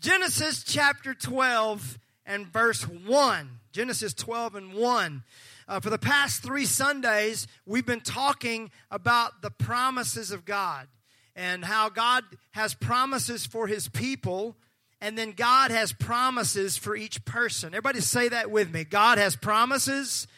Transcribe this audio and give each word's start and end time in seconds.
Genesis 0.00 0.62
chapter 0.62 1.12
12 1.12 1.98
and 2.24 2.46
verse 2.46 2.82
1. 2.82 3.50
Genesis 3.72 4.14
12 4.14 4.54
and 4.54 4.74
1. 4.74 5.24
Uh, 5.66 5.80
for 5.80 5.90
the 5.90 5.98
past 5.98 6.42
three 6.42 6.66
Sundays, 6.66 7.48
we've 7.66 7.84
been 7.84 8.00
talking 8.00 8.70
about 8.92 9.42
the 9.42 9.50
promises 9.50 10.30
of 10.30 10.44
God 10.44 10.86
and 11.34 11.64
how 11.64 11.88
God 11.88 12.22
has 12.52 12.74
promises 12.74 13.44
for 13.44 13.66
his 13.66 13.88
people, 13.88 14.56
and 15.00 15.18
then 15.18 15.32
God 15.32 15.72
has 15.72 15.92
promises 15.92 16.76
for 16.76 16.94
each 16.94 17.24
person. 17.24 17.74
Everybody 17.74 18.00
say 18.00 18.28
that 18.28 18.52
with 18.52 18.72
me. 18.72 18.84
God 18.84 19.18
has 19.18 19.34
promises 19.34 20.28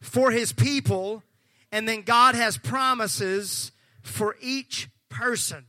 for 0.00 0.30
his 0.30 0.52
people, 0.52 1.22
and 1.70 1.86
then 1.86 2.02
God 2.02 2.34
has 2.34 2.56
promises 2.56 3.70
for 4.02 4.36
each 4.40 4.88
person. 5.10 5.66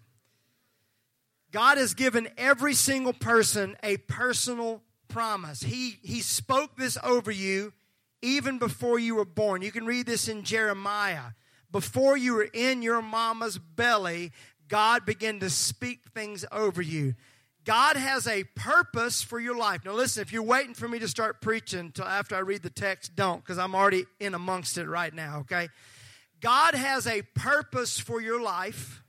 God 1.52 1.77
has 1.77 1.93
given 1.93 2.29
every 2.38 2.73
single 2.73 3.13
person 3.13 3.75
a 3.83 3.97
personal 3.97 4.81
promise. 5.07 5.61
He, 5.61 5.97
he 6.01 6.21
spoke 6.21 6.77
this 6.77 6.97
over 7.04 7.32
you 7.32 7.74
even 8.21 8.57
before 8.57 9.00
you 9.00 9.15
were 9.15 9.25
born. 9.25 9.61
You 9.61 9.71
can 9.71 9.86
read 9.86 10.05
this 10.05 10.27
in 10.27 10.43
Jeremiah. 10.43 11.32
Before 11.71 12.15
you 12.15 12.36
were 12.36 12.47
in 12.54 12.82
your 12.82 13.01
mama's 13.01 13.57
belly, 13.57 14.32
God 14.68 15.05
began 15.05 15.39
to 15.39 15.50
speak 15.50 16.05
things 16.14 16.46
over 16.51 16.82
you. 16.82 17.15
God 17.63 17.96
has 17.96 18.27
a 18.27 18.43
purpose 18.55 19.21
for 19.21 19.39
your 19.39 19.55
life. 19.57 19.86
Now, 19.86 19.93
listen, 19.93 20.21
if 20.21 20.33
you're 20.33 20.41
waiting 20.43 20.74
for 20.74 20.88
me 20.88 20.99
to 20.99 21.07
start 21.07 21.41
preaching 21.41 21.79
until 21.79 22.05
after 22.05 22.36
I 22.36 22.39
read 22.39 22.63
the 22.63 22.69
text, 22.69 23.15
don't, 23.15 23.39
because 23.39 23.60
I'm 23.60 23.75
already 23.75 24.05
in 24.19 24.33
amongst 24.33 24.77
it 24.77 24.88
right 24.88 25.13
now, 25.13 25.39
okay? 25.39 25.69
God 26.39 26.74
has 26.74 27.05
a 27.05 27.21
purpose 27.36 27.99
for 27.99 28.19
your 28.19 28.41
life. 28.41 29.04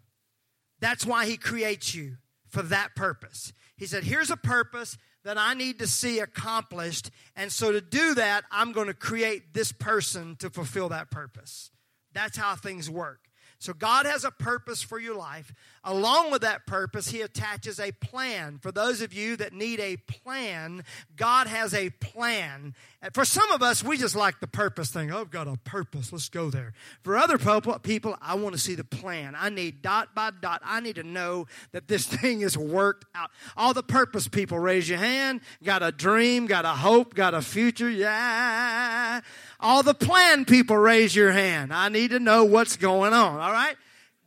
That's 0.80 1.06
why 1.06 1.26
He 1.26 1.36
creates 1.36 1.94
you 1.94 2.16
for 2.52 2.62
that 2.62 2.94
purpose. 2.94 3.52
He 3.76 3.86
said, 3.86 4.04
Here's 4.04 4.30
a 4.30 4.36
purpose 4.36 4.96
that 5.24 5.38
I 5.38 5.54
need 5.54 5.78
to 5.78 5.86
see 5.86 6.18
accomplished. 6.20 7.10
And 7.34 7.50
so 7.50 7.72
to 7.72 7.80
do 7.80 8.14
that, 8.14 8.44
I'm 8.50 8.72
going 8.72 8.88
to 8.88 8.94
create 8.94 9.54
this 9.54 9.72
person 9.72 10.36
to 10.36 10.50
fulfill 10.50 10.90
that 10.90 11.10
purpose. 11.10 11.70
That's 12.12 12.36
how 12.36 12.54
things 12.56 12.90
work. 12.90 13.20
So 13.62 13.72
God 13.72 14.06
has 14.06 14.24
a 14.24 14.32
purpose 14.32 14.82
for 14.82 14.98
your 14.98 15.14
life. 15.14 15.54
Along 15.84 16.32
with 16.32 16.42
that 16.42 16.66
purpose, 16.66 17.08
He 17.08 17.20
attaches 17.20 17.78
a 17.78 17.92
plan. 17.92 18.58
For 18.58 18.72
those 18.72 19.00
of 19.02 19.12
you 19.12 19.36
that 19.36 19.52
need 19.52 19.78
a 19.78 19.98
plan, 19.98 20.82
God 21.14 21.46
has 21.46 21.72
a 21.72 21.90
plan. 21.90 22.74
For 23.12 23.24
some 23.24 23.52
of 23.52 23.62
us, 23.62 23.84
we 23.84 23.96
just 23.96 24.16
like 24.16 24.40
the 24.40 24.48
purpose 24.48 24.90
thing. 24.90 25.12
I've 25.12 25.30
got 25.30 25.46
a 25.46 25.56
purpose. 25.58 26.12
Let's 26.12 26.28
go 26.28 26.50
there. 26.50 26.72
For 27.02 27.16
other 27.16 27.38
people, 27.78 28.16
I 28.20 28.34
want 28.34 28.56
to 28.56 28.60
see 28.60 28.74
the 28.74 28.84
plan. 28.84 29.36
I 29.38 29.48
need 29.48 29.80
dot 29.80 30.12
by 30.12 30.30
dot. 30.40 30.60
I 30.64 30.80
need 30.80 30.96
to 30.96 31.04
know 31.04 31.46
that 31.70 31.86
this 31.86 32.04
thing 32.08 32.40
is 32.40 32.58
worked 32.58 33.04
out. 33.14 33.30
All 33.56 33.74
the 33.74 33.84
purpose 33.84 34.26
people, 34.26 34.58
raise 34.58 34.88
your 34.88 34.98
hand. 34.98 35.40
Got 35.62 35.84
a 35.84 35.92
dream, 35.92 36.46
got 36.46 36.64
a 36.64 36.70
hope, 36.70 37.14
got 37.14 37.32
a 37.32 37.42
future. 37.42 37.90
Yeah. 37.90 39.20
All 39.62 39.84
the 39.84 39.94
plan 39.94 40.44
people, 40.44 40.76
raise 40.76 41.14
your 41.14 41.30
hand. 41.30 41.72
I 41.72 41.88
need 41.88 42.10
to 42.10 42.18
know 42.18 42.44
what's 42.44 42.76
going 42.76 43.12
on. 43.12 43.38
All 43.38 43.52
right? 43.52 43.76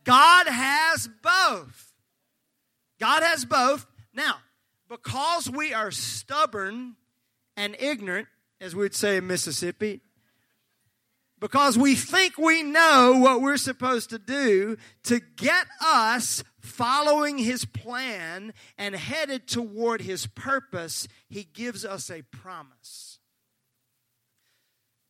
God 0.04 0.48
has 0.48 1.08
both. 1.22 1.92
God 2.98 3.22
has 3.22 3.44
both. 3.44 3.86
Now, 4.14 4.36
because 4.88 5.50
we 5.50 5.74
are 5.74 5.90
stubborn 5.90 6.96
and 7.56 7.76
ignorant, 7.78 8.28
as 8.60 8.74
we'd 8.74 8.94
say 8.94 9.18
in 9.18 9.26
Mississippi, 9.26 10.00
because 11.38 11.76
we 11.76 11.94
think 11.94 12.38
we 12.38 12.62
know 12.62 13.18
what 13.18 13.42
we're 13.42 13.58
supposed 13.58 14.10
to 14.10 14.18
do 14.18 14.78
to 15.04 15.20
get 15.36 15.66
us 15.84 16.42
following 16.60 17.36
his 17.36 17.66
plan 17.66 18.54
and 18.78 18.96
headed 18.96 19.46
toward 19.46 20.00
his 20.00 20.26
purpose, 20.26 21.06
he 21.28 21.44
gives 21.44 21.84
us 21.84 22.10
a 22.10 22.22
promise. 22.22 23.15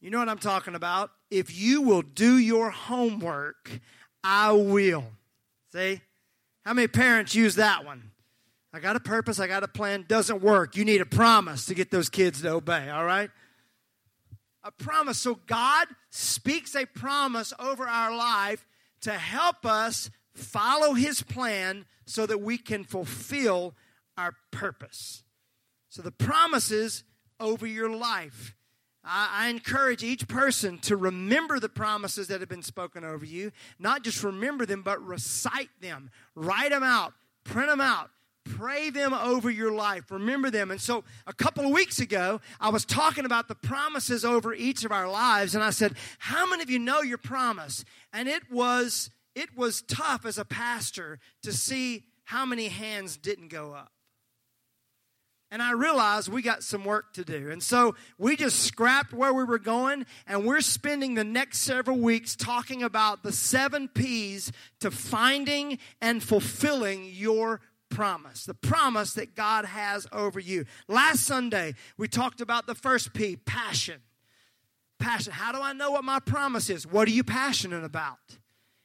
You 0.01 0.11
know 0.11 0.19
what 0.19 0.29
I'm 0.29 0.39
talking 0.39 0.75
about? 0.75 1.11
If 1.31 1.57
you 1.57 1.83
will 1.83 2.03
do 2.03 2.39
your 2.39 2.71
homework, 2.71 3.81
I 4.23 4.53
will. 4.53 5.05
See? 5.73 6.01
How 6.65 6.75
many 6.75 6.89
parents 6.89 7.35
use 7.35 7.57
that 7.57 7.85
one? 7.85 8.11
I 8.73 8.81
got 8.81 8.97
a 8.97 9.01
purpose, 9.01 9.41
I 9.41 9.47
got 9.47 9.63
a 9.63 9.69
plan, 9.69 10.05
doesn't 10.07 10.43
work. 10.43 10.77
You 10.77 10.85
need 10.85 11.01
a 11.01 11.07
promise 11.07 11.67
to 11.67 11.75
get 11.75 11.91
those 11.91 12.09
kids 12.11 12.43
to 12.43 12.51
obey, 12.51 12.91
all 12.91 13.05
right? 13.05 13.31
A 14.65 14.71
promise. 14.73 15.19
So 15.19 15.39
God 15.47 15.87
speaks 16.11 16.75
a 16.75 16.85
promise 16.85 17.53
over 17.59 17.87
our 17.87 18.15
life 18.15 18.67
to 19.03 19.13
help 19.13 19.65
us 19.65 20.11
follow 20.35 20.95
his 20.95 21.23
plan 21.23 21.87
so 22.05 22.27
that 22.27 22.39
we 22.39 22.59
can 22.59 22.85
fulfill 22.85 23.75
our 24.19 24.33
purpose. 24.51 25.23
So 25.89 26.03
the 26.03 26.11
promises 26.11 27.05
over 27.39 27.67
your 27.67 27.91
life. 27.91 28.56
I, 29.07 29.49
encourage 29.49 30.03
each 30.03 30.27
person 30.27 30.79
to 30.81 30.97
remember 30.97 31.61
the 31.61 31.69
promises 31.69 32.29
that 32.29 32.41
have 32.41 32.49
been 32.49 32.63
spoken 32.63 33.05
over 33.05 33.25
you. 33.25 33.53
Not 33.79 34.03
just 34.03 34.23
remember 34.23 34.67
them, 34.67 34.83
but 34.83 35.03
recite 35.05 35.71
them. 35.81 36.11
Write 36.35 36.71
them 36.71 36.83
out. 36.83 37.15
Print 37.45 37.69
them 37.69 37.81
out. 37.81 38.11
Pray 38.45 38.91
them 38.91 39.13
over 39.15 39.51
your 39.51 39.73
life. 39.73 40.11
Remember 40.11 40.51
them. 40.51 40.71
And 40.71 40.81
so, 40.81 41.05
a 41.27 41.33
couple 41.33 41.65
of 41.65 41.73
weeks 41.73 41.99
ago, 41.99 42.41
I 42.61 42.69
was 42.69 42.85
talking 42.85 43.25
about 43.25 43.49
the 43.49 43.55
promises 43.55 44.25
over 44.25 44.55
each 44.55 44.85
of 44.85 44.93
our 44.93 45.09
lives, 45.09 45.55
and 45.55 45.65
I 45.65 45.71
said, 45.71 45.97
"How 46.19 46.49
many 46.49 46.63
of 46.63 46.71
you 46.71 46.79
know 46.79 47.03
your 47.03 47.19
promise?" 47.19 47.85
And 48.13 48.29
it 48.29 48.51
was 48.51 49.11
it 49.35 49.57
was 49.57 49.83
tough 49.83 50.25
as 50.25 50.39
a 50.39 50.45
pastor 50.45 51.19
to 51.43 51.53
see 51.53 52.05
how 52.25 52.47
many 52.47 52.69
hands 52.69 53.17
didn't 53.17 53.49
go 53.49 53.75
up. 53.75 53.93
And 55.51 55.63
I 55.63 55.73
realized 55.73 56.29
we 56.29 56.43
got 56.43 56.65
some 56.65 56.85
work 56.85 57.13
to 57.15 57.25
do. 57.25 57.51
And 57.51 57.63
so 57.63 57.95
we 58.19 58.37
just 58.37 58.65
scrapped 58.65 59.13
where 59.13 59.33
we 59.33 59.45
were 59.45 59.61
going, 59.61 60.05
and 60.27 60.45
we're 60.45 60.61
spending 60.61 61.15
the 61.15 61.25
next 61.25 61.59
several 61.59 61.99
weeks 61.99 62.35
talking 62.35 62.83
about 62.83 63.23
the 63.23 63.33
seven 63.33 63.87
P's 63.89 64.51
to 64.81 64.91
finding 64.91 65.79
and 66.01 66.23
fulfilling 66.23 67.05
your 67.05 67.61
promise, 67.89 68.45
the 68.45 68.55
promise 68.55 69.15
that 69.15 69.37
God 69.37 69.65
has 69.65 70.09
over 70.13 70.41
you. 70.41 70.65
Last 70.89 71.21
Sunday, 71.21 71.75
we 71.97 72.09
talked 72.09 72.41
about 72.41 72.67
the 72.67 72.75
first 72.75 73.15
P 73.15 73.37
passion. 73.37 74.01
Passion. 74.99 75.33
How 75.33 75.53
do 75.53 75.61
I 75.61 75.73
know 75.73 75.93
what 75.93 76.05
my 76.05 76.19
promise 76.19 76.71
is? 76.71 76.87
What 76.87 77.07
are 77.07 77.13
you 77.13 77.23
passionate 77.23 77.85
about? 77.85 78.19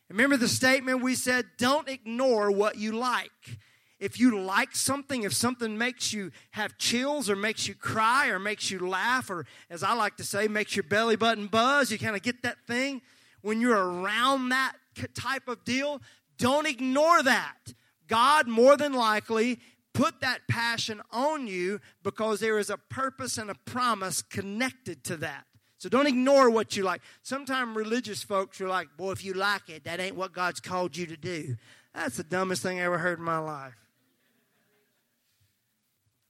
Remember 0.10 0.38
the 0.38 0.48
statement 0.48 1.02
we 1.02 1.16
said, 1.16 1.46
don't 1.58 1.88
ignore 1.88 2.52
what 2.52 2.78
you 2.78 2.92
like 2.92 3.58
if 4.02 4.20
you 4.20 4.42
like 4.42 4.76
something, 4.76 5.24
if 5.24 5.34
something 5.34 5.78
makes 5.78 6.12
you 6.12 6.32
have 6.52 6.78
chills 6.80 7.30
or 7.30 7.36
makes 7.36 7.68
you 7.68 7.76
cry 7.76 8.30
or 8.30 8.40
makes 8.40 8.72
you 8.72 8.80
laugh 8.80 9.30
or, 9.30 9.46
as 9.70 9.84
I 9.84 9.94
like 9.94 10.18
to 10.18 10.24
say, 10.24 10.48
makes 10.48 10.76
your 10.76 10.84
belly 10.84 11.16
button 11.16 11.46
buzz, 11.46 11.92
you 11.92 12.00
kind 12.00 12.16
of 12.16 12.24
get 12.24 12.42
that 12.42 12.58
thing. 12.66 13.04
When 13.44 13.62
you're 13.62 13.78
around 13.78 14.50
that 14.50 14.74
type 15.14 15.48
of 15.48 15.64
deal, 15.64 16.02
don't 16.40 16.66
ignore 16.66 17.22
that. 17.22 17.74
God 18.08 18.48
more 18.48 18.76
than 18.76 18.94
likely 18.94 19.60
put 19.94 20.20
that 20.22 20.48
passion 20.50 21.00
on 21.12 21.46
you 21.46 21.80
because 22.02 22.40
there 22.40 22.58
is 22.58 22.72
a 22.72 22.78
purpose 22.78 23.38
and 23.38 23.52
a 23.52 23.56
promise 23.66 24.24
connected 24.24 25.04
to 25.06 25.18
that. 25.18 25.46
So 25.78 25.90
don't 25.90 26.08
ignore 26.08 26.50
what 26.50 26.76
you 26.76 26.84
like. 26.84 27.02
Sometimes 27.22 27.76
religious 27.76 28.24
folks 28.24 28.60
are 28.62 28.68
like, 28.68 28.88
boy, 28.98 29.12
if 29.12 29.24
you 29.24 29.34
like 29.34 29.70
it, 29.70 29.84
that 29.84 30.00
ain't 30.00 30.16
what 30.16 30.34
God's 30.34 30.60
called 30.60 30.98
you 30.98 31.06
to 31.06 31.18
do. 31.18 31.56
That's 31.94 32.18
the 32.18 32.24
dumbest 32.24 32.64
thing 32.64 32.80
I 32.80 32.84
ever 32.84 32.98
heard 32.98 33.20
in 33.20 33.26
my 33.26 33.38
life. 33.38 33.81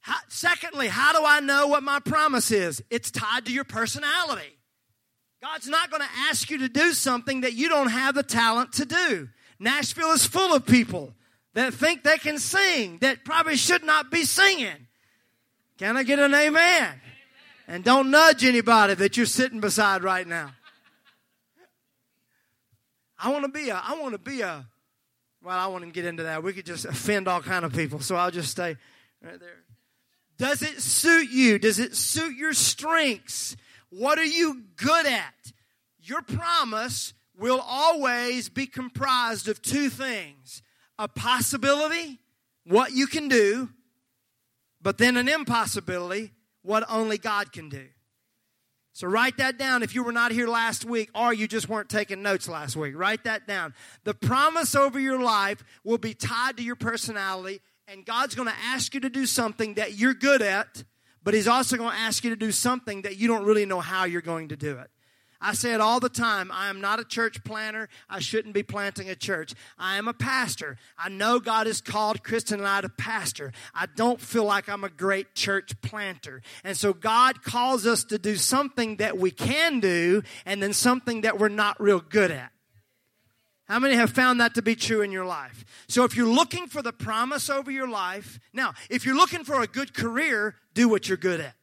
How, 0.02 0.18
secondly, 0.28 0.88
how 0.88 1.14
do 1.14 1.24
I 1.26 1.40
know 1.40 1.68
what 1.68 1.84
my 1.84 2.00
promise 2.00 2.52
is? 2.52 2.84
It's 2.90 3.12
tied 3.12 3.46
to 3.46 3.54
your 3.54 3.64
personality. 3.64 4.58
God's 5.42 5.68
not 5.68 5.90
going 5.90 6.02
to 6.02 6.10
ask 6.30 6.50
you 6.50 6.60
to 6.60 6.70
do 6.70 6.94
something 6.94 7.42
that 7.42 7.54
you 7.54 7.70
don't 7.70 7.90
have 7.90 8.16
the 8.16 8.24
talent 8.24 8.74
to 8.74 8.86
do. 8.86 9.30
Nashville 9.60 10.12
is 10.12 10.26
full 10.26 10.54
of 10.54 10.66
people 10.66 11.14
that 11.54 11.74
think 11.74 12.04
they 12.04 12.18
can 12.18 12.40
sing 12.40 12.98
that 13.02 13.24
probably 13.26 13.56
should 13.56 13.84
not 13.84 14.12
be 14.12 14.24
singing. 14.24 14.88
Can 15.78 15.98
I 15.98 16.04
get 16.04 16.20
an 16.20 16.34
amen? 16.34 16.48
amen? 16.48 17.02
And 17.68 17.84
don't 17.84 18.12
nudge 18.12 18.44
anybody 18.44 18.96
that 18.96 19.18
you're 19.18 19.26
sitting 19.26 19.60
beside 19.60 20.04
right 20.04 20.28
now. 20.28 20.52
I 23.18 23.32
want 23.32 23.46
to 23.46 23.52
be 23.52 23.70
a, 23.70 23.76
I 23.76 24.00
want 24.00 24.14
to 24.14 24.20
be 24.20 24.42
a, 24.42 24.66
well, 25.44 25.58
I 25.58 25.68
want 25.68 25.84
to 25.86 25.92
get 25.92 26.06
into 26.06 26.24
that. 26.24 26.44
We 26.44 26.54
could 26.54 26.66
just 26.66 26.86
offend 26.86 27.28
all 27.28 27.42
kind 27.42 27.66
of 27.66 27.74
people, 27.74 28.00
so 28.00 28.16
I'll 28.16 28.32
just 28.32 28.50
stay 28.50 28.78
right 29.24 29.40
there. 29.40 29.58
Does 30.42 30.64
it 30.64 30.82
suit 30.82 31.30
you? 31.30 31.60
Does 31.60 31.78
it 31.78 31.96
suit 31.96 32.36
your 32.36 32.54
strengths? 32.54 33.56
What 33.92 34.18
are 34.18 34.26
you 34.26 34.64
good 34.76 35.06
at? 35.06 35.52
Your 36.02 36.24
promise 36.24 37.14
will 37.38 37.64
always 37.64 38.50
be 38.50 38.66
comprised 38.66 39.48
of 39.48 39.62
two 39.62 39.88
things 39.92 40.64
a 40.98 41.08
possibility, 41.08 42.18
what 42.66 42.92
you 42.92 43.06
can 43.06 43.28
do, 43.28 43.70
but 44.82 44.98
then 44.98 45.16
an 45.16 45.30
impossibility, 45.30 46.32
what 46.64 46.86
only 46.90 47.20
God 47.20 47.52
can 47.52 47.70
do. 47.70 47.86
So 48.94 49.08
write 49.08 49.38
that 49.38 49.60
down 49.60 49.84
if 49.84 49.94
you 49.94 50.04
were 50.04 50.12
not 50.12 50.32
here 50.32 50.48
last 50.48 50.86
week 50.86 51.12
or 51.14 51.32
you 51.32 51.48
just 51.48 51.70
weren't 51.70 51.88
taking 51.88 52.24
notes 52.24 52.50
last 52.50 52.76
week. 52.76 52.98
Write 52.98 53.26
that 53.26 53.48
down. 53.48 53.76
The 54.06 54.16
promise 54.16 54.74
over 54.74 55.00
your 55.00 55.22
life 55.22 55.64
will 55.84 56.00
be 56.00 56.16
tied 56.16 56.58
to 56.58 56.64
your 56.64 56.76
personality 56.76 57.62
and 57.92 58.06
God's 58.06 58.36
going 58.36 58.48
to 58.48 58.56
ask 58.68 58.94
you 58.94 59.02
to 59.02 59.10
do 59.10 59.26
something 59.26 59.74
that 59.74 59.96
you're 59.96 60.14
good 60.14 60.42
at, 60.42 60.84
but 61.24 61.34
He's 61.34 61.48
also 61.48 61.76
going 61.76 61.92
to 61.92 61.98
ask 61.98 62.24
you 62.24 62.30
to 62.30 62.38
do 62.38 62.52
something 62.52 63.02
that 63.02 63.18
you 63.18 63.28
don't 63.28 63.44
really 63.44 63.66
know 63.66 63.82
how 63.82 64.06
you're 64.06 64.22
going 64.22 64.48
to 64.50 64.56
do 64.56 64.78
it. 64.78 64.90
I 65.44 65.54
say 65.54 65.74
it 65.74 65.82
all 65.82 66.00
the 66.00 66.08
time. 66.08 66.52
I 66.54 66.70
am 66.70 66.82
not 66.82 67.00
a 67.00 67.04
church 67.04 67.44
planter. 67.44 67.90
I 68.08 68.20
shouldn't 68.20 68.54
be 68.54 68.62
planting 68.62 69.10
a 69.10 69.16
church. 69.16 69.56
I 69.78 69.98
am 69.98 70.08
a 70.08 70.14
pastor. 70.14 70.78
I 70.98 71.10
know 71.10 71.40
God 71.40 71.66
has 71.66 71.82
called 71.82 72.24
Kristen 72.24 72.60
and 72.60 72.68
I 72.68 72.82
to 72.82 72.90
pastor. 72.90 73.52
I 73.74 73.88
don't 73.96 74.22
feel 74.22 74.46
like 74.46 74.70
I'm 74.70 74.84
a 74.84 74.90
great 74.90 75.34
church 75.34 75.82
planter. 75.82 76.44
And 76.64 76.78
so 76.78 76.94
God 76.94 77.42
calls 77.42 77.88
us 77.88 78.04
to 78.06 78.20
do 78.20 78.36
something 78.36 78.98
that 78.98 79.18
we 79.18 79.32
can 79.32 79.80
do 79.80 80.22
and 80.46 80.62
then 80.62 80.74
something 80.74 81.22
that 81.22 81.40
we're 81.40 81.50
not 81.50 81.82
real 81.82 82.00
good 82.00 82.30
at. 82.30 82.52
How 83.72 83.80
many 83.80 83.96
have 83.96 84.12
found 84.12 84.42
that 84.42 84.54
to 84.56 84.62
be 84.62 84.76
true 84.76 85.00
in 85.00 85.14
your 85.14 85.24
life? 85.24 85.64
So 85.88 86.04
if 86.04 86.18
you're 86.18 86.28
looking 86.28 86.68
for 86.68 86.82
the 86.82 86.92
promise 86.92 87.50
over 87.50 87.72
your 87.72 87.88
life, 87.88 88.38
now, 88.52 88.74
if 88.90 89.06
you're 89.06 89.16
looking 89.16 89.46
for 89.46 89.62
a 89.62 89.66
good 89.66 89.94
career, 89.94 90.56
do 90.74 90.90
what 90.90 91.08
you're 91.08 91.18
good 91.18 91.40
at. 91.40 91.54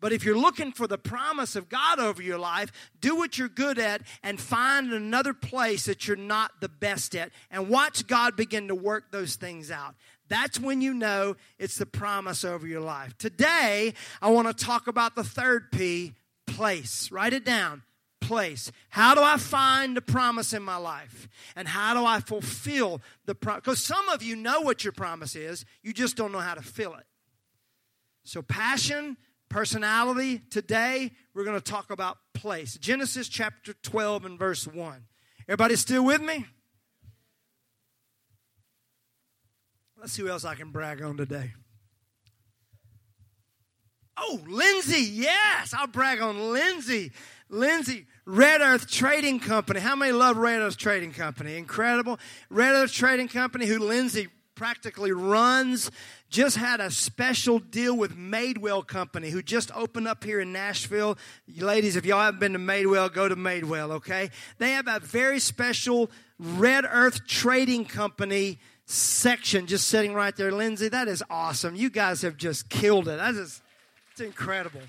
But 0.00 0.14
if 0.14 0.24
you're 0.24 0.38
looking 0.38 0.72
for 0.72 0.86
the 0.86 0.96
promise 0.96 1.56
of 1.56 1.68
God 1.68 1.98
over 2.00 2.22
your 2.22 2.38
life, 2.38 2.72
do 3.02 3.16
what 3.16 3.36
you're 3.36 3.50
good 3.50 3.78
at 3.78 4.00
and 4.22 4.40
find 4.40 4.94
another 4.94 5.34
place 5.34 5.84
that 5.84 6.08
you're 6.08 6.16
not 6.16 6.52
the 6.62 6.70
best 6.70 7.14
at 7.14 7.32
and 7.50 7.68
watch 7.68 8.06
God 8.06 8.34
begin 8.34 8.68
to 8.68 8.74
work 8.74 9.12
those 9.12 9.36
things 9.36 9.70
out. 9.70 9.96
That's 10.28 10.58
when 10.58 10.80
you 10.80 10.94
know 10.94 11.36
it's 11.58 11.76
the 11.76 11.84
promise 11.84 12.46
over 12.46 12.66
your 12.66 12.80
life. 12.80 13.18
Today, 13.18 13.92
I 14.22 14.30
want 14.30 14.48
to 14.48 14.54
talk 14.54 14.86
about 14.86 15.16
the 15.16 15.24
third 15.24 15.70
P, 15.70 16.14
place. 16.46 17.12
Write 17.12 17.34
it 17.34 17.44
down. 17.44 17.82
Place. 18.20 18.70
How 18.90 19.14
do 19.14 19.22
I 19.22 19.36
find 19.36 19.96
the 19.96 20.00
promise 20.00 20.52
in 20.52 20.62
my 20.62 20.76
life? 20.76 21.28
And 21.56 21.66
how 21.66 21.94
do 21.94 22.04
I 22.04 22.20
fulfill 22.20 23.00
the 23.26 23.34
promise? 23.34 23.62
Because 23.64 23.82
some 23.82 24.08
of 24.08 24.22
you 24.22 24.36
know 24.36 24.60
what 24.60 24.84
your 24.84 24.92
promise 24.92 25.34
is, 25.34 25.64
you 25.82 25.92
just 25.92 26.16
don't 26.16 26.30
know 26.30 26.38
how 26.38 26.54
to 26.54 26.62
fill 26.62 26.94
it. 26.94 27.06
So, 28.22 28.42
passion, 28.42 29.16
personality. 29.48 30.38
Today, 30.50 31.10
we're 31.34 31.44
going 31.44 31.60
to 31.60 31.62
talk 31.62 31.90
about 31.90 32.18
place. 32.34 32.78
Genesis 32.78 33.28
chapter 33.28 33.74
12 33.82 34.24
and 34.24 34.38
verse 34.38 34.66
1. 34.66 35.04
Everybody 35.48 35.76
still 35.76 36.04
with 36.04 36.22
me? 36.22 36.46
Let's 39.98 40.12
see 40.12 40.22
who 40.22 40.28
else 40.28 40.44
I 40.44 40.54
can 40.54 40.70
brag 40.70 41.02
on 41.02 41.16
today. 41.16 41.52
Oh, 44.16 44.40
Lindsay, 44.46 45.02
yes, 45.02 45.74
I'll 45.76 45.86
brag 45.86 46.20
on 46.20 46.52
Lindsay. 46.52 47.10
Lindsay, 47.50 48.06
Red 48.24 48.60
Earth 48.60 48.88
Trading 48.90 49.40
Company. 49.40 49.80
How 49.80 49.96
many 49.96 50.12
love 50.12 50.36
Red 50.36 50.60
Earth 50.60 50.76
Trading 50.76 51.12
Company? 51.12 51.56
Incredible. 51.56 52.18
Red 52.48 52.72
Earth 52.74 52.92
Trading 52.92 53.28
Company, 53.28 53.66
who 53.66 53.78
Lindsay 53.78 54.28
practically 54.54 55.10
runs, 55.10 55.90
just 56.28 56.56
had 56.56 56.80
a 56.80 56.90
special 56.90 57.58
deal 57.58 57.96
with 57.96 58.16
Madewell 58.16 58.86
Company, 58.86 59.30
who 59.30 59.42
just 59.42 59.74
opened 59.74 60.06
up 60.06 60.22
here 60.22 60.38
in 60.38 60.52
Nashville. 60.52 61.18
Ladies, 61.56 61.96
if 61.96 62.04
y'all 62.04 62.20
haven't 62.20 62.40
been 62.40 62.52
to 62.52 62.58
Madewell, 62.58 63.12
go 63.12 63.28
to 63.28 63.36
Madewell, 63.36 63.92
okay? 63.92 64.30
They 64.58 64.72
have 64.72 64.86
a 64.86 65.00
very 65.00 65.40
special 65.40 66.10
Red 66.38 66.84
Earth 66.88 67.26
Trading 67.26 67.84
Company 67.84 68.58
section 68.84 69.66
just 69.66 69.88
sitting 69.88 70.14
right 70.14 70.36
there. 70.36 70.52
Lindsay, 70.52 70.88
that 70.88 71.08
is 71.08 71.22
awesome. 71.30 71.74
You 71.74 71.90
guys 71.90 72.22
have 72.22 72.36
just 72.36 72.68
killed 72.68 73.08
it. 73.08 73.16
That 73.16 73.34
is, 73.34 73.62
it's 74.12 74.20
incredible. 74.20 74.82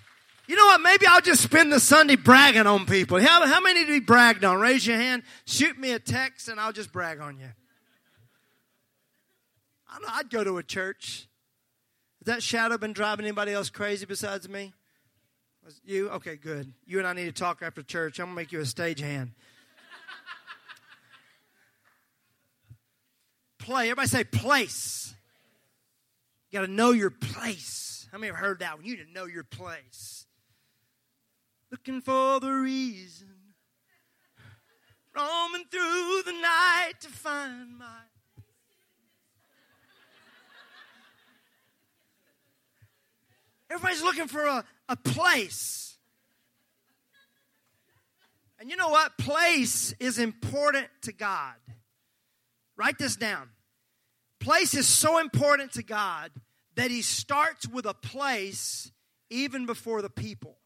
You 0.48 0.56
know 0.56 0.66
what? 0.66 0.82
Maybe 0.82 1.06
I'll 1.08 1.22
just 1.22 1.42
spend 1.44 1.72
the 1.72 1.80
Sunday 1.80 2.16
bragging 2.16 2.68
on 2.68 2.86
people. 2.86 3.20
How, 3.22 3.46
how 3.46 3.62
many 3.62 3.86
to 3.86 3.92
be 3.92 4.00
bragged 4.00 4.44
on? 4.44 4.60
Raise 4.60 4.86
your 4.86 4.98
hand. 4.98 5.24
Shoot 5.46 5.78
me 5.78 5.92
a 5.92 6.00
text, 6.00 6.50
and 6.50 6.60
I'll 6.60 6.74
just 6.74 6.92
brag 6.92 7.22
on 7.22 7.40
you. 7.40 7.48
I'd 10.08 10.30
go 10.30 10.44
to 10.44 10.58
a 10.58 10.64
church. 10.64 11.28
Has 12.20 12.26
that 12.26 12.44
shadow 12.44 12.78
been 12.78 12.94
driving 12.94 13.26
anybody 13.26 13.52
else 13.52 13.70
crazy 13.70 14.06
besides 14.06 14.48
me? 14.48 14.74
Was 15.66 15.80
you? 15.86 16.10
Okay, 16.10 16.36
good. 16.36 16.74
You 16.86 17.00
and 17.00 17.08
I 17.08 17.14
need 17.14 17.26
to 17.26 17.32
talk 17.32 17.62
after 17.62 17.84
church. 17.84 18.20
I'm 18.20 18.28
going 18.28 18.36
to 18.36 18.42
make 18.42 18.52
you 18.52 18.60
a 18.60 18.66
stage 18.66 19.00
hand. 19.00 19.32
Play. 23.60 23.84
Everybody 23.84 24.08
say 24.08 24.24
place. 24.24 25.14
You 26.50 26.60
got 26.60 26.66
to 26.66 26.72
know 26.72 26.92
your 26.92 27.12
place. 27.12 28.08
How 28.12 28.18
many 28.18 28.32
have 28.32 28.40
heard 28.40 28.60
that 28.60 28.78
one? 28.78 28.86
You 28.86 28.98
need 28.98 29.06
to 29.06 29.12
know 29.12 29.26
your 29.26 29.44
place. 29.44 30.26
Looking 31.72 32.02
for 32.02 32.40
the 32.40 32.52
reason. 32.52 33.30
Roaming 35.16 35.66
through 35.72 36.22
the 36.26 36.34
night 36.34 36.94
to 37.02 37.10
find 37.10 37.78
my 37.78 37.86
Everybody's 43.72 44.04
looking 44.04 44.28
for 44.28 44.46
a, 44.46 44.66
a 44.90 44.98
place. 44.98 45.98
And 48.60 48.70
you 48.70 48.76
know 48.76 48.90
what? 48.90 49.18
Place 49.18 49.96
is 49.98 50.20
important 50.20 50.88
to 51.04 51.14
God. 51.14 51.56
Write 52.76 52.98
this 52.98 53.16
down. 53.16 53.50
Place 54.42 54.74
is 54.74 54.88
so 54.88 55.20
important 55.20 55.72
to 55.74 55.84
God 55.84 56.32
that 56.76 56.92
He 56.92 57.02
starts 57.02 57.66
with 57.66 57.86
a 57.86 57.94
place 57.94 58.92
even 59.30 59.66
before 59.66 60.02
the 60.02 60.10
people. 60.10 60.58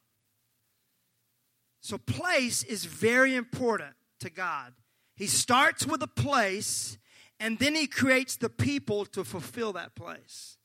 So, 1.86 2.00
place 2.00 2.64
is 2.64 2.86
very 2.86 3.36
important 3.36 3.94
to 4.22 4.32
God. 4.32 4.74
He 5.16 5.28
starts 5.28 5.86
with 5.86 6.02
a 6.02 6.08
place 6.08 6.98
and 7.40 7.60
then 7.60 7.76
He 7.76 7.86
creates 7.86 8.38
the 8.38 8.50
people 8.50 9.06
to 9.06 9.24
fulfill 9.24 9.74
that 9.74 9.94
place. 9.94 10.58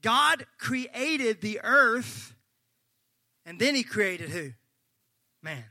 God 0.00 0.46
created 0.58 1.40
the 1.40 1.58
earth, 1.64 2.36
and 3.44 3.58
then 3.58 3.74
He 3.74 3.82
created 3.82 4.30
who? 4.30 4.52
Man. 5.42 5.64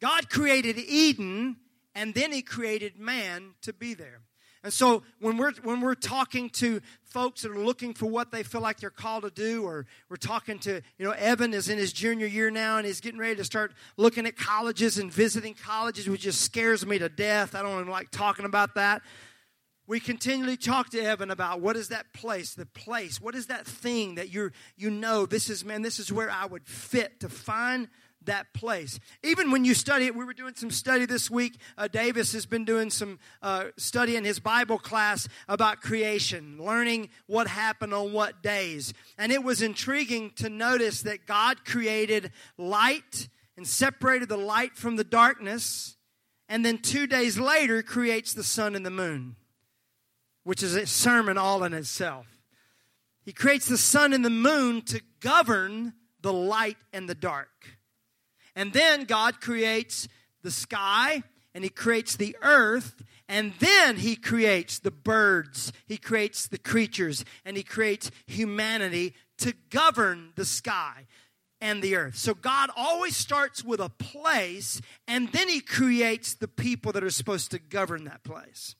God 0.00 0.30
created 0.30 0.78
Eden, 0.78 1.56
and 1.94 2.14
then 2.14 2.32
He 2.32 2.40
created 2.40 2.98
man 2.98 3.50
to 3.60 3.74
be 3.74 3.92
there. 3.92 4.22
And 4.68 4.72
so 4.74 5.02
when 5.18 5.38
we're 5.38 5.54
when 5.62 5.80
we're 5.80 5.94
talking 5.94 6.50
to 6.50 6.82
folks 7.02 7.40
that 7.40 7.52
are 7.52 7.58
looking 7.58 7.94
for 7.94 8.04
what 8.04 8.30
they 8.30 8.42
feel 8.42 8.60
like 8.60 8.78
they're 8.78 8.90
called 8.90 9.22
to 9.22 9.30
do, 9.30 9.64
or 9.64 9.86
we're 10.10 10.16
talking 10.16 10.58
to, 10.58 10.82
you 10.98 11.06
know, 11.06 11.12
Evan 11.12 11.54
is 11.54 11.70
in 11.70 11.78
his 11.78 11.90
junior 11.90 12.26
year 12.26 12.50
now 12.50 12.76
and 12.76 12.86
he's 12.86 13.00
getting 13.00 13.18
ready 13.18 13.34
to 13.36 13.44
start 13.44 13.72
looking 13.96 14.26
at 14.26 14.36
colleges 14.36 14.98
and 14.98 15.10
visiting 15.10 15.54
colleges, 15.54 16.06
which 16.06 16.20
just 16.20 16.42
scares 16.42 16.84
me 16.84 16.98
to 16.98 17.08
death. 17.08 17.54
I 17.54 17.62
don't 17.62 17.80
even 17.80 17.90
like 17.90 18.10
talking 18.10 18.44
about 18.44 18.74
that 18.74 19.00
we 19.86 20.00
continually 20.00 20.58
talk 20.58 20.90
to 20.90 21.00
Evan 21.00 21.30
about 21.30 21.62
what 21.62 21.74
is 21.74 21.88
that 21.88 22.12
place, 22.12 22.52
the 22.52 22.66
place, 22.66 23.22
what 23.22 23.34
is 23.34 23.46
that 23.46 23.64
thing 23.66 24.16
that 24.16 24.28
you're 24.28 24.52
you 24.76 24.90
know 24.90 25.24
this 25.24 25.48
is 25.48 25.64
man, 25.64 25.80
this 25.80 25.98
is 25.98 26.12
where 26.12 26.30
I 26.30 26.44
would 26.44 26.68
fit 26.68 27.20
to 27.20 27.30
find 27.30 27.88
that 28.28 28.54
place. 28.54 28.98
Even 29.22 29.50
when 29.50 29.66
you 29.66 29.74
study 29.74 30.06
it, 30.06 30.16
we 30.16 30.24
were 30.24 30.32
doing 30.32 30.54
some 30.54 30.70
study 30.70 31.04
this 31.04 31.30
week. 31.30 31.58
Uh, 31.76 31.88
Davis 31.88 32.32
has 32.32 32.46
been 32.46 32.64
doing 32.64 32.88
some 32.88 33.18
uh, 33.42 33.66
study 33.76 34.16
in 34.16 34.24
his 34.24 34.40
Bible 34.40 34.78
class 34.78 35.28
about 35.48 35.82
creation, 35.82 36.56
learning 36.58 37.10
what 37.26 37.48
happened 37.48 37.92
on 37.92 38.12
what 38.12 38.42
days. 38.42 38.94
And 39.18 39.30
it 39.30 39.44
was 39.44 39.60
intriguing 39.60 40.30
to 40.36 40.48
notice 40.48 41.02
that 41.02 41.26
God 41.26 41.64
created 41.64 42.30
light 42.56 43.28
and 43.56 43.66
separated 43.66 44.28
the 44.28 44.38
light 44.38 44.76
from 44.76 44.96
the 44.96 45.04
darkness, 45.04 45.96
and 46.48 46.64
then 46.64 46.78
two 46.78 47.06
days 47.06 47.38
later 47.38 47.82
creates 47.82 48.32
the 48.32 48.44
sun 48.44 48.74
and 48.74 48.86
the 48.86 48.90
moon 48.90 49.36
which 50.48 50.62
is 50.62 50.74
a 50.74 50.86
sermon 50.86 51.36
all 51.36 51.62
in 51.62 51.74
itself. 51.74 52.26
He 53.22 53.34
creates 53.34 53.68
the 53.68 53.76
sun 53.76 54.14
and 54.14 54.24
the 54.24 54.30
moon 54.30 54.80
to 54.86 55.02
govern 55.20 55.92
the 56.22 56.32
light 56.32 56.78
and 56.90 57.06
the 57.06 57.14
dark. 57.14 57.77
And 58.58 58.72
then 58.72 59.04
God 59.04 59.40
creates 59.40 60.08
the 60.42 60.50
sky 60.50 61.22
and 61.54 61.62
he 61.62 61.70
creates 61.70 62.16
the 62.16 62.36
earth 62.42 63.04
and 63.28 63.52
then 63.60 63.98
he 63.98 64.16
creates 64.16 64.80
the 64.80 64.90
birds, 64.90 65.72
he 65.86 65.96
creates 65.96 66.48
the 66.48 66.58
creatures, 66.58 67.24
and 67.44 67.56
he 67.56 67.62
creates 67.62 68.10
humanity 68.26 69.14
to 69.38 69.54
govern 69.70 70.32
the 70.34 70.44
sky 70.44 71.06
and 71.60 71.82
the 71.82 71.94
earth. 71.94 72.16
So 72.16 72.34
God 72.34 72.70
always 72.76 73.16
starts 73.16 73.62
with 73.62 73.78
a 73.78 73.90
place 73.90 74.80
and 75.06 75.30
then 75.30 75.48
he 75.48 75.60
creates 75.60 76.34
the 76.34 76.48
people 76.48 76.90
that 76.92 77.04
are 77.04 77.10
supposed 77.10 77.52
to 77.52 77.60
govern 77.60 78.04
that 78.04 78.24
place. 78.24 78.74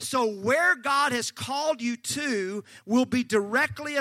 So, 0.00 0.30
where 0.30 0.76
God 0.76 1.10
has 1.10 1.32
called 1.32 1.82
you 1.82 1.96
to 1.96 2.62
will 2.86 3.04
be 3.04 3.24
directly 3.24 3.96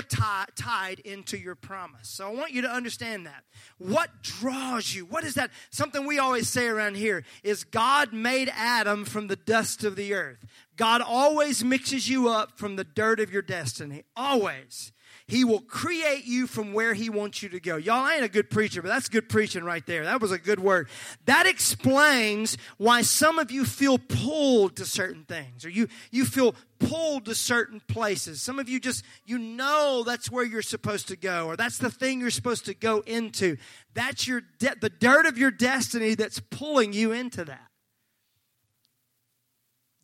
tied 0.56 1.00
into 1.00 1.38
your 1.38 1.56
promise. 1.56 2.08
So, 2.08 2.28
I 2.28 2.34
want 2.34 2.52
you 2.52 2.62
to 2.62 2.72
understand 2.72 3.26
that. 3.26 3.44
What 3.80 4.22
draws 4.22 4.94
you? 4.94 5.06
What 5.06 5.24
is 5.24 5.34
that? 5.34 5.50
Something 5.72 6.06
we 6.06 6.20
always 6.20 6.48
say 6.48 6.68
around 6.68 6.98
here 6.98 7.24
is 7.44 7.64
God 7.64 8.14
made 8.14 8.52
Adam 8.56 9.06
from 9.06 9.26
the 9.26 9.36
dust 9.36 9.84
of 9.84 9.96
the 9.96 10.14
earth. 10.14 10.46
God 10.76 11.02
always 11.02 11.64
mixes 11.64 12.08
you 12.08 12.30
up 12.30 12.60
from 12.60 12.76
the 12.76 12.84
dirt 12.84 13.20
of 13.20 13.34
your 13.34 13.42
destiny. 13.42 14.04
Always. 14.16 14.92
He 15.28 15.44
will 15.44 15.60
create 15.60 16.24
you 16.24 16.48
from 16.48 16.72
where 16.72 16.94
He 16.94 17.10
wants 17.10 17.44
you 17.44 17.50
to 17.50 17.60
go. 17.60 17.76
Y'all 17.76 18.06
I 18.06 18.16
ain't 18.16 18.24
a 18.24 18.30
good 18.30 18.50
preacher, 18.50 18.82
but 18.82 18.88
that's 18.88 19.10
good 19.10 19.28
preaching 19.28 19.66
right 19.66 19.86
there. 19.86 20.06
That 20.06 20.22
was 20.22 20.32
a 20.32 20.38
good 20.38 20.60
word. 20.60 20.88
That 21.26 21.46
explains 21.46 22.58
why 22.78 23.02
some 23.02 23.38
of 23.38 23.52
you 23.52 23.66
feel 23.66 23.98
pulled 23.98 24.78
to 24.78 24.86
certain 24.86 25.26
things, 25.26 25.66
or 25.66 25.70
you, 25.70 25.90
you 26.12 26.24
feel 26.24 26.56
pulled 26.80 27.26
to 27.26 27.36
certain 27.36 27.82
places. 27.90 28.42
Some 28.42 28.58
of 28.58 28.70
you 28.70 28.80
just, 28.80 29.04
you 29.26 29.38
know 29.38 30.04
that's 30.06 30.32
where 30.32 30.46
you're 30.46 30.62
supposed 30.62 31.10
to 31.10 31.18
go, 31.18 31.48
or 31.48 31.58
that's 31.58 31.78
the 31.78 31.92
thing 31.92 32.22
you're 32.22 32.30
supposed 32.30 32.64
to 32.66 32.74
go 32.74 33.02
into. 33.02 33.58
That's 33.94 34.30
your 34.30 34.44
de- 34.60 34.78
the 34.80 34.90
dirt 34.90 35.26
of 35.26 35.38
your 35.38 35.52
destiny 35.52 36.16
that's 36.16 36.40
pulling 36.40 36.94
you 36.94 37.12
into 37.12 37.44
that. 37.44 37.68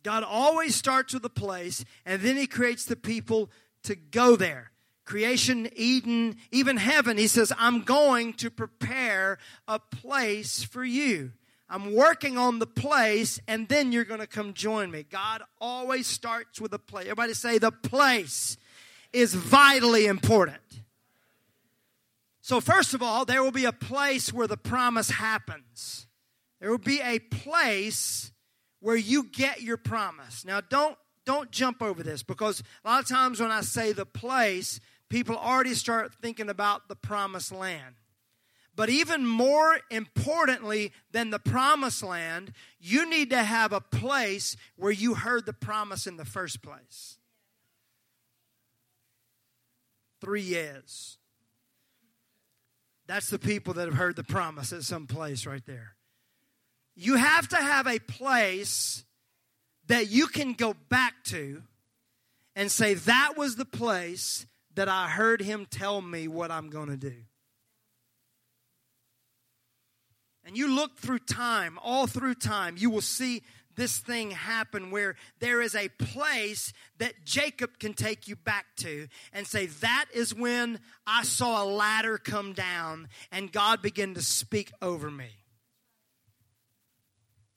God 0.02 0.22
always 0.22 0.76
starts 0.76 1.14
with 1.14 1.24
a 1.24 1.30
place, 1.30 1.82
and 2.04 2.20
then 2.20 2.36
He 2.36 2.46
creates 2.46 2.84
the 2.84 2.96
people 2.96 3.48
to 3.84 3.94
go 3.96 4.36
there 4.36 4.72
creation, 5.04 5.68
Eden, 5.76 6.36
even 6.50 6.76
heaven, 6.76 7.18
he 7.18 7.26
says, 7.26 7.52
I'm 7.58 7.82
going 7.82 8.34
to 8.34 8.50
prepare 8.50 9.38
a 9.68 9.78
place 9.78 10.62
for 10.62 10.84
you. 10.84 11.32
I'm 11.68 11.94
working 11.94 12.36
on 12.36 12.58
the 12.58 12.66
place, 12.66 13.40
and 13.48 13.68
then 13.68 13.90
you're 13.90 14.04
going 14.04 14.20
to 14.20 14.26
come 14.26 14.52
join 14.52 14.90
me. 14.90 15.04
God 15.10 15.42
always 15.60 16.06
starts 16.06 16.60
with 16.60 16.72
a 16.72 16.78
place. 16.78 17.04
Everybody 17.06 17.34
say, 17.34 17.58
the 17.58 17.72
place 17.72 18.56
is 19.12 19.34
vitally 19.34 20.06
important. 20.06 20.58
So, 22.42 22.60
first 22.60 22.92
of 22.92 23.02
all, 23.02 23.24
there 23.24 23.42
will 23.42 23.50
be 23.50 23.64
a 23.64 23.72
place 23.72 24.32
where 24.32 24.46
the 24.46 24.58
promise 24.58 25.10
happens. 25.10 26.06
There 26.60 26.70
will 26.70 26.78
be 26.78 27.00
a 27.00 27.18
place 27.18 28.32
where 28.80 28.96
you 28.96 29.24
get 29.24 29.62
your 29.62 29.78
promise. 29.78 30.44
Now, 30.44 30.60
don't 30.60 30.98
don't 31.24 31.50
jump 31.50 31.82
over 31.82 32.02
this 32.02 32.22
because 32.22 32.62
a 32.84 32.88
lot 32.88 33.00
of 33.00 33.08
times 33.08 33.40
when 33.40 33.50
I 33.50 33.62
say 33.62 33.92
the 33.92 34.04
place, 34.04 34.78
people 35.08 35.36
already 35.36 35.74
start 35.74 36.12
thinking 36.20 36.48
about 36.48 36.88
the 36.88 36.96
promised 36.96 37.52
land. 37.52 37.96
But 38.76 38.90
even 38.90 39.24
more 39.26 39.78
importantly 39.90 40.92
than 41.12 41.30
the 41.30 41.38
promised 41.38 42.02
land, 42.02 42.52
you 42.80 43.08
need 43.08 43.30
to 43.30 43.42
have 43.42 43.72
a 43.72 43.80
place 43.80 44.56
where 44.76 44.90
you 44.90 45.14
heard 45.14 45.46
the 45.46 45.52
promise 45.52 46.06
in 46.06 46.16
the 46.16 46.24
first 46.24 46.60
place. 46.60 47.18
Three 50.20 50.42
years. 50.42 51.18
That's 53.06 53.28
the 53.28 53.38
people 53.38 53.74
that 53.74 53.84
have 53.84 53.94
heard 53.94 54.16
the 54.16 54.24
promise 54.24 54.72
at 54.72 54.82
some 54.82 55.06
place 55.06 55.46
right 55.46 55.64
there. 55.66 55.94
You 56.96 57.16
have 57.16 57.48
to 57.48 57.56
have 57.56 57.86
a 57.86 57.98
place 57.98 59.04
that 59.86 60.08
you 60.08 60.26
can 60.26 60.54
go 60.54 60.74
back 60.88 61.22
to 61.24 61.62
and 62.56 62.70
say, 62.70 62.94
That 62.94 63.34
was 63.36 63.56
the 63.56 63.64
place 63.64 64.46
that 64.74 64.88
I 64.88 65.08
heard 65.08 65.40
him 65.40 65.66
tell 65.68 66.00
me 66.00 66.28
what 66.28 66.50
I'm 66.50 66.70
going 66.70 66.88
to 66.88 66.96
do. 66.96 67.14
And 70.44 70.56
you 70.56 70.68
look 70.68 70.98
through 70.98 71.20
time, 71.20 71.78
all 71.82 72.06
through 72.06 72.34
time, 72.34 72.76
you 72.76 72.90
will 72.90 73.00
see 73.00 73.42
this 73.76 73.98
thing 73.98 74.30
happen 74.30 74.90
where 74.90 75.16
there 75.40 75.60
is 75.60 75.74
a 75.74 75.88
place 75.88 76.72
that 76.98 77.24
Jacob 77.24 77.78
can 77.78 77.94
take 77.94 78.28
you 78.28 78.36
back 78.36 78.66
to 78.76 79.08
and 79.32 79.46
say, 79.46 79.66
That 79.66 80.06
is 80.14 80.34
when 80.34 80.80
I 81.06 81.22
saw 81.24 81.62
a 81.62 81.66
ladder 81.66 82.18
come 82.18 82.52
down 82.52 83.08
and 83.32 83.50
God 83.50 83.82
began 83.82 84.14
to 84.14 84.22
speak 84.22 84.70
over 84.80 85.10
me. 85.10 85.30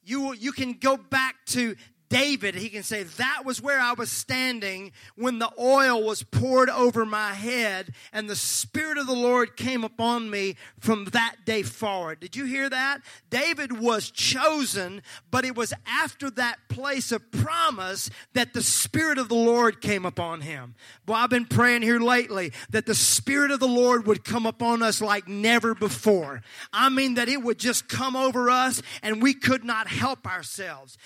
You, 0.04 0.34
you 0.34 0.54
can 0.54 0.74
go 0.74 0.96
back 0.96 1.36
to 1.48 1.76
David, 2.10 2.56
he 2.56 2.70
can 2.70 2.84
say, 2.84 3.04
That 3.04 3.44
was 3.46 3.62
where 3.62 3.80
I 3.80 3.94
was 3.94 4.12
standing 4.12 4.92
when 5.16 5.40
the 5.40 5.52
oil 5.60 6.04
was 6.04 6.24
poured 6.24 6.70
over 6.70 7.06
my 7.06 7.34
head, 7.34 7.94
and 8.14 8.30
the 8.30 8.36
Spirit 8.36 8.98
of 8.98 9.08
the 9.08 9.14
Lord 9.14 9.58
came 9.58 9.84
upon 9.84 10.30
me 10.30 10.56
from 10.80 11.06
that 11.06 11.38
day 11.46 11.64
forward. 11.64 12.20
Did 12.20 12.36
you 12.36 12.46
hear 12.46 12.70
that? 12.70 13.02
David 13.30 13.80
was 13.80 14.10
chosen, 14.10 15.02
but 15.32 15.44
it 15.44 15.56
was 15.56 15.74
after 15.86 16.30
that 16.32 16.58
place 16.70 17.12
of 17.12 17.30
promise 17.32 18.10
that 18.34 18.54
the 18.54 18.64
Spirit 18.64 19.18
of 19.18 19.28
the 19.28 19.36
Lord 19.36 19.82
came 19.82 20.06
upon 20.06 20.42
him. 20.42 20.76
Well, 21.08 21.18
I've 21.18 21.30
been 21.30 21.46
praying 21.46 21.82
here 21.82 22.00
lately 22.00 22.54
that 22.70 22.86
the 22.86 22.96
Spirit 22.96 23.52
of 23.52 23.60
the 23.60 23.68
Lord 23.68 24.08
would 24.08 24.24
come 24.24 24.46
upon 24.46 24.82
us 24.82 25.02
like 25.02 25.28
never 25.28 25.76
before. 25.76 26.42
I 26.72 26.90
mean, 26.90 27.16
that 27.16 27.28
it 27.28 27.44
would 27.44 27.58
just 27.60 27.90
come 27.90 28.16
over 28.16 28.50
us 28.50 28.82
and 29.04 29.22
we 29.22 29.34
could 29.34 29.64
not 29.64 29.88
help 29.88 30.26
ourselves. 30.26 30.98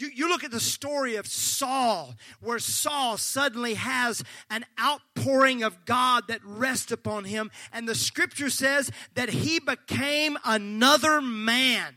You, 0.00 0.10
you 0.14 0.28
look 0.28 0.44
at 0.44 0.50
the 0.50 0.60
story 0.60 1.16
of 1.16 1.26
Saul, 1.26 2.14
where 2.40 2.58
Saul 2.58 3.16
suddenly 3.16 3.74
has 3.74 4.22
an 4.48 4.64
outpouring 4.80 5.62
of 5.62 5.84
God 5.84 6.28
that 6.28 6.40
rests 6.44 6.90
upon 6.90 7.24
him, 7.24 7.50
and 7.72 7.88
the 7.88 7.94
scripture 7.94 8.50
says 8.50 8.90
that 9.14 9.28
he 9.28 9.60
became 9.60 10.38
another 10.44 11.20
man. 11.20 11.96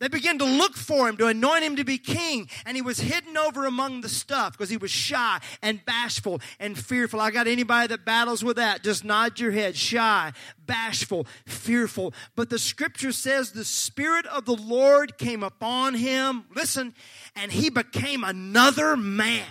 They 0.00 0.08
began 0.08 0.38
to 0.38 0.44
look 0.44 0.76
for 0.76 1.08
him 1.08 1.16
to 1.16 1.26
anoint 1.26 1.64
him 1.64 1.76
to 1.76 1.84
be 1.84 1.98
king, 1.98 2.48
and 2.64 2.76
he 2.76 2.82
was 2.82 3.00
hidden 3.00 3.36
over 3.36 3.66
among 3.66 4.00
the 4.00 4.08
stuff 4.08 4.52
because 4.52 4.70
he 4.70 4.76
was 4.76 4.92
shy 4.92 5.40
and 5.60 5.84
bashful 5.84 6.40
and 6.60 6.78
fearful. 6.78 7.20
I 7.20 7.32
got 7.32 7.48
anybody 7.48 7.88
that 7.88 8.04
battles 8.04 8.44
with 8.44 8.56
that? 8.56 8.84
Just 8.84 9.04
nod 9.04 9.40
your 9.40 9.50
head. 9.50 9.76
Shy, 9.76 10.32
bashful, 10.64 11.26
fearful. 11.46 12.14
But 12.36 12.48
the 12.48 12.60
scripture 12.60 13.10
says 13.10 13.50
the 13.50 13.64
Spirit 13.64 14.26
of 14.26 14.44
the 14.44 14.54
Lord 14.54 15.18
came 15.18 15.42
upon 15.42 15.94
him. 15.94 16.44
Listen, 16.54 16.94
and 17.34 17.50
he 17.50 17.68
became 17.68 18.22
another 18.22 18.96
man. 18.96 19.46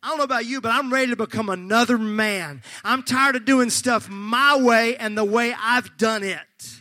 I 0.00 0.10
don't 0.10 0.18
know 0.18 0.24
about 0.24 0.46
you, 0.46 0.60
but 0.60 0.70
I'm 0.70 0.92
ready 0.92 1.10
to 1.10 1.16
become 1.16 1.48
another 1.48 1.98
man. 1.98 2.62
I'm 2.84 3.02
tired 3.02 3.34
of 3.34 3.44
doing 3.44 3.70
stuff 3.70 4.08
my 4.08 4.56
way 4.56 4.96
and 4.96 5.18
the 5.18 5.24
way 5.24 5.52
I've 5.60 5.96
done 5.96 6.22
it. 6.22 6.77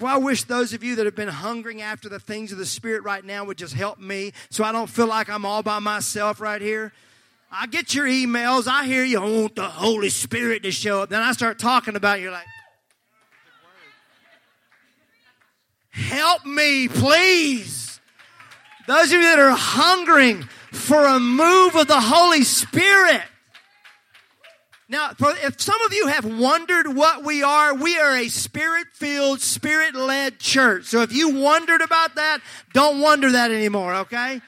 Well, 0.00 0.14
I 0.14 0.16
wish 0.16 0.44
those 0.44 0.72
of 0.72 0.82
you 0.82 0.96
that 0.96 1.04
have 1.04 1.14
been 1.14 1.28
hungering 1.28 1.82
after 1.82 2.08
the 2.08 2.18
things 2.18 2.52
of 2.52 2.58
the 2.58 2.64
Spirit 2.64 3.02
right 3.02 3.22
now 3.22 3.44
would 3.44 3.58
just 3.58 3.74
help 3.74 3.98
me 3.98 4.32
so 4.48 4.64
I 4.64 4.72
don't 4.72 4.88
feel 4.88 5.06
like 5.06 5.28
I'm 5.28 5.44
all 5.44 5.62
by 5.62 5.78
myself 5.78 6.40
right 6.40 6.62
here. 6.62 6.94
I 7.52 7.66
get 7.66 7.94
your 7.94 8.06
emails. 8.06 8.66
I 8.66 8.86
hear 8.86 9.04
you 9.04 9.20
I 9.20 9.24
want 9.24 9.56
the 9.56 9.68
Holy 9.68 10.08
Spirit 10.08 10.62
to 10.62 10.70
show 10.70 11.02
up. 11.02 11.10
Then 11.10 11.20
I 11.20 11.32
start 11.32 11.58
talking 11.58 11.96
about 11.96 12.18
it, 12.18 12.22
you're 12.22 12.32
like, 12.32 12.46
help 15.90 16.46
me, 16.46 16.88
please. 16.88 18.00
Those 18.86 19.06
of 19.06 19.12
you 19.12 19.22
that 19.22 19.38
are 19.38 19.54
hungering 19.54 20.44
for 20.72 21.04
a 21.04 21.20
move 21.20 21.74
of 21.74 21.88
the 21.88 22.00
Holy 22.00 22.42
Spirit. 22.42 23.22
Now, 24.90 25.12
if 25.20 25.60
some 25.60 25.80
of 25.82 25.94
you 25.94 26.08
have 26.08 26.24
wondered 26.24 26.88
what 26.88 27.22
we 27.22 27.44
are, 27.44 27.72
we 27.74 27.96
are 27.96 28.16
a 28.16 28.26
spirit 28.26 28.88
filled, 28.92 29.40
spirit 29.40 29.94
led 29.94 30.40
church. 30.40 30.86
So 30.86 31.02
if 31.02 31.12
you 31.12 31.28
wondered 31.38 31.80
about 31.80 32.16
that, 32.16 32.40
don't 32.72 33.00
wonder 33.00 33.30
that 33.30 33.52
anymore, 33.52 33.94
okay? 33.94 34.40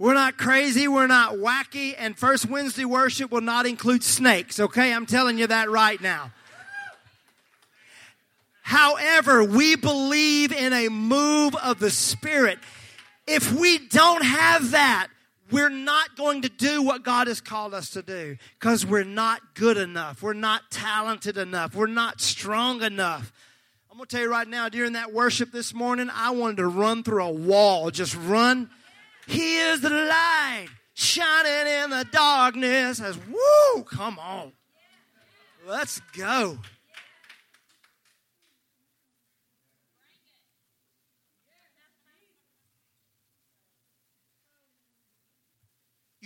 We're 0.00 0.14
not 0.14 0.36
crazy, 0.36 0.88
we're 0.88 1.06
not 1.06 1.34
wacky, 1.34 1.94
and 1.96 2.18
First 2.18 2.46
Wednesday 2.46 2.84
worship 2.84 3.30
will 3.30 3.40
not 3.40 3.66
include 3.66 4.02
snakes, 4.02 4.58
okay? 4.58 4.92
I'm 4.92 5.06
telling 5.06 5.38
you 5.38 5.46
that 5.46 5.70
right 5.70 6.00
now. 6.00 6.32
However, 8.62 9.44
we 9.44 9.76
believe 9.76 10.50
in 10.50 10.72
a 10.72 10.88
move 10.88 11.54
of 11.54 11.78
the 11.78 11.90
Spirit. 11.90 12.58
If 13.28 13.52
we 13.52 13.78
don't 13.78 14.24
have 14.24 14.72
that, 14.72 15.06
we're 15.50 15.70
not 15.70 16.16
going 16.16 16.42
to 16.42 16.48
do 16.48 16.82
what 16.82 17.02
God 17.02 17.26
has 17.26 17.40
called 17.40 17.74
us 17.74 17.90
to 17.90 18.02
do 18.02 18.36
because 18.58 18.84
we're 18.84 19.04
not 19.04 19.54
good 19.54 19.76
enough. 19.76 20.22
We're 20.22 20.32
not 20.32 20.70
talented 20.70 21.36
enough. 21.36 21.74
We're 21.74 21.86
not 21.86 22.20
strong 22.20 22.82
enough. 22.82 23.32
I'm 23.90 23.96
going 23.96 24.06
to 24.06 24.16
tell 24.16 24.24
you 24.24 24.30
right 24.30 24.48
now, 24.48 24.68
during 24.68 24.92
that 24.92 25.12
worship 25.12 25.52
this 25.52 25.74
morning, 25.74 26.08
I 26.12 26.30
wanted 26.30 26.58
to 26.58 26.68
run 26.68 27.02
through 27.02 27.24
a 27.24 27.30
wall. 27.30 27.90
Just 27.90 28.16
run. 28.16 28.70
Here's 29.26 29.80
the 29.80 29.90
light 29.90 30.68
shining 30.94 31.84
in 31.84 31.90
the 31.90 32.06
darkness. 32.10 33.00
As 33.00 33.18
woo, 33.18 33.82
come 33.84 34.18
on. 34.18 34.52
Let's 35.66 36.00
go. 36.16 36.58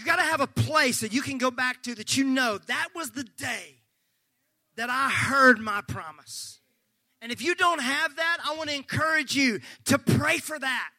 You 0.04 0.10
got 0.10 0.16
to 0.16 0.22
have 0.22 0.42
a 0.42 0.46
place 0.46 1.00
that 1.00 1.14
you 1.14 1.22
can 1.22 1.38
go 1.38 1.50
back 1.50 1.82
to 1.84 1.94
that 1.94 2.14
you 2.14 2.24
know 2.24 2.58
that 2.58 2.88
was 2.94 3.12
the 3.12 3.24
day 3.24 3.76
that 4.76 4.90
I 4.90 5.08
heard 5.08 5.58
my 5.58 5.80
promise. 5.80 6.60
And 7.22 7.32
if 7.32 7.40
you 7.40 7.54
don't 7.54 7.80
have 7.80 8.16
that, 8.16 8.38
I 8.44 8.54
want 8.54 8.68
to 8.68 8.76
encourage 8.76 9.34
you 9.34 9.60
to 9.86 9.96
pray 9.96 10.36
for 10.36 10.58
that. 10.58 10.90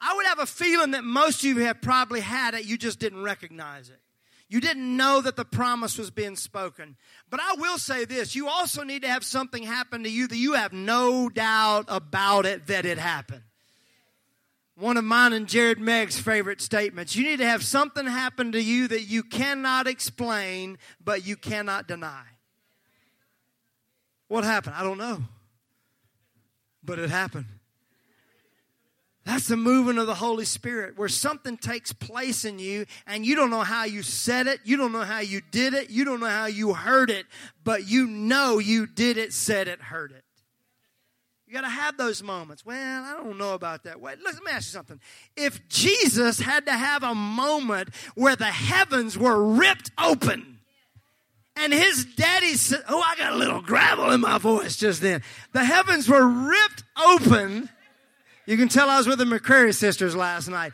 I 0.00 0.16
would 0.16 0.24
have 0.24 0.38
a 0.38 0.46
feeling 0.46 0.92
that 0.92 1.04
most 1.04 1.40
of 1.40 1.44
you 1.44 1.58
have 1.64 1.82
probably 1.82 2.20
had 2.20 2.54
it, 2.54 2.64
you 2.64 2.78
just 2.78 2.98
didn't 2.98 3.22
recognize 3.22 3.90
it. 3.90 4.00
You 4.48 4.62
didn't 4.62 4.96
know 4.96 5.20
that 5.20 5.36
the 5.36 5.44
promise 5.44 5.98
was 5.98 6.10
being 6.10 6.36
spoken. 6.36 6.96
But 7.28 7.40
I 7.40 7.56
will 7.58 7.76
say 7.76 8.06
this 8.06 8.34
you 8.34 8.48
also 8.48 8.82
need 8.82 9.02
to 9.02 9.08
have 9.08 9.24
something 9.24 9.62
happen 9.62 10.04
to 10.04 10.10
you 10.10 10.26
that 10.26 10.38
you 10.38 10.54
have 10.54 10.72
no 10.72 11.28
doubt 11.28 11.84
about 11.88 12.46
it 12.46 12.68
that 12.68 12.86
it 12.86 12.96
happened. 12.96 13.42
One 14.78 14.98
of 14.98 15.04
mine 15.04 15.32
and 15.32 15.48
Jared 15.48 15.78
Meg's 15.78 16.20
favorite 16.20 16.60
statements. 16.60 17.16
You 17.16 17.24
need 17.24 17.38
to 17.38 17.46
have 17.46 17.64
something 17.64 18.06
happen 18.06 18.52
to 18.52 18.62
you 18.62 18.88
that 18.88 19.02
you 19.02 19.22
cannot 19.22 19.86
explain, 19.86 20.76
but 21.02 21.26
you 21.26 21.34
cannot 21.34 21.88
deny. 21.88 22.24
What 24.28 24.44
happened? 24.44 24.74
I 24.76 24.82
don't 24.82 24.98
know. 24.98 25.22
But 26.84 26.98
it 26.98 27.08
happened. 27.08 27.46
That's 29.24 29.48
the 29.48 29.56
moving 29.56 29.98
of 29.98 30.06
the 30.06 30.14
Holy 30.14 30.44
Spirit 30.44 30.96
where 30.96 31.08
something 31.08 31.56
takes 31.56 31.92
place 31.92 32.44
in 32.44 32.60
you 32.60 32.86
and 33.08 33.26
you 33.26 33.34
don't 33.34 33.50
know 33.50 33.62
how 33.62 33.84
you 33.84 34.02
said 34.04 34.46
it, 34.46 34.60
you 34.62 34.76
don't 34.76 34.92
know 34.92 35.02
how 35.02 35.18
you 35.18 35.40
did 35.50 35.74
it, 35.74 35.90
you 35.90 36.04
don't 36.04 36.20
know 36.20 36.28
how 36.28 36.46
you 36.46 36.74
heard 36.74 37.10
it, 37.10 37.26
but 37.64 37.88
you 37.88 38.06
know 38.06 38.58
you 38.58 38.86
did 38.86 39.16
it, 39.16 39.32
said 39.32 39.66
it, 39.66 39.80
heard 39.80 40.12
it. 40.12 40.22
You 41.46 41.54
got 41.54 41.60
to 41.60 41.68
have 41.68 41.96
those 41.96 42.24
moments. 42.24 42.66
Well, 42.66 43.04
I 43.04 43.12
don't 43.22 43.38
know 43.38 43.54
about 43.54 43.84
that. 43.84 44.00
Wait, 44.00 44.18
let 44.24 44.34
me 44.34 44.50
ask 44.50 44.68
you 44.68 44.72
something. 44.72 45.00
If 45.36 45.68
Jesus 45.68 46.40
had 46.40 46.66
to 46.66 46.72
have 46.72 47.04
a 47.04 47.14
moment 47.14 47.90
where 48.16 48.34
the 48.34 48.46
heavens 48.46 49.16
were 49.16 49.40
ripped 49.54 49.92
open, 49.96 50.58
and 51.54 51.72
his 51.72 52.04
daddy 52.04 52.54
said, 52.54 52.82
Oh, 52.88 53.00
I 53.00 53.16
got 53.16 53.32
a 53.32 53.36
little 53.36 53.62
gravel 53.62 54.10
in 54.10 54.20
my 54.20 54.38
voice 54.38 54.76
just 54.76 55.00
then. 55.00 55.22
The 55.52 55.64
heavens 55.64 56.08
were 56.08 56.26
ripped 56.26 56.84
open. 57.02 57.70
You 58.44 58.56
can 58.56 58.68
tell 58.68 58.90
I 58.90 58.98
was 58.98 59.06
with 59.06 59.18
the 59.18 59.24
McCrary 59.24 59.74
sisters 59.74 60.14
last 60.14 60.48
night. 60.48 60.72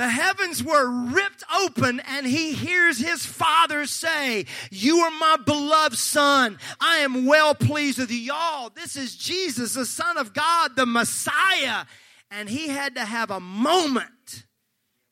The 0.00 0.08
heavens 0.08 0.64
were 0.64 0.90
ripped 0.90 1.44
open, 1.54 2.00
and 2.00 2.24
he 2.24 2.54
hears 2.54 2.96
his 2.96 3.26
father 3.26 3.84
say, 3.84 4.46
You 4.70 5.00
are 5.00 5.10
my 5.10 5.36
beloved 5.44 5.98
son. 5.98 6.58
I 6.80 7.00
am 7.00 7.26
well 7.26 7.54
pleased 7.54 7.98
with 7.98 8.10
you. 8.10 8.16
Y'all, 8.16 8.70
this 8.70 8.96
is 8.96 9.14
Jesus, 9.14 9.74
the 9.74 9.84
Son 9.84 10.16
of 10.16 10.32
God, 10.32 10.74
the 10.74 10.86
Messiah. 10.86 11.84
And 12.30 12.48
he 12.48 12.68
had 12.68 12.94
to 12.94 13.04
have 13.04 13.30
a 13.30 13.40
moment 13.40 14.46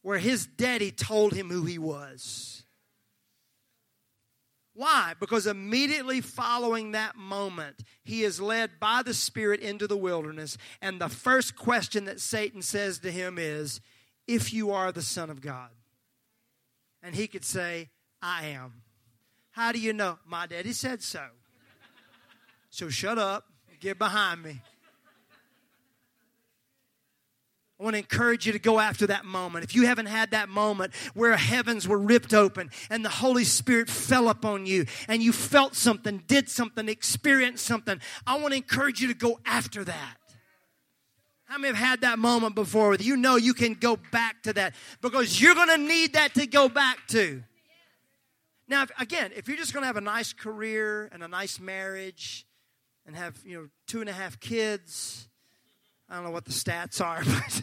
where 0.00 0.16
his 0.16 0.46
daddy 0.46 0.90
told 0.90 1.34
him 1.34 1.50
who 1.50 1.66
he 1.66 1.78
was. 1.78 2.64
Why? 4.72 5.12
Because 5.20 5.46
immediately 5.46 6.22
following 6.22 6.92
that 6.92 7.14
moment, 7.14 7.84
he 8.04 8.22
is 8.22 8.40
led 8.40 8.80
by 8.80 9.02
the 9.02 9.12
Spirit 9.12 9.60
into 9.60 9.86
the 9.86 9.98
wilderness. 9.98 10.56
And 10.80 10.98
the 10.98 11.10
first 11.10 11.56
question 11.56 12.06
that 12.06 12.20
Satan 12.20 12.62
says 12.62 13.00
to 13.00 13.10
him 13.10 13.36
is, 13.38 13.82
If 14.28 14.52
you 14.52 14.70
are 14.70 14.92
the 14.92 15.02
Son 15.02 15.30
of 15.30 15.40
God. 15.40 15.70
And 17.02 17.14
he 17.14 17.26
could 17.26 17.44
say, 17.44 17.88
I 18.22 18.46
am. 18.46 18.82
How 19.52 19.72
do 19.72 19.80
you 19.80 19.92
know? 19.92 20.18
My 20.26 20.46
daddy 20.46 20.72
said 20.72 21.02
so. 21.02 21.24
So 22.70 22.88
shut 22.90 23.18
up, 23.18 23.44
get 23.80 23.98
behind 23.98 24.42
me. 24.42 24.60
I 27.80 27.84
want 27.84 27.94
to 27.94 27.98
encourage 27.98 28.44
you 28.44 28.52
to 28.52 28.58
go 28.58 28.80
after 28.80 29.06
that 29.06 29.24
moment. 29.24 29.64
If 29.64 29.74
you 29.74 29.86
haven't 29.86 30.06
had 30.06 30.32
that 30.32 30.48
moment 30.48 30.92
where 31.14 31.36
heavens 31.36 31.86
were 31.86 31.98
ripped 31.98 32.34
open 32.34 32.70
and 32.90 33.04
the 33.04 33.08
Holy 33.08 33.44
Spirit 33.44 33.88
fell 33.88 34.28
upon 34.28 34.66
you 34.66 34.86
and 35.06 35.22
you 35.22 35.32
felt 35.32 35.76
something, 35.76 36.24
did 36.26 36.48
something, 36.48 36.88
experienced 36.88 37.64
something, 37.64 38.00
I 38.26 38.38
want 38.38 38.52
to 38.52 38.56
encourage 38.56 39.00
you 39.00 39.08
to 39.08 39.14
go 39.14 39.38
after 39.46 39.84
that. 39.84 40.17
How 41.48 41.56
many 41.56 41.68
have 41.68 41.76
had 41.76 42.00
that 42.02 42.18
moment 42.18 42.54
before? 42.54 42.90
With 42.90 43.02
you 43.02 43.16
know 43.16 43.36
you 43.36 43.54
can 43.54 43.72
go 43.72 43.96
back 44.12 44.42
to 44.42 44.52
that 44.52 44.74
because 45.00 45.40
you're 45.40 45.54
going 45.54 45.70
to 45.70 45.78
need 45.78 46.12
that 46.12 46.34
to 46.34 46.46
go 46.46 46.68
back 46.68 46.98
to. 47.08 47.42
Now, 48.68 48.82
if, 48.82 48.90
again, 49.00 49.30
if 49.34 49.48
you're 49.48 49.56
just 49.56 49.72
going 49.72 49.82
to 49.82 49.86
have 49.86 49.96
a 49.96 50.02
nice 50.02 50.34
career 50.34 51.08
and 51.10 51.22
a 51.22 51.28
nice 51.28 51.58
marriage 51.58 52.46
and 53.06 53.16
have, 53.16 53.38
you 53.46 53.56
know, 53.56 53.68
two 53.86 54.00
and 54.00 54.10
a 54.10 54.12
half 54.12 54.38
kids, 54.40 55.26
I 56.10 56.16
don't 56.16 56.24
know 56.24 56.30
what 56.30 56.44
the 56.44 56.52
stats 56.52 57.02
are, 57.02 57.22
but 57.24 57.62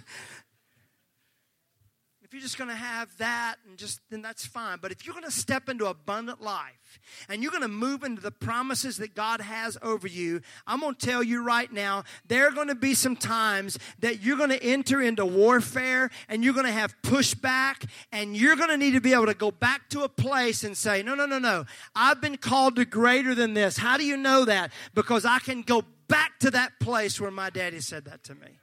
you're 2.35 2.41
just 2.41 2.57
going 2.57 2.69
to 2.69 2.75
have 2.75 3.17
that 3.17 3.55
and 3.65 3.77
just 3.77 4.01
then 4.09 4.21
that's 4.21 4.45
fine. 4.45 4.77
But 4.81 4.91
if 4.91 5.05
you're 5.05 5.13
going 5.13 5.23
to 5.23 5.31
step 5.31 5.69
into 5.69 5.85
abundant 5.85 6.41
life 6.41 6.99
and 7.29 7.41
you're 7.41 7.51
going 7.51 7.61
to 7.63 7.69
move 7.69 8.03
into 8.03 8.21
the 8.21 8.29
promises 8.29 8.97
that 8.97 9.15
God 9.15 9.39
has 9.39 9.77
over 9.81 10.05
you, 10.05 10.41
I'm 10.67 10.81
going 10.81 10.95
to 10.95 11.05
tell 11.05 11.23
you 11.23 11.45
right 11.45 11.71
now, 11.71 12.03
there 12.27 12.45
are 12.45 12.51
going 12.51 12.67
to 12.67 12.75
be 12.75 12.93
some 12.93 13.15
times 13.15 13.79
that 13.99 14.21
you're 14.21 14.35
going 14.35 14.49
to 14.49 14.61
enter 14.61 15.01
into 15.01 15.25
warfare 15.25 16.11
and 16.27 16.43
you're 16.43 16.53
going 16.53 16.65
to 16.65 16.73
have 16.73 16.93
pushback 17.03 17.89
and 18.11 18.35
you're 18.35 18.57
going 18.57 18.67
to 18.67 18.77
need 18.77 18.95
to 18.95 19.01
be 19.01 19.13
able 19.13 19.27
to 19.27 19.33
go 19.33 19.49
back 19.49 19.87
to 19.91 20.01
a 20.01 20.09
place 20.09 20.65
and 20.65 20.75
say, 20.75 21.03
"No, 21.03 21.15
no, 21.15 21.25
no, 21.25 21.39
no. 21.39 21.63
I've 21.95 22.19
been 22.19 22.35
called 22.35 22.75
to 22.75 22.83
greater 22.83 23.33
than 23.33 23.53
this." 23.53 23.77
How 23.77 23.95
do 23.95 24.05
you 24.05 24.17
know 24.17 24.43
that? 24.43 24.73
Because 24.93 25.23
I 25.23 25.39
can 25.39 25.61
go 25.61 25.85
back 26.09 26.37
to 26.39 26.51
that 26.51 26.81
place 26.81 27.21
where 27.21 27.31
my 27.31 27.49
daddy 27.49 27.79
said 27.79 28.03
that 28.05 28.23
to 28.25 28.35
me. 28.35 28.59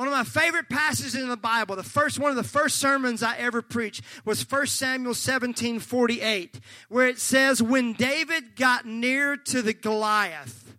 One 0.00 0.08
of 0.08 0.14
my 0.14 0.24
favorite 0.24 0.70
passages 0.70 1.14
in 1.14 1.28
the 1.28 1.36
Bible, 1.36 1.76
the 1.76 1.82
first 1.82 2.18
one 2.18 2.30
of 2.30 2.36
the 2.38 2.42
first 2.42 2.76
sermons 2.76 3.22
I 3.22 3.36
ever 3.36 3.60
preached 3.60 4.02
was 4.24 4.50
1 4.50 4.66
Samuel 4.68 5.12
17 5.12 5.78
48, 5.78 6.58
where 6.88 7.06
it 7.06 7.18
says, 7.18 7.62
When 7.62 7.92
David 7.92 8.56
got 8.56 8.86
near 8.86 9.36
to 9.36 9.60
the 9.60 9.74
Goliath, 9.74 10.74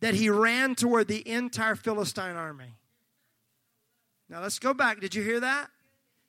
that 0.00 0.14
he 0.14 0.30
ran 0.30 0.74
toward 0.74 1.06
the 1.06 1.28
entire 1.28 1.74
Philistine 1.74 2.34
army. 2.34 2.76
Now 4.30 4.40
let's 4.40 4.58
go 4.58 4.72
back. 4.72 5.00
Did 5.00 5.14
you 5.14 5.22
hear 5.22 5.40
that? 5.40 5.68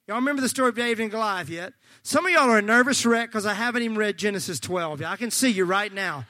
Y'all 0.06 0.18
remember 0.18 0.42
the 0.42 0.50
story 0.50 0.68
of 0.68 0.76
David 0.76 1.02
and 1.04 1.12
Goliath 1.12 1.48
yet? 1.48 1.72
Some 2.04 2.26
of 2.26 2.34
y'all 2.34 2.50
are 2.50 2.58
a 2.58 2.62
nervous 2.62 3.06
wreck 3.06 3.30
because 3.30 3.46
I 3.46 3.54
haven't 3.54 3.84
even 3.84 3.96
read 3.96 4.18
Genesis 4.18 4.60
12. 4.60 5.02
I 5.04 5.16
can 5.16 5.32
see 5.32 5.50
you 5.50 5.64
right 5.64 5.94
now. 5.94 6.26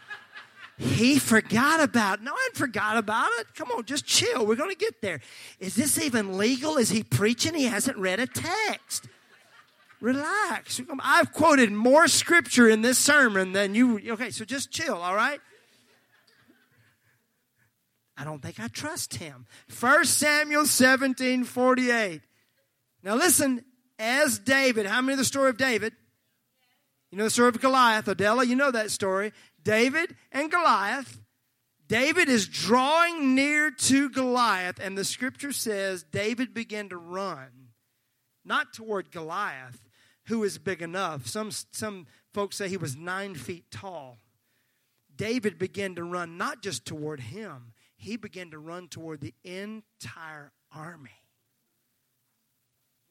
He 0.81 1.19
forgot 1.19 1.79
about. 1.79 2.23
No, 2.23 2.31
I 2.33 2.49
forgot 2.55 2.97
about 2.97 3.29
it. 3.39 3.53
Come 3.53 3.69
on, 3.69 3.85
just 3.85 4.03
chill. 4.03 4.47
We're 4.47 4.55
going 4.55 4.71
to 4.71 4.75
get 4.75 4.99
there. 4.99 5.21
Is 5.59 5.75
this 5.75 6.01
even 6.01 6.39
legal? 6.39 6.77
Is 6.77 6.89
he 6.89 7.03
preaching? 7.03 7.53
He 7.53 7.65
hasn't 7.65 7.97
read 7.97 8.19
a 8.19 8.25
text. 8.25 9.07
Relax. 9.99 10.81
I've 11.03 11.31
quoted 11.33 11.71
more 11.71 12.07
scripture 12.07 12.67
in 12.67 12.81
this 12.81 12.97
sermon 12.97 13.51
than 13.51 13.75
you. 13.75 14.01
Okay, 14.13 14.31
so 14.31 14.43
just 14.43 14.71
chill, 14.71 14.97
all 14.97 15.15
right? 15.15 15.39
I 18.17 18.23
don't 18.23 18.41
think 18.41 18.59
I 18.59 18.67
trust 18.67 19.15
him. 19.15 19.45
1 19.79 20.05
Samuel 20.05 20.65
17 20.65 21.43
48. 21.43 22.21
Now 23.03 23.15
listen, 23.15 23.63
as 23.99 24.39
David, 24.39 24.87
how 24.87 25.01
many 25.01 25.13
of 25.13 25.19
the 25.19 25.25
story 25.25 25.51
of 25.51 25.57
David? 25.57 25.93
You 27.11 27.17
know 27.17 27.25
the 27.25 27.29
story 27.29 27.49
of 27.49 27.59
Goliath, 27.59 28.07
Adela, 28.07 28.45
you 28.45 28.55
know 28.55 28.71
that 28.71 28.89
story. 28.89 29.33
David 29.63 30.15
and 30.31 30.51
Goliath. 30.51 31.19
David 31.87 32.29
is 32.29 32.47
drawing 32.47 33.35
near 33.35 33.69
to 33.69 34.09
Goliath, 34.09 34.79
and 34.79 34.97
the 34.97 35.03
scripture 35.03 35.51
says 35.51 36.03
David 36.03 36.53
began 36.53 36.87
to 36.89 36.97
run, 36.97 37.69
not 38.45 38.73
toward 38.73 39.11
Goliath, 39.11 39.89
who 40.27 40.43
is 40.43 40.57
big 40.57 40.81
enough. 40.81 41.27
Some, 41.27 41.51
some 41.51 42.07
folks 42.33 42.55
say 42.55 42.69
he 42.69 42.77
was 42.77 42.95
nine 42.95 43.35
feet 43.35 43.65
tall. 43.71 44.19
David 45.13 45.59
began 45.59 45.95
to 45.95 46.03
run 46.03 46.37
not 46.37 46.61
just 46.61 46.85
toward 46.85 47.19
him, 47.19 47.73
he 47.97 48.15
began 48.15 48.51
to 48.51 48.57
run 48.57 48.87
toward 48.87 49.19
the 49.19 49.33
entire 49.43 50.53
army. 50.73 51.11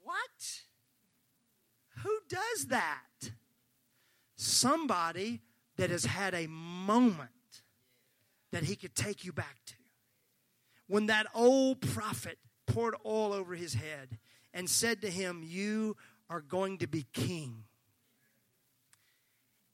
What? 0.02 0.62
Who 2.02 2.18
does 2.28 2.68
that? 2.68 3.32
Somebody 4.36 5.42
that 5.80 5.88
has 5.88 6.04
had 6.04 6.34
a 6.34 6.46
moment 6.46 7.30
that 8.52 8.64
he 8.64 8.76
could 8.76 8.94
take 8.94 9.24
you 9.24 9.32
back 9.32 9.56
to. 9.64 9.74
When 10.88 11.06
that 11.06 11.26
old 11.34 11.80
prophet 11.80 12.38
poured 12.66 12.96
oil 13.06 13.32
over 13.32 13.54
his 13.54 13.72
head 13.72 14.18
and 14.52 14.68
said 14.68 15.00
to 15.00 15.10
him, 15.10 15.40
You 15.42 15.96
are 16.28 16.42
going 16.42 16.76
to 16.78 16.86
be 16.86 17.06
king. 17.14 17.64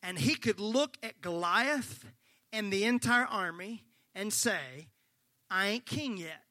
And 0.01 0.17
he 0.17 0.37
could 0.37 0.61
look 0.61 0.97
at 1.03 1.21
Goliath 1.21 2.05
and 2.53 2.73
the 2.73 2.85
entire 2.85 3.27
army 3.27 3.83
and 4.15 4.33
say, 4.33 4.87
I 5.51 5.67
ain't 5.67 5.87
king 5.87 6.19
yet. 6.19 6.45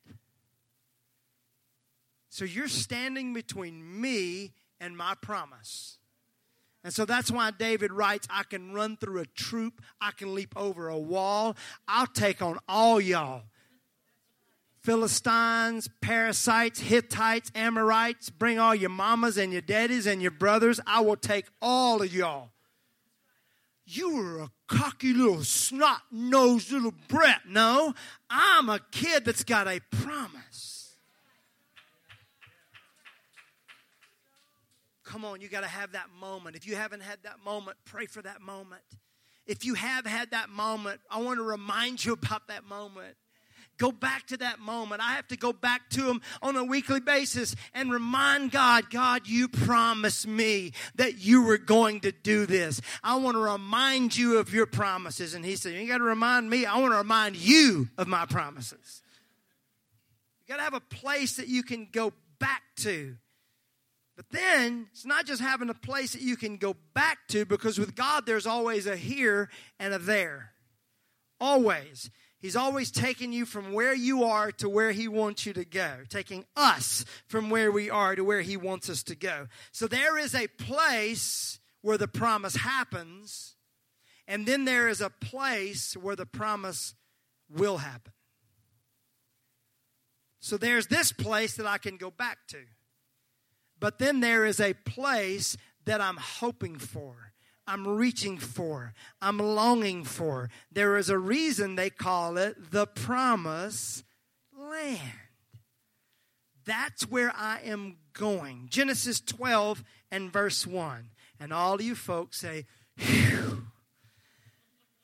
So 2.27 2.43
you're 2.43 2.67
standing 2.67 3.33
between 3.33 4.01
me 4.01 4.51
and 4.81 4.97
my 4.97 5.15
promise. 5.21 5.97
And 6.85 6.93
so 6.93 7.03
that's 7.03 7.31
why 7.31 7.49
David 7.49 7.91
writes, 7.91 8.27
I 8.29 8.43
can 8.43 8.71
run 8.71 8.95
through 8.95 9.19
a 9.19 9.25
troop, 9.25 9.81
I 9.99 10.11
can 10.11 10.35
leap 10.35 10.53
over 10.55 10.87
a 10.87 10.99
wall, 10.99 11.57
I'll 11.87 12.05
take 12.05 12.43
on 12.43 12.59
all 12.69 13.01
y'all. 13.01 13.41
Philistines, 14.83 15.89
Perizzites, 15.99 16.81
Hittites, 16.81 17.51
Amorites, 17.55 18.29
bring 18.29 18.59
all 18.59 18.75
your 18.75 18.91
mamas 18.91 19.35
and 19.35 19.51
your 19.51 19.63
daddies 19.63 20.05
and 20.05 20.21
your 20.21 20.29
brothers. 20.29 20.79
I 20.85 21.01
will 21.01 21.15
take 21.15 21.47
all 21.59 22.03
of 22.03 22.13
y'all. 22.13 22.51
You 23.87 24.19
are 24.19 24.41
a 24.41 24.51
cocky 24.67 25.11
little 25.11 25.43
snot 25.43 26.01
nosed 26.11 26.71
little 26.71 26.93
brat. 27.07 27.41
No, 27.47 27.95
I'm 28.29 28.69
a 28.69 28.79
kid 28.91 29.25
that's 29.25 29.43
got 29.43 29.67
a 29.67 29.81
promise. 29.89 30.74
Come 35.05 35.23
on, 35.23 35.39
you 35.39 35.47
got 35.47 35.61
to 35.61 35.67
have 35.67 35.91
that 35.91 36.07
moment. 36.19 36.55
If 36.55 36.67
you 36.67 36.75
haven't 36.75 37.01
had 37.01 37.19
that 37.23 37.37
moment, 37.45 37.77
pray 37.85 38.07
for 38.07 38.23
that 38.23 38.41
moment. 38.41 38.81
If 39.45 39.63
you 39.63 39.75
have 39.75 40.05
had 40.05 40.31
that 40.31 40.49
moment, 40.49 40.99
I 41.09 41.21
want 41.21 41.37
to 41.37 41.43
remind 41.43 42.03
you 42.03 42.13
about 42.13 42.47
that 42.47 42.65
moment. 42.65 43.15
go 43.77 43.91
back 43.91 44.25
to 44.25 44.37
that 44.37 44.59
moment. 44.59 45.01
I 45.01 45.13
have 45.13 45.27
to 45.27 45.37
go 45.37 45.53
back 45.53 45.89
to 45.91 46.09
Him 46.09 46.21
on 46.41 46.55
a 46.55 46.63
weekly 46.63 47.01
basis 47.01 47.55
and 47.73 47.91
remind 47.91 48.51
God, 48.51 48.89
God, 48.89 49.27
you 49.27 49.47
promised 49.47 50.25
me 50.25 50.71
that 50.95 51.19
you 51.19 51.43
were 51.43 51.57
going 51.57 51.99
to 52.01 52.11
do 52.11 52.45
this. 52.47 52.81
I 53.03 53.17
want 53.17 53.35
to 53.35 53.41
remind 53.41 54.17
you 54.17 54.39
of 54.39 54.53
your 54.53 54.65
promises. 54.65 55.35
And 55.35 55.45
He 55.45 55.55
said, 55.55 55.73
You 55.73 55.87
got 55.87 55.99
to 55.99 56.03
remind 56.03 56.49
me. 56.49 56.65
I 56.65 56.79
want 56.79 56.93
to 56.93 56.97
remind 56.97 57.35
you 57.35 57.89
of 57.97 58.07
my 58.07 58.25
promises. 58.25 59.03
You 60.47 60.53
got 60.53 60.57
to 60.57 60.63
have 60.63 60.73
a 60.73 60.79
place 60.79 61.35
that 61.35 61.47
you 61.47 61.61
can 61.61 61.89
go 61.91 62.13
back 62.39 62.63
to. 62.77 63.17
But 64.15 64.29
then 64.29 64.87
it's 64.91 65.05
not 65.05 65.25
just 65.25 65.41
having 65.41 65.69
a 65.69 65.73
place 65.73 66.13
that 66.13 66.21
you 66.21 66.37
can 66.37 66.57
go 66.57 66.75
back 66.93 67.27
to 67.29 67.45
because 67.45 67.77
with 67.77 67.95
God 67.95 68.25
there's 68.25 68.47
always 68.47 68.87
a 68.87 68.95
here 68.95 69.49
and 69.79 69.93
a 69.93 69.99
there. 69.99 70.51
Always. 71.39 72.09
He's 72.39 72.55
always 72.55 72.91
taking 72.91 73.33
you 73.33 73.45
from 73.45 73.73
where 73.73 73.93
you 73.93 74.23
are 74.23 74.51
to 74.53 74.69
where 74.69 74.91
He 74.91 75.07
wants 75.07 75.45
you 75.45 75.53
to 75.53 75.65
go, 75.65 76.01
taking 76.09 76.45
us 76.55 77.03
from 77.27 77.49
where 77.49 77.71
we 77.71 77.89
are 77.89 78.15
to 78.15 78.23
where 78.23 78.41
He 78.41 78.55
wants 78.55 78.89
us 78.89 79.03
to 79.03 79.15
go. 79.15 79.47
So 79.71 79.87
there 79.87 80.17
is 80.17 80.35
a 80.35 80.47
place 80.47 81.59
where 81.81 81.97
the 81.97 82.07
promise 82.07 82.57
happens, 82.57 83.55
and 84.27 84.45
then 84.45 84.65
there 84.65 84.87
is 84.87 85.01
a 85.01 85.09
place 85.09 85.97
where 85.97 86.15
the 86.15 86.25
promise 86.25 86.93
will 87.49 87.77
happen. 87.77 88.13
So 90.39 90.57
there's 90.57 90.87
this 90.87 91.11
place 91.11 91.55
that 91.55 91.65
I 91.65 91.79
can 91.79 91.97
go 91.97 92.11
back 92.11 92.37
to. 92.49 92.59
But 93.79 93.99
then 93.99 94.19
there 94.19 94.45
is 94.45 94.59
a 94.59 94.73
place 94.73 95.57
that 95.85 96.01
I'm 96.01 96.17
hoping 96.17 96.77
for. 96.77 97.33
I'm 97.67 97.87
reaching 97.87 98.37
for. 98.37 98.93
I'm 99.21 99.37
longing 99.39 100.03
for. 100.03 100.49
There 100.71 100.97
is 100.97 101.09
a 101.09 101.17
reason 101.17 101.75
they 101.75 101.89
call 101.89 102.37
it 102.37 102.71
the 102.71 102.85
promise 102.85 104.03
land. 104.57 104.99
That's 106.65 107.03
where 107.09 107.31
I 107.35 107.59
am 107.63 107.97
going. 108.13 108.67
Genesis 108.69 109.19
12 109.21 109.83
and 110.11 110.31
verse 110.31 110.65
1. 110.65 111.09
And 111.39 111.51
all 111.51 111.81
you 111.81 111.95
folks 111.95 112.39
say, 112.39 112.65
Phew. 112.97 113.67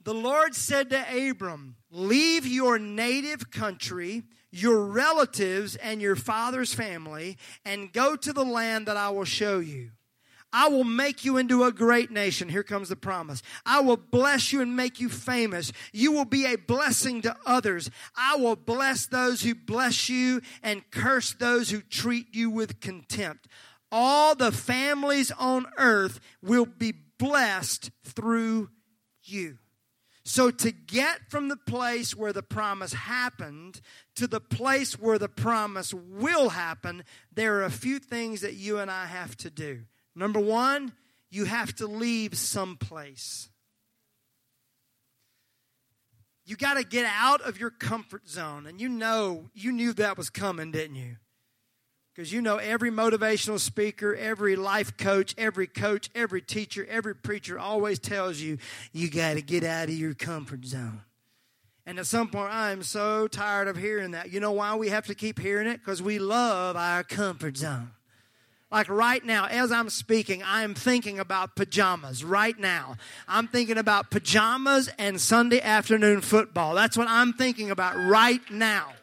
The 0.04 0.14
Lord 0.14 0.56
said 0.56 0.90
to 0.90 1.30
Abram, 1.30 1.76
Leave 1.92 2.46
your 2.46 2.80
native 2.80 3.52
country 3.52 4.24
your 4.52 4.84
relatives 4.86 5.76
and 5.78 6.02
your 6.02 6.16
father's 6.16 6.74
family 6.74 7.38
and 7.66 7.92
go 7.92 8.16
to 8.18 8.34
the 8.34 8.44
land 8.44 8.86
that 8.88 8.98
I 8.98 9.10
will 9.10 9.26
show 9.26 9.60
you. 9.60 9.92
I 10.54 10.68
will 10.68 10.84
make 10.84 11.24
you 11.24 11.38
into 11.38 11.64
a 11.64 11.72
great 11.72 12.12
nation. 12.12 12.50
Here 12.50 12.64
comes 12.64 12.90
the 12.90 12.98
promise. 12.98 13.42
I 13.66 13.80
will 13.80 13.96
bless 13.96 14.52
you 14.52 14.60
and 14.60 14.76
make 14.76 15.00
you 15.00 15.08
famous. 15.08 15.72
You 15.94 16.12
will 16.12 16.26
be 16.26 16.46
a 16.46 16.58
blessing 16.58 17.22
to 17.22 17.38
others. 17.46 17.90
I 18.18 18.36
will 18.36 18.58
bless 18.58 19.08
those 19.08 19.44
who 19.44 19.56
bless 19.56 20.10
you 20.10 20.42
and 20.62 20.84
curse 20.92 21.34
those 21.34 21.70
who 21.70 21.82
treat 21.82 22.36
you 22.36 22.50
with 22.50 22.82
contempt. 22.82 23.48
All 23.94 24.36
the 24.36 24.52
families 24.52 25.32
on 25.32 25.68
earth 25.78 26.20
will 26.42 26.66
be 26.66 26.94
blessed 27.18 27.90
through 28.04 28.70
you. 29.24 29.58
So, 30.24 30.52
to 30.52 30.72
get 30.72 31.30
from 31.30 31.48
the 31.48 31.58
place 31.58 32.16
where 32.16 32.32
the 32.32 32.44
promise 32.44 32.94
happened 32.94 33.82
to 34.16 34.28
the 34.28 34.40
place 34.40 35.00
where 35.00 35.18
the 35.18 35.30
promise 35.30 35.94
will 35.94 36.50
happen, 36.50 37.04
there 37.34 37.56
are 37.56 37.64
a 37.64 37.72
few 37.72 37.98
things 37.98 38.42
that 38.42 38.54
you 38.54 38.78
and 38.78 38.92
I 38.92 39.08
have 39.08 39.36
to 39.38 39.50
do. 39.50 39.82
Number 40.16 40.40
one, 40.40 40.94
you 41.32 41.46
have 41.46 41.74
to 41.78 41.88
leave 41.88 42.38
someplace. 42.38 43.50
You 46.46 46.56
got 46.56 46.76
to 46.76 46.84
get 46.84 47.06
out 47.06 47.42
of 47.42 47.60
your 47.60 47.70
comfort 47.70 48.28
zone. 48.28 48.68
And 48.68 48.80
you 48.80 48.90
know, 48.90 49.50
you 49.54 49.72
knew 49.72 49.94
that 49.94 50.18
was 50.18 50.30
coming, 50.30 50.72
didn't 50.72 50.98
you? 50.98 51.16
Because 52.14 52.34
you 52.34 52.42
know, 52.42 52.58
every 52.58 52.92
motivational 52.92 53.60
speaker, 53.60 54.16
every 54.16 54.56
life 54.56 54.98
coach, 54.98 55.34
every 55.38 55.68
coach, 55.68 56.10
every 56.14 56.42
teacher, 56.42 56.86
every 56.90 57.16
preacher 57.16 57.58
always 57.58 58.00
tells 58.00 58.40
you, 58.40 58.58
you 58.92 59.10
got 59.10 59.36
to 59.36 59.42
get 59.42 59.64
out 59.64 59.88
of 59.88 59.96
your 59.96 60.14
comfort 60.14 60.66
zone. 60.66 61.02
And 61.86 61.98
at 61.98 62.06
some 62.06 62.28
point, 62.28 62.54
I 62.54 62.72
am 62.72 62.84
so 62.84 63.28
tired 63.28 63.68
of 63.68 63.78
hearing 63.78 64.12
that. 64.12 64.32
You 64.32 64.40
know 64.40 64.52
why 64.52 64.76
we 64.76 64.90
have 64.90 65.08
to 65.08 65.16
keep 65.16 65.40
hearing 65.40 65.68
it? 65.68 65.80
Because 65.80 66.02
we 66.02 66.20
love 66.20 66.76
our 66.76 67.04
comfort 67.04 67.58
zone. 67.58 67.92
Like 68.72 68.88
right 68.88 69.24
now, 69.26 69.48
as 69.48 69.72
I'm 69.72 69.90
speaking, 69.90 70.44
I 70.44 70.64
am 70.64 70.74
thinking 70.74 71.20
about 71.20 71.56
pajamas 71.56 72.24
right 72.24 72.58
now. 72.58 72.96
I'm 73.28 73.48
thinking 73.48 73.78
about 73.78 74.12
pajamas 74.12 74.90
and 74.98 75.20
Sunday 75.20 75.60
afternoon 75.60 76.22
football. 76.22 76.76
That's 76.76 76.98
what 76.98 77.10
I'm 77.10 77.34
thinking 77.34 77.72
about 77.72 77.98
right 77.98 78.42
now. 78.50 78.94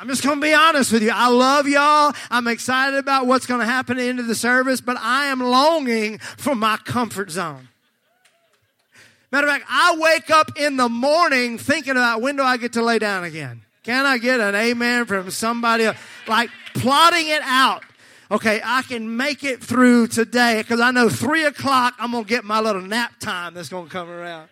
I'm 0.00 0.08
just 0.08 0.22
going 0.22 0.36
to 0.36 0.40
be 0.40 0.54
honest 0.54 0.92
with 0.92 1.02
you. 1.02 1.10
I 1.12 1.28
love 1.28 1.68
y'all. 1.68 2.14
I'm 2.30 2.48
excited 2.48 2.98
about 2.98 3.26
what's 3.26 3.44
going 3.44 3.60
to 3.60 3.66
happen 3.66 3.98
at 3.98 4.00
the 4.00 4.08
end 4.08 4.18
of 4.18 4.26
the 4.28 4.34
service, 4.34 4.80
but 4.80 4.96
I 4.96 5.26
am 5.26 5.40
longing 5.40 6.16
for 6.16 6.54
my 6.54 6.78
comfort 6.78 7.30
zone. 7.30 7.68
Matter 9.30 9.46
of 9.46 9.52
fact, 9.52 9.66
I 9.68 9.98
wake 10.00 10.30
up 10.30 10.52
in 10.56 10.78
the 10.78 10.88
morning 10.88 11.58
thinking 11.58 11.92
about 11.92 12.22
when 12.22 12.36
do 12.36 12.42
I 12.42 12.56
get 12.56 12.72
to 12.72 12.82
lay 12.82 12.98
down 12.98 13.24
again? 13.24 13.60
Can 13.82 14.06
I 14.06 14.16
get 14.16 14.40
an 14.40 14.54
amen 14.54 15.04
from 15.04 15.30
somebody? 15.30 15.86
Like 16.26 16.48
plotting 16.72 17.28
it 17.28 17.42
out. 17.44 17.82
Okay, 18.30 18.62
I 18.64 18.80
can 18.80 19.18
make 19.18 19.44
it 19.44 19.62
through 19.62 20.06
today 20.06 20.62
because 20.62 20.80
I 20.80 20.92
know 20.92 21.10
three 21.10 21.44
o'clock 21.44 21.92
I'm 21.98 22.12
going 22.12 22.24
to 22.24 22.28
get 22.28 22.44
my 22.44 22.60
little 22.60 22.80
nap 22.80 23.20
time 23.20 23.52
that's 23.52 23.68
going 23.68 23.84
to 23.84 23.90
come 23.90 24.08
around. 24.08 24.48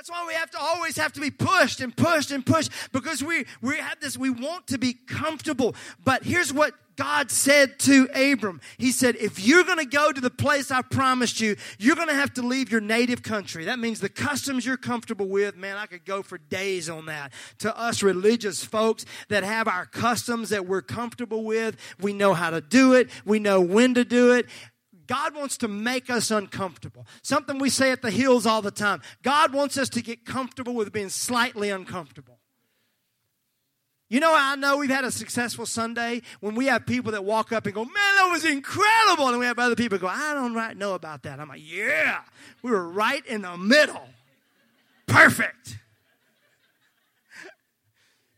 That's 0.00 0.10
why 0.10 0.24
we 0.26 0.32
have 0.32 0.50
to 0.52 0.58
always 0.58 0.96
have 0.96 1.12
to 1.12 1.20
be 1.20 1.30
pushed 1.30 1.82
and 1.82 1.94
pushed 1.94 2.30
and 2.30 2.46
pushed 2.46 2.72
because 2.90 3.22
we, 3.22 3.44
we 3.60 3.76
have 3.76 4.00
this, 4.00 4.16
we 4.16 4.30
want 4.30 4.66
to 4.68 4.78
be 4.78 4.94
comfortable. 4.94 5.74
But 6.02 6.24
here's 6.24 6.54
what 6.54 6.72
God 6.96 7.30
said 7.30 7.78
to 7.80 8.08
Abram. 8.14 8.60
He 8.76 8.92
said, 8.92 9.16
if 9.16 9.38
you're 9.38 9.64
going 9.64 9.78
to 9.78 9.86
go 9.86 10.12
to 10.12 10.20
the 10.20 10.30
place 10.30 10.70
I 10.70 10.82
promised 10.82 11.40
you, 11.40 11.56
you're 11.78 11.96
going 11.96 12.08
to 12.08 12.14
have 12.14 12.34
to 12.34 12.42
leave 12.42 12.70
your 12.70 12.80
native 12.82 13.22
country. 13.22 13.64
That 13.66 13.78
means 13.78 14.00
the 14.00 14.10
customs 14.10 14.66
you're 14.66 14.76
comfortable 14.76 15.26
with. 15.26 15.56
Man, 15.56 15.78
I 15.78 15.86
could 15.86 16.04
go 16.04 16.22
for 16.22 16.36
days 16.36 16.90
on 16.90 17.06
that. 17.06 17.32
To 17.60 17.74
us 17.78 18.02
religious 18.02 18.64
folks 18.64 19.06
that 19.28 19.44
have 19.44 19.68
our 19.68 19.86
customs 19.86 20.50
that 20.50 20.66
we're 20.66 20.82
comfortable 20.82 21.44
with, 21.44 21.76
we 22.00 22.12
know 22.12 22.34
how 22.34 22.50
to 22.50 22.60
do 22.60 22.94
it. 22.94 23.08
We 23.24 23.38
know 23.38 23.60
when 23.62 23.94
to 23.94 24.04
do 24.04 24.34
it. 24.34 24.46
God 25.10 25.34
wants 25.34 25.56
to 25.56 25.66
make 25.66 26.08
us 26.08 26.30
uncomfortable. 26.30 27.04
Something 27.22 27.58
we 27.58 27.68
say 27.68 27.90
at 27.90 28.00
the 28.00 28.12
hills 28.12 28.46
all 28.46 28.62
the 28.62 28.70
time. 28.70 29.02
God 29.24 29.52
wants 29.52 29.76
us 29.76 29.88
to 29.88 30.02
get 30.02 30.24
comfortable 30.24 30.72
with 30.72 30.92
being 30.92 31.08
slightly 31.08 31.68
uncomfortable. 31.68 32.38
You 34.08 34.20
know, 34.20 34.32
I 34.32 34.54
know 34.54 34.76
we've 34.76 34.88
had 34.88 35.04
a 35.04 35.10
successful 35.10 35.66
Sunday 35.66 36.22
when 36.38 36.54
we 36.54 36.66
have 36.66 36.86
people 36.86 37.10
that 37.10 37.24
walk 37.24 37.50
up 37.50 37.66
and 37.66 37.74
go, 37.74 37.84
Man, 37.84 37.92
that 37.94 38.28
was 38.30 38.44
incredible. 38.44 39.26
And 39.26 39.40
we 39.40 39.46
have 39.46 39.58
other 39.58 39.74
people 39.74 39.98
go, 39.98 40.06
I 40.06 40.32
don't 40.32 40.54
right 40.54 40.76
know 40.76 40.94
about 40.94 41.24
that. 41.24 41.40
I'm 41.40 41.48
like, 41.48 41.62
Yeah, 41.64 42.20
we 42.62 42.70
were 42.70 42.88
right 42.88 43.26
in 43.26 43.42
the 43.42 43.56
middle. 43.56 44.06
Perfect. 45.08 45.76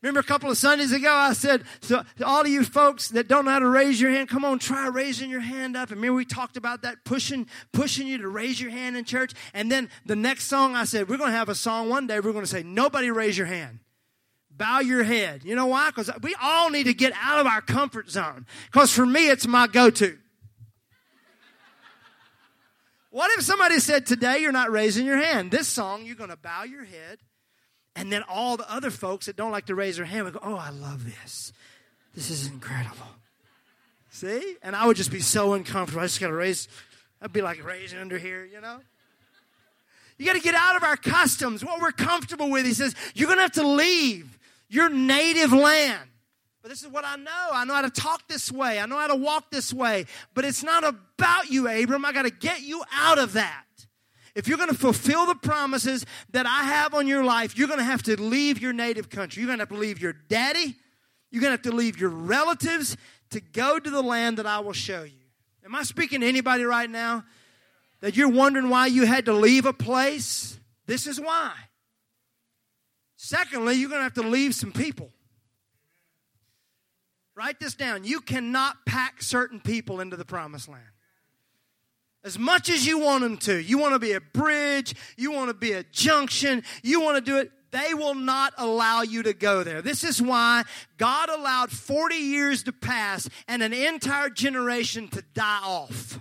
Remember 0.02 0.18
a 0.18 0.24
couple 0.24 0.50
of 0.50 0.58
Sundays 0.58 0.90
ago, 0.90 1.12
I 1.12 1.32
said, 1.32 1.62
so 1.80 2.02
all 2.24 2.40
of 2.40 2.48
you 2.48 2.64
folks 2.64 3.10
that 3.10 3.28
don't 3.28 3.44
know 3.44 3.52
how 3.52 3.60
to 3.60 3.68
raise 3.68 4.00
your 4.00 4.10
hand, 4.10 4.28
come 4.28 4.44
on, 4.44 4.58
try 4.58 4.88
raising 4.88 5.30
your 5.30 5.40
hand 5.40 5.76
up. 5.76 5.90
And 5.90 5.98
remember 5.98 6.16
we 6.16 6.24
talked 6.24 6.56
about 6.56 6.82
that, 6.82 7.04
pushing, 7.04 7.46
pushing 7.72 8.08
you 8.08 8.18
to 8.18 8.28
raise 8.28 8.60
your 8.60 8.72
hand 8.72 8.96
in 8.96 9.04
church. 9.04 9.32
And 9.54 9.70
then 9.70 9.88
the 10.04 10.16
next 10.16 10.44
song, 10.44 10.74
I 10.74 10.84
said, 10.84 11.08
we're 11.08 11.18
going 11.18 11.30
to 11.30 11.36
have 11.36 11.48
a 11.48 11.54
song 11.54 11.88
one 11.88 12.08
day. 12.08 12.18
We're 12.18 12.32
going 12.32 12.44
to 12.44 12.50
say, 12.50 12.64
nobody 12.64 13.12
raise 13.12 13.38
your 13.38 13.46
hand. 13.46 13.78
Bow 14.50 14.80
your 14.80 15.04
head. 15.04 15.44
You 15.44 15.54
know 15.54 15.66
why? 15.66 15.90
Because 15.90 16.10
we 16.20 16.34
all 16.42 16.68
need 16.68 16.84
to 16.84 16.94
get 16.94 17.12
out 17.22 17.38
of 17.38 17.46
our 17.46 17.60
comfort 17.60 18.10
zone. 18.10 18.44
Because 18.72 18.92
for 18.92 19.06
me, 19.06 19.30
it's 19.30 19.46
my 19.46 19.68
go-to. 19.68 20.18
what 23.10 23.30
if 23.38 23.44
somebody 23.44 23.78
said, 23.78 24.04
today 24.04 24.38
you're 24.38 24.50
not 24.50 24.72
raising 24.72 25.06
your 25.06 25.18
hand? 25.18 25.52
This 25.52 25.68
song, 25.68 26.04
you're 26.04 26.16
going 26.16 26.30
to 26.30 26.36
bow 26.36 26.64
your 26.64 26.84
head 26.84 27.20
and 27.94 28.12
then 28.12 28.22
all 28.28 28.56
the 28.56 28.70
other 28.72 28.90
folks 28.90 29.26
that 29.26 29.36
don't 29.36 29.50
like 29.50 29.66
to 29.66 29.74
raise 29.74 29.96
their 29.96 30.06
hand 30.06 30.24
would 30.24 30.34
go, 30.34 30.40
Oh, 30.42 30.56
I 30.56 30.70
love 30.70 31.04
this. 31.04 31.52
This 32.14 32.30
is 32.30 32.46
incredible. 32.46 33.06
See? 34.10 34.56
And 34.62 34.76
I 34.76 34.86
would 34.86 34.96
just 34.96 35.10
be 35.10 35.20
so 35.20 35.54
uncomfortable. 35.54 36.02
I 36.02 36.04
just 36.04 36.20
got 36.20 36.28
to 36.28 36.34
raise, 36.34 36.68
I'd 37.20 37.32
be 37.32 37.40
like 37.40 37.64
raising 37.64 37.98
under 37.98 38.18
here, 38.18 38.44
you 38.44 38.60
know? 38.60 38.80
You 40.18 40.26
got 40.26 40.34
to 40.34 40.40
get 40.40 40.54
out 40.54 40.76
of 40.76 40.82
our 40.82 40.96
customs, 40.96 41.64
what 41.64 41.80
we're 41.80 41.90
comfortable 41.90 42.50
with. 42.50 42.66
He 42.66 42.74
says, 42.74 42.94
You're 43.14 43.26
going 43.26 43.38
to 43.38 43.42
have 43.42 43.52
to 43.52 43.66
leave 43.66 44.38
your 44.68 44.88
native 44.88 45.52
land. 45.52 46.08
But 46.62 46.70
this 46.70 46.82
is 46.82 46.88
what 46.88 47.04
I 47.04 47.16
know. 47.16 47.48
I 47.52 47.64
know 47.64 47.74
how 47.74 47.82
to 47.82 47.90
talk 47.90 48.28
this 48.28 48.52
way. 48.52 48.78
I 48.78 48.86
know 48.86 48.96
how 48.96 49.08
to 49.08 49.16
walk 49.16 49.50
this 49.50 49.72
way. 49.72 50.06
But 50.34 50.44
it's 50.44 50.62
not 50.62 50.84
about 50.84 51.50
you, 51.50 51.66
Abram. 51.66 52.04
I 52.04 52.12
got 52.12 52.22
to 52.22 52.30
get 52.30 52.60
you 52.62 52.84
out 52.94 53.18
of 53.18 53.32
that. 53.32 53.64
If 54.34 54.48
you're 54.48 54.56
going 54.56 54.70
to 54.70 54.74
fulfill 54.74 55.26
the 55.26 55.34
promises 55.34 56.06
that 56.30 56.46
I 56.46 56.64
have 56.64 56.94
on 56.94 57.06
your 57.06 57.22
life, 57.22 57.56
you're 57.56 57.68
going 57.68 57.80
to 57.80 57.84
have 57.84 58.02
to 58.04 58.20
leave 58.20 58.60
your 58.60 58.72
native 58.72 59.10
country. 59.10 59.42
You're 59.42 59.48
going 59.48 59.58
to 59.58 59.62
have 59.62 59.68
to 59.68 59.74
leave 59.74 60.00
your 60.00 60.14
daddy. 60.14 60.74
You're 61.30 61.42
going 61.42 61.50
to 61.50 61.62
have 61.62 61.62
to 61.62 61.72
leave 61.72 61.98
your 61.98 62.10
relatives 62.10 62.96
to 63.30 63.40
go 63.40 63.78
to 63.78 63.90
the 63.90 64.02
land 64.02 64.38
that 64.38 64.46
I 64.46 64.60
will 64.60 64.72
show 64.72 65.02
you. 65.02 65.12
Am 65.64 65.74
I 65.74 65.82
speaking 65.82 66.20
to 66.20 66.28
anybody 66.28 66.64
right 66.64 66.88
now 66.88 67.24
that 68.00 68.16
you're 68.16 68.28
wondering 68.28 68.68
why 68.68 68.86
you 68.86 69.06
had 69.06 69.26
to 69.26 69.32
leave 69.32 69.66
a 69.66 69.72
place? 69.72 70.58
This 70.86 71.06
is 71.06 71.20
why. 71.20 71.52
Secondly, 73.16 73.74
you're 73.74 73.88
going 73.88 74.00
to 74.00 74.04
have 74.04 74.14
to 74.14 74.22
leave 74.22 74.54
some 74.54 74.72
people. 74.72 75.10
Write 77.34 77.60
this 77.60 77.74
down. 77.74 78.04
You 78.04 78.20
cannot 78.20 78.84
pack 78.86 79.22
certain 79.22 79.60
people 79.60 80.00
into 80.00 80.16
the 80.16 80.24
promised 80.24 80.68
land. 80.68 80.82
As 82.24 82.38
much 82.38 82.70
as 82.70 82.86
you 82.86 83.00
want 83.00 83.22
them 83.22 83.36
to. 83.38 83.60
You 83.60 83.78
want 83.78 83.94
to 83.94 83.98
be 83.98 84.12
a 84.12 84.20
bridge, 84.20 84.94
you 85.16 85.32
want 85.32 85.48
to 85.50 85.54
be 85.54 85.72
a 85.72 85.82
junction, 85.82 86.62
you 86.82 87.00
want 87.00 87.16
to 87.16 87.30
do 87.30 87.38
it. 87.38 87.50
They 87.72 87.94
will 87.94 88.14
not 88.14 88.52
allow 88.58 89.00
you 89.00 89.22
to 89.22 89.32
go 89.32 89.64
there. 89.64 89.80
This 89.80 90.04
is 90.04 90.20
why 90.20 90.64
God 90.98 91.30
allowed 91.30 91.72
40 91.72 92.14
years 92.14 92.62
to 92.64 92.72
pass 92.72 93.28
and 93.48 93.62
an 93.62 93.72
entire 93.72 94.28
generation 94.28 95.08
to 95.08 95.22
die 95.34 95.60
off. 95.62 96.20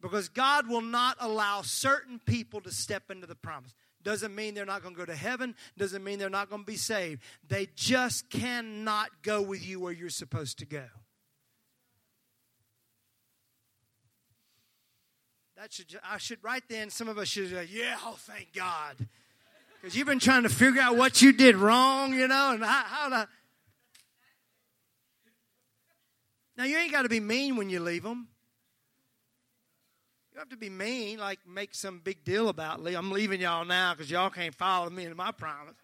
Because 0.00 0.28
God 0.28 0.68
will 0.68 0.80
not 0.80 1.16
allow 1.20 1.62
certain 1.62 2.20
people 2.24 2.60
to 2.62 2.70
step 2.70 3.10
into 3.10 3.26
the 3.26 3.34
promise. 3.34 3.74
Doesn't 4.02 4.34
mean 4.34 4.54
they're 4.54 4.64
not 4.64 4.82
going 4.82 4.94
to 4.94 4.98
go 4.98 5.04
to 5.04 5.14
heaven, 5.14 5.54
doesn't 5.76 6.02
mean 6.02 6.18
they're 6.18 6.30
not 6.30 6.48
going 6.48 6.62
to 6.62 6.66
be 6.66 6.76
saved. 6.76 7.20
They 7.46 7.68
just 7.74 8.30
cannot 8.30 9.10
go 9.22 9.42
with 9.42 9.66
you 9.66 9.80
where 9.80 9.92
you're 9.92 10.08
supposed 10.08 10.60
to 10.60 10.66
go. 10.66 10.86
That 15.60 15.74
should 15.74 16.00
I 16.10 16.16
should 16.16 16.38
right 16.42 16.62
then 16.70 16.88
some 16.88 17.06
of 17.06 17.18
us 17.18 17.28
should 17.28 17.50
say, 17.50 17.68
yeah, 17.70 17.98
oh 18.06 18.14
thank 18.16 18.50
God. 18.54 18.96
Because 19.74 19.94
you've 19.94 20.06
been 20.06 20.18
trying 20.18 20.44
to 20.44 20.48
figure 20.48 20.80
out 20.80 20.96
what 20.96 21.20
you 21.20 21.32
did 21.32 21.54
wrong, 21.54 22.14
you 22.14 22.26
know, 22.28 22.52
and 22.52 22.64
how, 22.64 22.82
how 22.86 23.08
to. 23.10 23.28
Now 26.56 26.64
you 26.64 26.78
ain't 26.78 26.90
got 26.90 27.02
to 27.02 27.10
be 27.10 27.20
mean 27.20 27.56
when 27.56 27.68
you 27.68 27.80
leave 27.80 28.04
them 28.04 28.28
You 30.32 30.38
have 30.38 30.48
to 30.48 30.56
be 30.56 30.70
mean, 30.70 31.18
like 31.18 31.40
make 31.46 31.74
some 31.74 32.00
big 32.02 32.24
deal 32.24 32.48
about 32.48 32.80
it. 32.80 32.94
I'm 32.94 33.10
leaving 33.10 33.42
y'all 33.42 33.66
now 33.66 33.92
because 33.92 34.10
y'all 34.10 34.30
can't 34.30 34.54
follow 34.54 34.88
me 34.88 35.04
into 35.04 35.14
my 35.14 35.30
promise. 35.30 35.74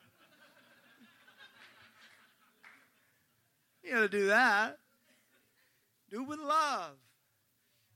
you 3.84 3.92
got 3.92 4.00
to 4.00 4.08
do 4.08 4.28
that. 4.28 4.78
Do 6.10 6.22
it 6.22 6.28
with 6.28 6.38
love. 6.38 6.96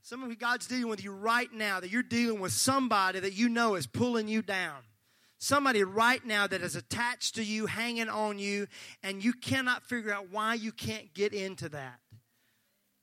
Some 0.01 0.23
of 0.23 0.29
you, 0.29 0.35
God's 0.35 0.67
dealing 0.67 0.89
with 0.89 1.03
you 1.03 1.11
right 1.11 1.51
now, 1.53 1.79
that 1.79 1.91
you're 1.91 2.03
dealing 2.03 2.39
with 2.39 2.51
somebody 2.51 3.19
that 3.19 3.33
you 3.33 3.49
know 3.49 3.75
is 3.75 3.85
pulling 3.85 4.27
you 4.27 4.41
down. 4.41 4.77
Somebody 5.37 5.83
right 5.83 6.23
now 6.25 6.47
that 6.47 6.61
is 6.61 6.75
attached 6.75 7.35
to 7.35 7.43
you, 7.43 7.65
hanging 7.65 8.09
on 8.09 8.37
you, 8.37 8.67
and 9.01 9.23
you 9.23 9.33
cannot 9.33 9.83
figure 9.83 10.13
out 10.13 10.31
why 10.31 10.53
you 10.53 10.71
can't 10.71 11.13
get 11.13 11.33
into 11.33 11.69
that. 11.69 11.99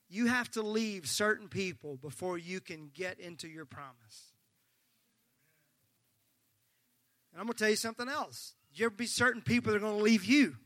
You 0.08 0.26
have 0.26 0.50
to 0.52 0.62
leave 0.62 1.08
certain 1.08 1.48
people 1.48 1.96
before 1.96 2.38
you 2.38 2.60
can 2.60 2.90
get 2.94 3.18
into 3.20 3.48
your 3.48 3.64
promise. 3.64 4.32
And 7.32 7.40
I'm 7.40 7.46
going 7.46 7.54
to 7.54 7.58
tell 7.58 7.70
you 7.70 7.76
something 7.76 8.08
else. 8.08 8.54
Ever 8.80 8.90
be 8.90 9.06
certain 9.06 9.42
people 9.42 9.72
that 9.72 9.78
are 9.78 9.80
going 9.80 9.98
to 9.98 10.02
leave 10.04 10.24
you? 10.24 10.56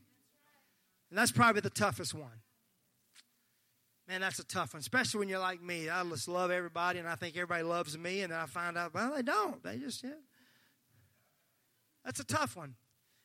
And 1.09 1.17
that's 1.17 1.31
probably 1.31 1.61
the 1.61 1.69
toughest 1.69 2.13
one. 2.13 2.42
Man, 4.07 4.21
that's 4.21 4.39
a 4.39 4.45
tough 4.45 4.73
one, 4.73 4.81
especially 4.81 5.19
when 5.19 5.29
you're 5.29 5.39
like 5.39 5.61
me. 5.61 5.89
I 5.89 6.03
just 6.03 6.27
love 6.27 6.51
everybody, 6.51 6.99
and 6.99 7.07
I 7.07 7.15
think 7.15 7.35
everybody 7.35 7.63
loves 7.63 7.97
me, 7.97 8.21
and 8.21 8.33
then 8.33 8.39
I 8.39 8.45
find 8.45 8.77
out, 8.77 8.93
well, 8.93 9.13
they 9.15 9.21
don't. 9.21 9.63
They 9.63 9.77
just, 9.77 10.03
yeah. 10.03 10.09
That's 12.03 12.19
a 12.19 12.25
tough 12.25 12.57
one. 12.57 12.75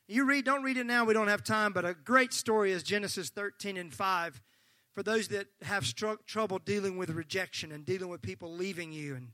You 0.06 0.24
read, 0.24 0.44
don't 0.44 0.62
read 0.62 0.76
it 0.76 0.86
now, 0.86 1.04
we 1.04 1.14
don't 1.14 1.28
have 1.28 1.42
time, 1.42 1.72
but 1.72 1.84
a 1.84 1.94
great 1.94 2.32
story 2.32 2.72
is 2.72 2.82
Genesis 2.82 3.28
13 3.28 3.76
and 3.76 3.92
5 3.92 4.40
for 4.94 5.02
those 5.02 5.28
that 5.28 5.48
have 5.62 5.84
trouble 6.26 6.58
dealing 6.58 6.96
with 6.96 7.10
rejection 7.10 7.72
and 7.72 7.84
dealing 7.84 8.08
with 8.08 8.22
people 8.22 8.52
leaving 8.52 8.92
you 8.92 9.16
and, 9.16 9.28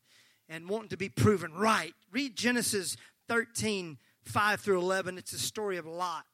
and 0.48 0.68
wanting 0.68 0.88
to 0.88 0.96
be 0.96 1.08
proven 1.08 1.52
right. 1.54 1.94
Read 2.10 2.36
Genesis 2.36 2.96
13, 3.28 3.98
5 4.24 4.60
through 4.60 4.78
11. 4.78 5.16
It's 5.16 5.32
a 5.32 5.38
story 5.38 5.76
of 5.76 5.86
Lot, 5.86 6.24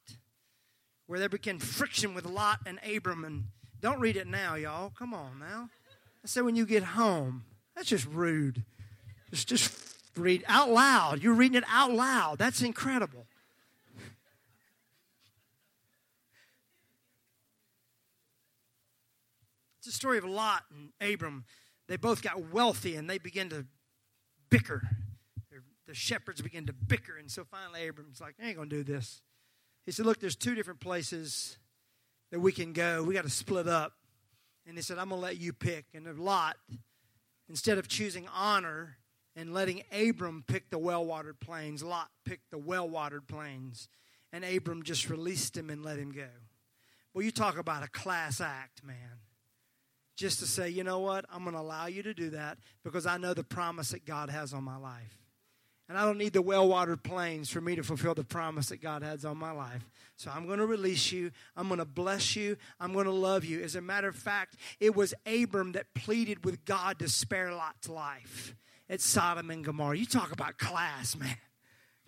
where 1.07 1.19
there 1.19 1.29
began 1.29 1.59
friction 1.59 2.13
with 2.13 2.25
Lot 2.25 2.59
and 2.65 2.79
Abram. 2.83 3.23
And 3.23 3.43
don't 3.81 3.99
read 3.99 4.15
it 4.15 4.27
now, 4.27 4.55
y'all. 4.55 4.91
Come 4.91 5.13
on 5.13 5.39
now. 5.39 5.69
I 6.23 6.27
said 6.27 6.43
when 6.43 6.55
you 6.55 6.65
get 6.65 6.83
home. 6.83 7.43
That's 7.75 7.89
just 7.89 8.05
rude. 8.05 8.63
Just, 9.31 9.47
just 9.47 9.97
read 10.15 10.43
out 10.47 10.69
loud. 10.69 11.23
You're 11.23 11.33
reading 11.33 11.57
it 11.57 11.63
out 11.67 11.91
loud. 11.91 12.37
That's 12.37 12.61
incredible. 12.61 13.25
It's 19.79 19.87
a 19.87 19.91
story 19.91 20.19
of 20.19 20.25
Lot 20.25 20.63
and 20.69 21.11
Abram. 21.13 21.45
They 21.87 21.97
both 21.97 22.21
got 22.21 22.51
wealthy 22.51 22.95
and 22.95 23.09
they 23.09 23.17
began 23.17 23.49
to 23.49 23.65
bicker. 24.49 24.83
The 25.87 25.95
shepherds 25.95 26.41
began 26.41 26.67
to 26.67 26.73
bicker. 26.73 27.17
And 27.17 27.31
so 27.31 27.43
finally, 27.43 27.81
Abram's 27.81 28.21
like, 28.21 28.35
I 28.41 28.47
ain't 28.47 28.57
going 28.57 28.69
to 28.69 28.75
do 28.75 28.83
this. 28.83 29.21
He 29.85 29.91
said, 29.91 30.05
Look, 30.05 30.19
there's 30.19 30.35
two 30.35 30.53
different 30.53 30.79
places 30.79 31.57
that 32.31 32.39
we 32.39 32.51
can 32.51 32.73
go. 32.73 33.03
We 33.03 33.13
got 33.13 33.23
to 33.23 33.29
split 33.29 33.67
up. 33.67 33.93
And 34.67 34.77
he 34.77 34.81
said, 34.81 34.97
I'm 34.97 35.09
going 35.09 35.19
to 35.21 35.25
let 35.25 35.37
you 35.37 35.53
pick. 35.53 35.85
And 35.93 36.07
Lot, 36.19 36.57
instead 37.49 37.77
of 37.77 37.87
choosing 37.87 38.27
honor 38.33 38.97
and 39.35 39.53
letting 39.53 39.83
Abram 39.91 40.43
pick 40.47 40.69
the 40.69 40.77
well 40.77 41.05
watered 41.05 41.39
plains, 41.39 41.83
Lot 41.83 42.09
picked 42.25 42.51
the 42.51 42.57
well 42.57 42.87
watered 42.87 43.27
plains. 43.27 43.87
And 44.33 44.45
Abram 44.45 44.83
just 44.83 45.09
released 45.09 45.57
him 45.57 45.69
and 45.69 45.83
let 45.83 45.97
him 45.97 46.11
go. 46.11 46.27
Well, 47.13 47.23
you 47.23 47.31
talk 47.31 47.57
about 47.57 47.83
a 47.83 47.89
class 47.89 48.39
act, 48.39 48.83
man 48.83 49.19
just 50.21 50.39
to 50.39 50.45
say, 50.45 50.69
you 50.69 50.83
know 50.83 50.99
what, 50.99 51.25
I'm 51.31 51.43
going 51.43 51.55
to 51.55 51.61
allow 51.61 51.87
you 51.87 52.03
to 52.03 52.13
do 52.13 52.29
that 52.29 52.59
because 52.83 53.07
I 53.07 53.17
know 53.17 53.33
the 53.33 53.43
promise 53.43 53.89
that 53.89 54.05
God 54.05 54.29
has 54.29 54.53
on 54.53 54.63
my 54.63 54.77
life. 54.77 55.20
And 55.89 55.97
I 55.97 56.05
don't 56.05 56.17
need 56.17 56.33
the 56.33 56.41
well 56.41 56.67
watered 56.67 57.03
plains 57.03 57.49
for 57.49 57.59
me 57.59 57.75
to 57.75 57.83
fulfill 57.83 58.13
the 58.13 58.23
promise 58.23 58.69
that 58.69 58.81
God 58.81 59.03
has 59.03 59.25
on 59.25 59.37
my 59.37 59.51
life. 59.51 59.89
So 60.15 60.31
I'm 60.33 60.45
going 60.45 60.59
to 60.59 60.65
release 60.65 61.11
you. 61.11 61.31
I'm 61.57 61.67
going 61.67 61.79
to 61.79 61.85
bless 61.85 62.35
you. 62.35 62.55
I'm 62.79 62.93
going 62.93 63.05
to 63.05 63.11
love 63.11 63.43
you. 63.43 63.61
As 63.61 63.75
a 63.75 63.81
matter 63.81 64.07
of 64.07 64.15
fact, 64.15 64.55
it 64.79 64.95
was 64.95 65.13
Abram 65.25 65.73
that 65.73 65.93
pleaded 65.93 66.45
with 66.45 66.63
God 66.63 66.99
to 66.99 67.09
spare 67.09 67.53
Lot's 67.53 67.89
life 67.89 68.55
at 68.89 69.01
Sodom 69.01 69.49
and 69.49 69.65
Gomorrah. 69.65 69.97
You 69.97 70.05
talk 70.05 70.31
about 70.31 70.57
class, 70.57 71.15
man. 71.17 71.35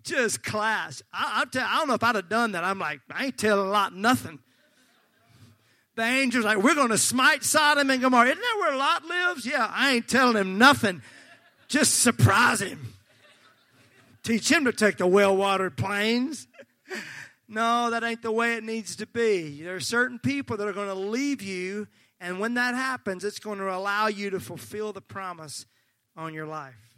Just 0.02 0.42
class. 0.42 1.02
I, 1.12 1.42
I, 1.42 1.44
tell, 1.50 1.66
I 1.66 1.76
don't 1.76 1.88
know 1.88 1.94
if 1.94 2.04
I'd 2.04 2.14
have 2.14 2.28
done 2.28 2.52
that. 2.52 2.64
I'm 2.64 2.78
like, 2.78 3.00
I 3.10 3.26
ain't 3.26 3.38
telling 3.38 3.68
Lot 3.70 3.94
nothing 3.94 4.38
the 5.96 6.02
angels 6.02 6.44
like, 6.44 6.58
we're 6.58 6.74
going 6.74 6.88
to 6.88 6.98
smite 6.98 7.44
Sodom 7.44 7.88
and 7.90 8.02
Gomorrah. 8.02 8.26
Isn't 8.26 8.40
that 8.40 8.56
where 8.58 8.76
Lot 8.76 9.04
lives? 9.04 9.46
Yeah, 9.46 9.70
I 9.70 9.92
ain't 9.92 10.08
telling 10.08 10.36
him 10.36 10.58
nothing. 10.58 11.02
Just 11.68 12.00
surprise 12.00 12.60
him. 12.60 12.93
Teach 14.24 14.50
him 14.50 14.64
to 14.64 14.72
take 14.72 14.96
the 14.96 15.06
well 15.06 15.36
watered 15.36 15.76
plains. 15.76 16.48
No, 17.46 17.90
that 17.90 18.02
ain't 18.02 18.22
the 18.22 18.32
way 18.32 18.54
it 18.54 18.64
needs 18.64 18.96
to 18.96 19.06
be. 19.06 19.62
There 19.62 19.76
are 19.76 19.80
certain 19.80 20.18
people 20.18 20.56
that 20.56 20.66
are 20.66 20.72
going 20.72 20.88
to 20.88 20.94
leave 20.94 21.42
you, 21.42 21.86
and 22.18 22.40
when 22.40 22.54
that 22.54 22.74
happens, 22.74 23.22
it's 23.22 23.38
going 23.38 23.58
to 23.58 23.72
allow 23.72 24.06
you 24.06 24.30
to 24.30 24.40
fulfill 24.40 24.94
the 24.94 25.02
promise 25.02 25.66
on 26.16 26.32
your 26.32 26.46
life. 26.46 26.96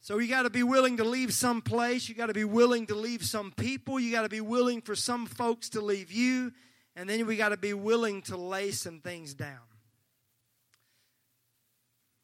So 0.00 0.18
you 0.18 0.28
got 0.28 0.44
to 0.44 0.50
be 0.50 0.62
willing 0.62 0.98
to 0.98 1.04
leave 1.04 1.34
some 1.34 1.60
place. 1.60 2.08
You 2.08 2.14
got 2.14 2.26
to 2.26 2.34
be 2.34 2.44
willing 2.44 2.86
to 2.86 2.94
leave 2.94 3.24
some 3.24 3.50
people. 3.50 3.98
You 3.98 4.12
got 4.12 4.22
to 4.22 4.28
be 4.28 4.40
willing 4.40 4.80
for 4.80 4.94
some 4.94 5.26
folks 5.26 5.70
to 5.70 5.80
leave 5.80 6.12
you. 6.12 6.52
And 6.94 7.10
then 7.10 7.26
we 7.26 7.36
got 7.36 7.48
to 7.48 7.56
be 7.56 7.74
willing 7.74 8.22
to 8.22 8.36
lay 8.36 8.70
some 8.70 9.00
things 9.00 9.34
down. 9.34 9.58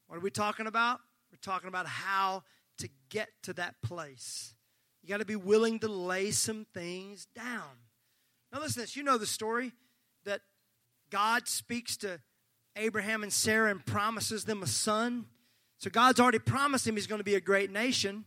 What 0.07 0.15
are 0.15 0.21
we 0.21 0.31
talking 0.31 0.67
about? 0.67 1.01
We're 1.29 1.39
talking 1.41 1.67
about 1.67 1.85
how 1.85 2.43
to 2.79 2.89
get 3.09 3.29
to 3.43 3.53
that 3.53 3.75
place. 3.81 4.53
You 5.01 5.09
got 5.09 5.19
to 5.19 5.25
be 5.25 5.35
willing 5.35 5.79
to 5.79 5.87
lay 5.87 6.31
some 6.31 6.65
things 6.73 7.27
down. 7.35 7.77
Now, 8.51 8.59
listen 8.59 8.75
to 8.75 8.79
this. 8.81 8.95
You 8.95 9.03
know 9.03 9.17
the 9.17 9.25
story 9.25 9.73
that 10.25 10.41
God 11.09 11.47
speaks 11.47 11.97
to 11.97 12.19
Abraham 12.75 13.23
and 13.23 13.31
Sarah 13.31 13.71
and 13.71 13.85
promises 13.85 14.45
them 14.45 14.63
a 14.63 14.67
son. 14.67 15.25
So 15.79 15.89
God's 15.89 16.19
already 16.19 16.39
promised 16.39 16.87
him 16.87 16.95
he's 16.95 17.07
going 17.07 17.19
to 17.19 17.25
be 17.25 17.35
a 17.35 17.41
great 17.41 17.71
nation. 17.71 18.25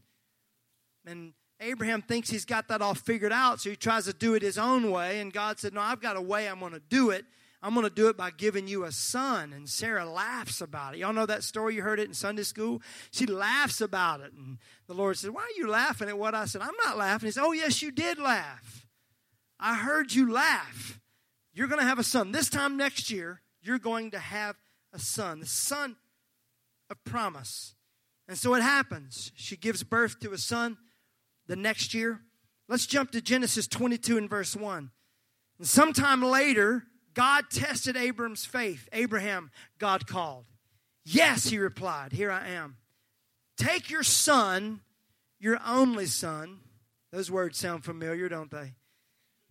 And 1.06 1.32
Abraham 1.60 2.02
thinks 2.02 2.28
he's 2.28 2.44
got 2.44 2.68
that 2.68 2.82
all 2.82 2.94
figured 2.94 3.32
out, 3.32 3.60
so 3.60 3.70
he 3.70 3.76
tries 3.76 4.04
to 4.04 4.12
do 4.12 4.34
it 4.34 4.42
his 4.42 4.58
own 4.58 4.90
way. 4.90 5.20
And 5.20 5.32
God 5.32 5.58
said, 5.58 5.72
No, 5.72 5.80
I've 5.80 6.00
got 6.00 6.16
a 6.16 6.20
way 6.20 6.48
I'm 6.48 6.60
going 6.60 6.72
to 6.72 6.80
do 6.80 7.10
it. 7.10 7.24
I'm 7.62 7.74
going 7.74 7.84
to 7.84 7.94
do 7.94 8.08
it 8.08 8.16
by 8.16 8.30
giving 8.30 8.68
you 8.68 8.84
a 8.84 8.92
son. 8.92 9.52
And 9.52 9.68
Sarah 9.68 10.08
laughs 10.08 10.60
about 10.60 10.94
it. 10.94 10.98
Y'all 10.98 11.12
know 11.12 11.26
that 11.26 11.42
story? 11.42 11.74
You 11.74 11.82
heard 11.82 11.98
it 11.98 12.08
in 12.08 12.14
Sunday 12.14 12.42
school? 12.42 12.82
She 13.10 13.26
laughs 13.26 13.80
about 13.80 14.20
it. 14.20 14.32
And 14.32 14.58
the 14.86 14.94
Lord 14.94 15.16
said, 15.16 15.30
Why 15.30 15.42
are 15.42 15.58
you 15.58 15.68
laughing 15.68 16.08
at 16.08 16.18
what 16.18 16.34
I 16.34 16.44
said? 16.44 16.62
I'm 16.62 16.76
not 16.84 16.98
laughing. 16.98 17.26
He 17.28 17.32
said, 17.32 17.44
Oh, 17.44 17.52
yes, 17.52 17.82
you 17.82 17.90
did 17.90 18.18
laugh. 18.18 18.86
I 19.58 19.74
heard 19.74 20.12
you 20.12 20.30
laugh. 20.30 21.00
You're 21.54 21.68
going 21.68 21.80
to 21.80 21.86
have 21.86 21.98
a 21.98 22.04
son. 22.04 22.32
This 22.32 22.50
time 22.50 22.76
next 22.76 23.10
year, 23.10 23.40
you're 23.62 23.78
going 23.78 24.10
to 24.10 24.18
have 24.18 24.56
a 24.92 24.98
son, 24.98 25.40
the 25.40 25.46
son 25.46 25.96
of 26.90 27.02
promise. 27.04 27.74
And 28.28 28.36
so 28.36 28.54
it 28.54 28.62
happens. 28.62 29.32
She 29.34 29.56
gives 29.56 29.82
birth 29.82 30.20
to 30.20 30.32
a 30.32 30.38
son 30.38 30.76
the 31.46 31.56
next 31.56 31.94
year. 31.94 32.20
Let's 32.68 32.86
jump 32.86 33.12
to 33.12 33.20
Genesis 33.20 33.66
22 33.66 34.18
and 34.18 34.28
verse 34.28 34.56
1. 34.56 34.90
And 35.58 35.66
sometime 35.66 36.22
later, 36.22 36.84
God 37.16 37.46
tested 37.50 37.96
Abram's 37.96 38.44
faith. 38.44 38.88
Abraham, 38.92 39.50
God 39.78 40.06
called. 40.06 40.44
Yes, 41.04 41.48
he 41.48 41.58
replied, 41.58 42.12
Here 42.12 42.30
I 42.30 42.48
am. 42.48 42.76
Take 43.56 43.90
your 43.90 44.02
son, 44.02 44.80
your 45.40 45.58
only 45.66 46.06
son. 46.06 46.58
Those 47.10 47.30
words 47.30 47.58
sound 47.58 47.84
familiar, 47.84 48.28
don't 48.28 48.50
they? 48.50 48.74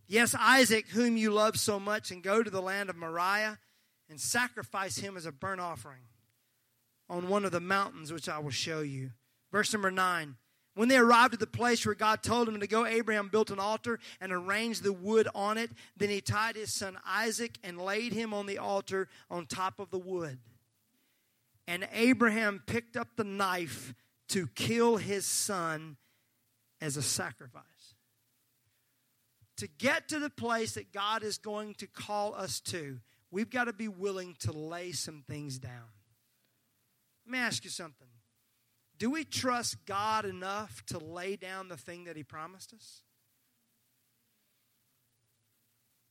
Yes, 0.08 0.36
Isaac, 0.40 0.90
whom 0.90 1.18
you 1.18 1.32
love 1.32 1.58
so 1.58 1.80
much, 1.80 2.12
and 2.12 2.22
go 2.22 2.44
to 2.44 2.50
the 2.52 2.62
land 2.62 2.92
of 2.92 2.96
Moriah 2.96 3.58
and 4.10 4.22
sacrifice 4.22 4.98
him 4.98 5.18
as 5.18 5.26
a 5.26 5.32
burnt 5.32 5.60
offering 5.60 6.04
on 7.10 7.28
one 7.28 7.46
of 7.46 7.52
the 7.52 7.60
mountains 7.60 8.14
which 8.14 8.30
I 8.30 8.38
will 8.38 8.52
show 8.52 8.82
you. 8.82 9.12
Verse 9.52 9.74
number 9.74 9.90
9. 9.90 10.36
When 10.76 10.90
they 10.90 10.98
arrived 10.98 11.34
at 11.34 11.40
the 11.40 11.48
place 11.48 11.86
where 11.86 11.96
God 11.96 12.22
told 12.22 12.50
him 12.50 12.60
to 12.60 12.68
go, 12.68 12.86
Abraham 12.86 13.30
built 13.30 13.50
an 13.50 13.60
altar 13.60 13.98
and 14.20 14.34
arranged 14.34 14.84
the 14.84 14.92
wood 14.92 15.28
on 15.34 15.58
it. 15.58 15.72
Then 15.96 16.10
he 16.10 16.20
tied 16.20 16.58
his 16.58 16.74
son 16.74 16.98
Isaac 17.08 17.58
and 17.64 17.80
laid 17.80 18.12
him 18.12 18.34
on 18.34 18.46
the 18.46 18.58
altar 18.58 19.08
on 19.32 19.46
top 19.46 19.80
of 19.80 19.90
the 19.90 19.98
wood. 19.98 20.38
And 21.66 21.88
Abraham 21.94 22.62
picked 22.66 22.98
up 22.98 23.08
the 23.16 23.24
knife 23.24 23.94
to 24.30 24.48
kill 24.48 24.98
his 24.98 25.26
son 25.26 25.96
as 26.82 26.98
a 26.98 27.02
sacrifice. 27.02 27.64
To 29.58 29.68
get 29.68 30.10
to 30.10 30.20
the 30.20 30.30
place 30.30 30.74
that 30.74 30.92
God 30.92 31.24
is 31.24 31.38
going 31.38 31.76
to 31.76 31.88
call 31.88 32.36
us 32.36 32.60
to, 32.60 33.00
we've 33.32 33.50
got 33.50 33.64
to 33.64 33.74
be 33.74 33.88
willing 33.88 34.36
to 34.40 34.52
lay 34.52 34.92
some 34.92 35.24
things 35.26 35.58
down. 35.58 35.88
Let 37.26 37.32
me 37.32 37.40
ask 37.40 37.64
you 37.64 37.70
something. 37.70 38.08
Do 38.98 39.12
we 39.12 39.24
trust 39.24 39.86
God 39.86 40.26
enough 40.26 40.86
to 40.88 41.00
lay 41.00 41.36
down 41.36 41.68
the 41.68 41.78
thing 41.78 42.06
that 42.06 42.16
He 42.16 42.24
promised 42.24 42.74
us? 42.74 43.02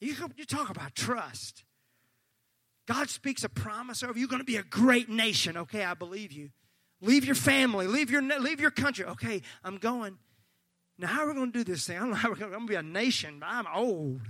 You, 0.00 0.14
you 0.36 0.44
talk 0.44 0.70
about 0.70 0.94
trust. 0.94 1.64
God 2.86 3.08
speaks 3.08 3.44
a 3.44 3.48
promise 3.48 4.02
over 4.02 4.12
you. 4.12 4.20
You're 4.20 4.28
going 4.28 4.40
to 4.40 4.44
be 4.44 4.56
a 4.56 4.62
great 4.62 5.08
nation. 5.08 5.56
Okay, 5.56 5.84
I 5.84 5.94
believe 5.94 6.32
you. 6.32 6.50
Leave 7.00 7.24
your 7.24 7.34
family. 7.34 7.86
Leave 7.86 8.10
your, 8.10 8.22
leave 8.22 8.60
your 8.60 8.70
country. 8.70 9.06
Okay, 9.06 9.40
I'm 9.62 9.78
going. 9.78 10.18
Now, 10.98 11.08
how 11.08 11.24
are 11.24 11.28
we 11.28 11.34
going 11.34 11.52
to 11.52 11.58
do 11.58 11.64
this 11.64 11.86
thing? 11.86 11.96
I 11.96 12.00
don't 12.00 12.10
know 12.10 12.16
how 12.16 12.28
we're 12.28 12.36
going 12.36 12.50
to, 12.50 12.56
I'm 12.56 12.66
going 12.66 12.68
to 12.68 12.82
be 12.82 12.88
a 12.88 13.02
nation, 13.02 13.38
but 13.40 13.48
I'm 13.48 13.66
old. 13.74 14.20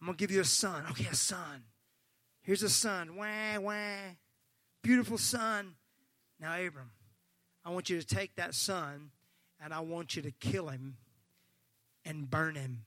I'm 0.00 0.06
going 0.06 0.16
to 0.16 0.22
give 0.22 0.30
you 0.30 0.40
a 0.40 0.46
son. 0.46 0.84
Okay, 0.90 1.06
a 1.10 1.14
son. 1.14 1.64
Here's 2.42 2.62
a 2.62 2.70
son. 2.70 3.16
Wah, 3.16 3.60
wah. 3.60 4.14
Beautiful 4.82 5.18
son. 5.18 5.74
Now, 6.40 6.54
Abram, 6.54 6.90
I 7.64 7.70
want 7.70 7.88
you 7.88 8.00
to 8.00 8.06
take 8.06 8.36
that 8.36 8.54
son 8.54 9.10
and 9.62 9.72
I 9.72 9.80
want 9.80 10.16
you 10.16 10.22
to 10.22 10.30
kill 10.30 10.68
him 10.68 10.96
and 12.04 12.30
burn 12.30 12.54
him. 12.54 12.84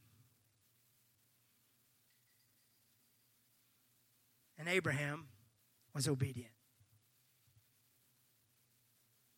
And 4.59 4.67
Abraham 4.67 5.27
was 5.93 6.07
obedient. 6.07 6.51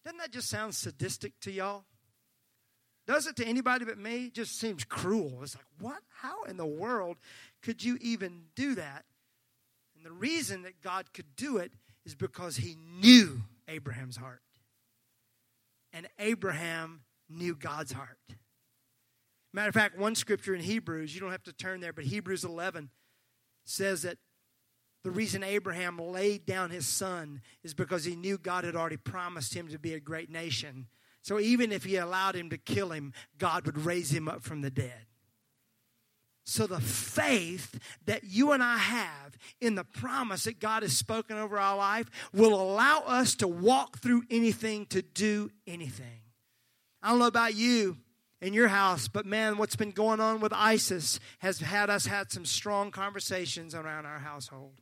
Doesn't 0.03 0.19
that 0.19 0.31
just 0.31 0.49
sound 0.49 0.75
sadistic 0.75 1.39
to 1.41 1.51
y'all? 1.51 1.83
Does 3.05 3.27
it 3.27 3.35
to 3.37 3.45
anybody 3.45 3.85
but 3.85 3.97
me? 3.97 4.25
It 4.25 4.33
just 4.33 4.59
seems 4.59 4.83
cruel. 4.83 5.39
It's 5.41 5.55
like, 5.55 5.65
what? 5.79 5.99
How 6.21 6.43
in 6.43 6.57
the 6.57 6.65
world 6.65 7.17
could 7.61 7.83
you 7.83 7.97
even 8.01 8.43
do 8.55 8.75
that? 8.75 9.05
And 9.95 10.05
the 10.05 10.11
reason 10.11 10.63
that 10.63 10.81
God 10.81 11.11
could 11.13 11.35
do 11.35 11.57
it 11.57 11.73
is 12.05 12.15
because 12.15 12.57
he 12.57 12.75
knew 13.01 13.41
Abraham's 13.67 14.17
heart. 14.17 14.41
And 15.93 16.07
Abraham 16.19 17.01
knew 17.29 17.55
God's 17.55 17.91
heart. 17.91 18.17
Matter 19.53 19.69
of 19.69 19.75
fact, 19.75 19.97
one 19.97 20.15
scripture 20.15 20.53
in 20.53 20.61
Hebrews, 20.61 21.13
you 21.13 21.21
don't 21.21 21.31
have 21.31 21.43
to 21.43 21.53
turn 21.53 21.79
there, 21.79 21.93
but 21.93 22.05
Hebrews 22.05 22.43
11 22.43 22.89
says 23.65 24.03
that 24.03 24.17
the 25.03 25.11
reason 25.11 25.43
Abraham 25.43 25.97
laid 25.97 26.45
down 26.45 26.69
his 26.71 26.85
son 26.85 27.41
is 27.63 27.73
because 27.73 28.03
he 28.03 28.15
knew 28.15 28.37
God 28.37 28.63
had 28.63 28.75
already 28.75 28.97
promised 28.97 29.53
him 29.53 29.67
to 29.69 29.79
be 29.79 29.93
a 29.93 29.99
great 29.99 30.29
nation. 30.29 30.87
So 31.21 31.39
even 31.39 31.71
if 31.71 31.83
he 31.83 31.95
allowed 31.95 32.35
him 32.35 32.49
to 32.49 32.57
kill 32.57 32.91
him, 32.91 33.13
God 33.37 33.65
would 33.65 33.85
raise 33.85 34.11
him 34.11 34.27
up 34.27 34.43
from 34.43 34.61
the 34.61 34.69
dead. 34.69 35.05
So, 36.49 36.65
the 36.65 36.81
faith 36.81 37.79
that 38.05 38.23
you 38.23 38.53
and 38.53 38.63
I 38.63 38.77
have 38.77 39.37
in 39.61 39.75
the 39.75 39.83
promise 39.83 40.45
that 40.45 40.59
God 40.59 40.81
has 40.81 40.97
spoken 40.97 41.37
over 41.37 41.59
our 41.59 41.77
life 41.77 42.09
will 42.33 42.59
allow 42.59 43.01
us 43.01 43.35
to 43.35 43.47
walk 43.47 43.99
through 43.99 44.23
anything, 44.31 44.87
to 44.87 45.03
do 45.03 45.51
anything. 45.67 46.21
I 47.03 47.11
don't 47.11 47.19
know 47.19 47.27
about 47.27 47.53
you 47.53 47.97
in 48.41 48.53
your 48.53 48.67
house, 48.67 49.07
but 49.07 49.27
man, 49.27 49.57
what's 49.57 49.75
been 49.75 49.91
going 49.91 50.19
on 50.19 50.39
with 50.39 50.51
ISIS 50.51 51.19
has 51.37 51.59
had 51.59 51.91
us 51.91 52.07
had 52.07 52.31
some 52.31 52.45
strong 52.45 52.89
conversations 52.89 53.75
around 53.75 54.07
our 54.07 54.17
household 54.17 54.81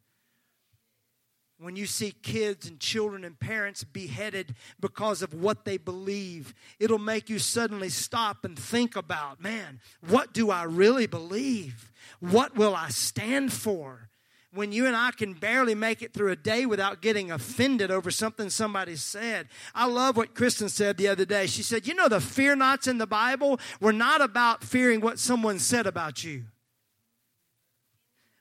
when 1.59 1.75
you 1.75 1.87
see 1.87 2.11
kids 2.11 2.67
and 2.67 2.79
children 2.79 3.23
and 3.23 3.39
parents 3.39 3.83
beheaded 3.83 4.55
because 4.79 5.21
of 5.21 5.33
what 5.33 5.65
they 5.65 5.77
believe, 5.77 6.53
it'll 6.79 6.99
make 6.99 7.29
you 7.29 7.39
suddenly 7.39 7.89
stop 7.89 8.45
and 8.45 8.57
think 8.57 8.95
about 8.95 9.41
man, 9.41 9.79
what 10.07 10.33
do 10.33 10.51
I 10.51 10.63
really 10.63 11.07
believe? 11.07 11.91
What 12.19 12.55
will 12.55 12.75
I 12.75 12.89
stand 12.89 13.51
for? 13.51 14.09
When 14.53 14.71
you 14.71 14.85
and 14.85 14.95
I 14.95 15.11
can 15.11 15.33
barely 15.33 15.75
make 15.75 16.01
it 16.01 16.13
through 16.13 16.31
a 16.31 16.35
day 16.35 16.65
without 16.65 17.01
getting 17.01 17.31
offended 17.31 17.91
over 17.91 18.09
something 18.09 18.49
somebody 18.49 18.95
said. 18.95 19.49
I 19.75 19.87
love 19.87 20.15
what 20.15 20.35
Kristen 20.35 20.69
said 20.69 20.97
the 20.97 21.09
other 21.09 21.25
day. 21.25 21.47
She 21.47 21.63
said, 21.63 21.85
You 21.85 21.93
know, 21.93 22.07
the 22.07 22.21
fear 22.21 22.55
nots 22.55 22.87
in 22.87 22.97
the 22.97 23.05
Bible 23.05 23.59
were 23.81 23.93
not 23.93 24.21
about 24.21 24.63
fearing 24.63 25.01
what 25.01 25.19
someone 25.19 25.59
said 25.59 25.85
about 25.85 26.23
you. 26.23 26.45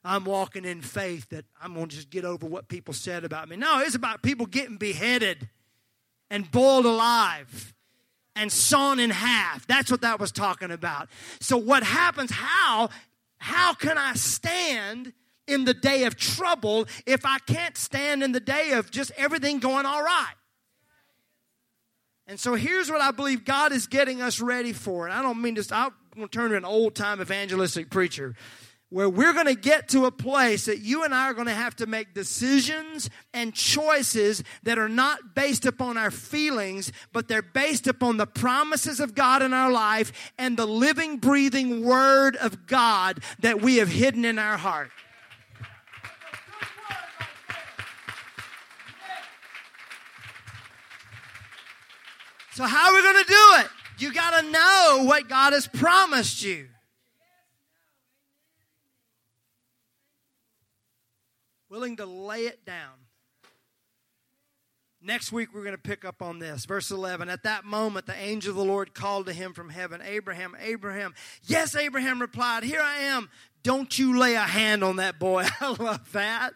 I'm 0.06 0.24
walking 0.24 0.64
in 0.64 0.82
faith 0.82 1.28
that 1.30 1.44
I'm 1.60 1.74
going 1.74 1.88
to 1.88 1.96
just 1.96 2.10
get 2.10 2.24
over 2.24 2.46
what 2.46 2.68
people 2.68 2.94
said 2.94 3.24
about 3.24 3.48
me. 3.48 3.56
No, 3.56 3.80
it's 3.80 3.96
about 3.96 4.22
people 4.22 4.46
getting 4.46 4.76
beheaded 4.76 5.48
and 6.30 6.48
boiled 6.50 6.86
alive 6.86 7.74
and 8.36 8.52
sawn 8.52 9.00
in 9.00 9.10
half. 9.10 9.66
That's 9.66 9.90
what 9.90 10.02
that 10.02 10.20
was 10.20 10.30
talking 10.30 10.70
about. 10.70 11.08
So 11.40 11.56
what 11.56 11.82
happens 11.82 12.30
how 12.30 12.90
how 13.38 13.74
can 13.74 13.98
I 13.98 14.14
stand 14.14 15.12
in 15.46 15.64
the 15.64 15.74
day 15.74 16.04
of 16.04 16.16
trouble 16.16 16.86
if 17.04 17.26
I 17.26 17.38
can't 17.40 17.76
stand 17.76 18.22
in 18.22 18.32
the 18.32 18.40
day 18.40 18.72
of 18.72 18.90
just 18.90 19.10
everything 19.16 19.58
going 19.58 19.86
all 19.86 20.02
right? 20.02 20.34
And 22.28 22.40
so 22.40 22.54
here's 22.54 22.90
what 22.90 23.00
I 23.00 23.10
believe 23.10 23.44
God 23.44 23.72
is 23.72 23.86
getting 23.86 24.22
us 24.22 24.40
ready 24.40 24.72
for. 24.72 25.06
And 25.06 25.14
I 25.14 25.22
don't 25.22 25.42
mean 25.42 25.56
just 25.56 25.72
I'm 25.72 25.90
going 26.14 26.28
to 26.28 26.32
turn 26.32 26.50
to 26.50 26.56
an 26.56 26.64
old 26.64 26.94
time 26.94 27.20
evangelistic 27.20 27.90
preacher 27.90 28.34
where 28.88 29.09
we're 29.09 29.33
going 29.33 29.46
to 29.46 29.55
get 29.55 29.88
to 29.88 30.05
a 30.05 30.12
place 30.12 30.66
that 30.66 30.79
you 30.79 31.03
and 31.03 31.12
I 31.12 31.29
are 31.29 31.35
going 31.35 31.49
to 31.49 31.53
have 31.53 31.75
to 31.77 31.87
make 31.87 32.14
decisions 32.14 33.11
and 33.35 33.53
choices 33.53 34.44
that 34.62 34.79
are 34.79 34.88
not 34.88 35.35
based 35.35 35.66
upon 35.66 35.99
our 35.99 36.12
feelings, 36.12 36.92
but 37.12 37.27
they're 37.27 37.42
based 37.42 37.88
upon 37.88 38.16
the 38.16 38.27
promises 38.27 39.01
of 39.01 39.14
God 39.14 39.42
in 39.42 39.53
our 39.53 39.72
life 39.72 40.33
and 40.38 40.57
the 40.57 40.66
living, 40.66 41.16
breathing 41.16 41.85
Word 41.85 42.37
of 42.37 42.68
God 42.68 43.20
that 43.40 43.61
we 43.61 43.79
have 43.79 43.88
hidden 43.88 44.25
in 44.25 44.38
our 44.38 44.57
heart. 44.57 44.90
So, 52.55 52.64
how 52.64 52.88
are 52.88 52.94
we 52.94 53.03
going 53.03 53.22
to 53.22 53.29
do 53.29 53.49
it? 53.59 53.66
You 53.99 54.14
got 54.14 54.40
to 54.40 54.51
know 54.51 55.05
what 55.05 55.29
God 55.29 55.53
has 55.53 55.66
promised 55.66 56.42
you. 56.42 56.68
Willing 61.68 61.96
to 61.96 62.07
lay 62.07 62.42
it 62.42 62.64
down. 62.64 62.92
Next 65.02 65.31
week, 65.31 65.55
we're 65.55 65.62
going 65.62 65.76
to 65.76 65.81
pick 65.81 66.05
up 66.05 66.20
on 66.20 66.38
this. 66.38 66.64
Verse 66.64 66.90
11. 66.90 67.29
At 67.29 67.44
that 67.44 67.64
moment, 67.64 68.07
the 68.07 68.16
angel 68.16 68.50
of 68.50 68.57
the 68.57 68.64
Lord 68.64 68.94
called 68.94 69.26
to 69.26 69.33
him 69.33 69.52
from 69.52 69.68
heaven, 69.68 70.00
Abraham, 70.05 70.57
Abraham. 70.61 71.14
Yes, 71.44 71.76
Abraham 71.76 72.20
replied, 72.20 72.64
Here 72.64 72.81
I 72.83 73.00
am. 73.00 73.31
Don't 73.62 73.96
you 73.98 74.18
lay 74.18 74.35
a 74.35 74.40
hand 74.40 74.83
on 74.83 74.96
that 74.96 75.18
boy. 75.18 75.46
I 75.61 75.68
love 75.79 76.12
that. 76.12 76.55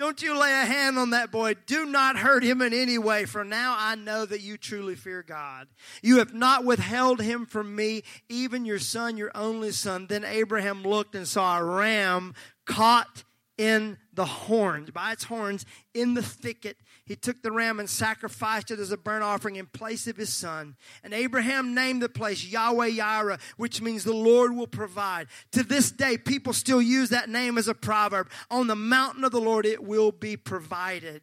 Don't 0.00 0.22
you 0.22 0.36
lay 0.36 0.50
a 0.50 0.64
hand 0.64 0.98
on 0.98 1.10
that 1.10 1.30
boy. 1.30 1.54
Do 1.66 1.84
not 1.84 2.16
hurt 2.16 2.42
him 2.42 2.62
in 2.62 2.72
any 2.72 2.96
way, 2.96 3.26
for 3.26 3.44
now 3.44 3.76
I 3.78 3.96
know 3.96 4.24
that 4.24 4.40
you 4.40 4.56
truly 4.56 4.94
fear 4.94 5.22
God. 5.22 5.68
You 6.02 6.18
have 6.20 6.32
not 6.32 6.64
withheld 6.64 7.20
him 7.20 7.44
from 7.44 7.76
me, 7.76 8.02
even 8.28 8.64
your 8.64 8.78
son, 8.78 9.18
your 9.18 9.30
only 9.34 9.72
son. 9.72 10.06
Then 10.06 10.24
Abraham 10.24 10.84
looked 10.84 11.14
and 11.14 11.28
saw 11.28 11.58
a 11.58 11.64
ram 11.64 12.34
caught 12.64 13.24
in 13.60 13.98
the 14.14 14.24
horns, 14.24 14.90
by 14.90 15.12
its 15.12 15.24
horns, 15.24 15.66
in 15.92 16.14
the 16.14 16.22
thicket. 16.22 16.78
He 17.04 17.14
took 17.14 17.42
the 17.42 17.52
ram 17.52 17.78
and 17.78 17.90
sacrificed 17.90 18.70
it 18.70 18.78
as 18.78 18.90
a 18.90 18.96
burnt 18.96 19.22
offering 19.22 19.56
in 19.56 19.66
place 19.66 20.06
of 20.06 20.16
his 20.16 20.32
son. 20.32 20.76
And 21.04 21.12
Abraham 21.12 21.74
named 21.74 22.00
the 22.00 22.08
place 22.08 22.42
Yahweh 22.42 22.92
Yireh, 22.92 23.38
which 23.58 23.82
means 23.82 24.02
the 24.02 24.14
Lord 24.14 24.56
will 24.56 24.66
provide. 24.66 25.26
To 25.52 25.62
this 25.62 25.90
day, 25.90 26.16
people 26.16 26.54
still 26.54 26.80
use 26.80 27.10
that 27.10 27.28
name 27.28 27.58
as 27.58 27.68
a 27.68 27.74
proverb. 27.74 28.30
On 28.50 28.66
the 28.66 28.74
mountain 28.74 29.24
of 29.24 29.30
the 29.30 29.42
Lord, 29.42 29.66
it 29.66 29.84
will 29.84 30.10
be 30.10 30.38
provided. 30.38 31.20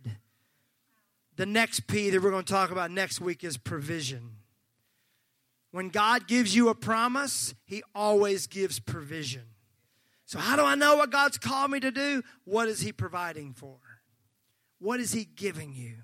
The 1.38 1.48
next 1.48 1.88
P 1.88 2.12
that 2.12 2.22
we're 2.22 2.30
going 2.30 2.46
to 2.46 2.54
talk 2.54 2.70
about 2.70 2.92
next 2.92 3.20
week 3.20 3.44
is 3.44 3.58
provision. 3.58 4.34
When 5.72 5.90
God 5.90 6.28
gives 6.28 6.56
you 6.56 6.70
a 6.70 6.76
promise, 6.76 7.56
He 7.66 7.82
always 7.96 8.46
gives 8.46 8.80
provision. 8.80 9.57
So, 10.28 10.40
how 10.40 10.58
do 10.58 10.64
I 10.64 10.76
know 10.76 10.98
what 10.98 11.10
God's 11.10 11.38
called 11.38 11.72
me 11.72 11.80
to 11.80 11.90
do? 11.90 12.22
What 12.44 12.68
is 12.68 12.82
He 12.82 12.92
providing 12.92 13.54
for? 13.54 13.78
What 14.80 15.00
is 15.00 15.14
He 15.14 15.24
giving 15.24 15.74
you? 15.74 15.96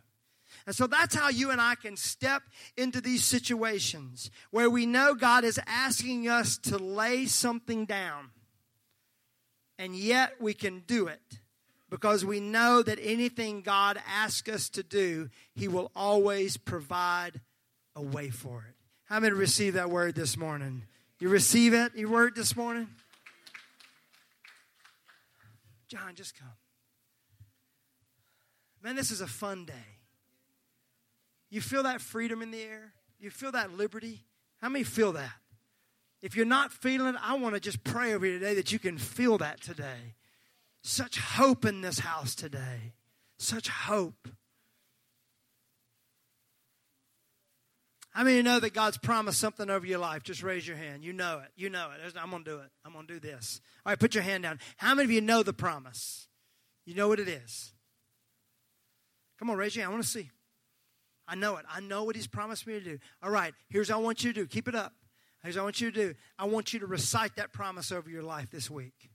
And 0.66 0.74
so 0.74 0.88
that's 0.88 1.14
how 1.14 1.28
you 1.28 1.52
and 1.52 1.60
I 1.60 1.76
can 1.76 1.98
step 1.98 2.42
into 2.78 3.02
these 3.02 3.26
situations 3.26 4.32
where 4.50 4.70
we 4.70 4.86
know 4.86 5.14
God 5.14 5.44
is 5.44 5.60
asking 5.68 6.30
us 6.30 6.58
to 6.60 6.78
lay 6.78 7.26
something 7.26 7.86
down. 7.86 8.30
And 9.78 9.94
yet 9.94 10.36
we 10.40 10.54
can 10.54 10.84
do 10.88 11.08
it 11.08 11.40
because 11.90 12.24
we 12.24 12.40
know 12.40 12.82
that 12.82 13.00
anything 13.02 13.62
God 13.62 14.00
asks 14.08 14.48
us 14.48 14.70
to 14.70 14.84
do, 14.84 15.30
He 15.54 15.68
will 15.68 15.92
always 15.98 16.56
provide 16.56 17.42
a 17.94 18.02
way 18.02 18.30
for 18.30 18.66
it. 18.70 18.76
How 19.04 19.20
many 19.20 19.34
receive 19.34 19.74
that 19.74 19.90
word 19.90 20.16
this 20.16 20.38
morning? 20.38 20.84
You 21.20 21.28
receive 21.28 21.74
it, 21.74 21.94
your 21.96 22.10
word 22.10 22.36
this 22.38 22.56
morning? 22.56 22.88
John, 25.94 26.16
just 26.16 26.36
come. 26.36 26.50
Man, 28.82 28.96
this 28.96 29.12
is 29.12 29.22
a 29.22 29.28
fun 29.28 29.66
day. 29.66 30.00
You 31.52 31.62
feel 31.62 31.84
that 31.84 32.02
freedom 32.02 32.42
in 32.42 32.50
the 32.50 32.64
air? 32.64 32.94
You 33.20 33.30
feel 33.30 33.52
that 33.52 33.78
liberty? 33.78 34.26
How 34.60 34.70
many 34.70 34.84
feel 34.84 35.12
that? 35.12 35.34
If 36.20 36.36
you're 36.36 36.48
not 36.48 36.72
feeling 36.72 37.14
it, 37.14 37.22
I 37.22 37.36
want 37.36 37.54
to 37.54 37.62
just 37.62 37.84
pray 37.84 38.16
over 38.16 38.26
you 38.26 38.40
today 38.40 38.56
that 38.56 38.72
you 38.72 38.80
can 38.80 38.98
feel 38.98 39.38
that 39.38 39.62
today. 39.62 40.16
Such 40.82 41.20
hope 41.20 41.64
in 41.64 41.82
this 41.82 42.00
house 42.00 42.34
today. 42.34 42.94
Such 43.38 43.70
hope. 43.70 44.28
How 48.14 48.24
many 48.24 48.44
know 48.44 48.60
that 48.60 48.74
God's 48.74 49.00
promised 49.00 49.40
something 49.40 49.72
over 49.72 49.88
your 49.88 49.98
life? 49.98 50.22
Just 50.22 50.44
raise 50.44 50.68
your 50.68 50.78
hand. 50.78 51.04
You 51.04 51.14
know 51.14 51.40
it. 51.40 51.50
You 51.56 51.72
know 51.72 51.90
it. 51.92 52.14
I'm 52.16 52.30
going 52.30 52.44
to 52.44 52.50
do 52.50 52.58
it. 52.60 52.70
I'm 52.86 52.94
going 52.94 53.08
to 53.08 53.14
do 53.14 53.20
this. 53.20 53.60
All 53.86 53.92
right, 53.92 54.00
put 54.00 54.14
your 54.14 54.24
hand 54.24 54.44
down. 54.44 54.60
How 54.78 54.94
many 54.94 55.06
of 55.06 55.12
you 55.12 55.20
know 55.20 55.42
the 55.42 55.52
promise? 55.52 56.28
You 56.86 56.94
know 56.94 57.08
what 57.08 57.20
it 57.20 57.28
is? 57.28 57.74
Come 59.40 59.50
on, 59.50 59.58
raise 59.58 59.76
your 59.76 59.84
hand. 59.84 59.92
I 59.92 59.96
want 59.96 60.04
to 60.04 60.10
see. 60.10 60.30
I 61.28 61.34
know 61.36 61.56
it. 61.58 61.66
I 61.74 61.80
know 61.80 62.04
what 62.04 62.16
He's 62.16 62.28
promised 62.28 62.68
me 62.68 62.74
to 62.74 62.82
do. 62.82 63.00
All 63.24 63.32
right, 63.32 63.54
here's 63.70 63.90
what 63.90 63.96
I 63.96 64.02
want 64.02 64.24
you 64.24 64.32
to 64.32 64.42
do. 64.42 64.48
Keep 64.48 64.68
it 64.68 64.76
up. 64.76 64.94
Here's 65.42 65.56
what 65.56 65.62
I 65.62 65.66
want 65.66 65.82
you 65.82 65.92
to 65.92 66.08
do. 66.08 66.16
I 66.38 66.46
want 66.46 66.72
you 66.72 66.80
to 66.82 66.86
recite 66.86 67.36
that 67.38 67.52
promise 67.52 67.92
over 67.92 68.10
your 68.10 68.24
life 68.24 68.52
this 68.52 68.70
week. 68.70 69.10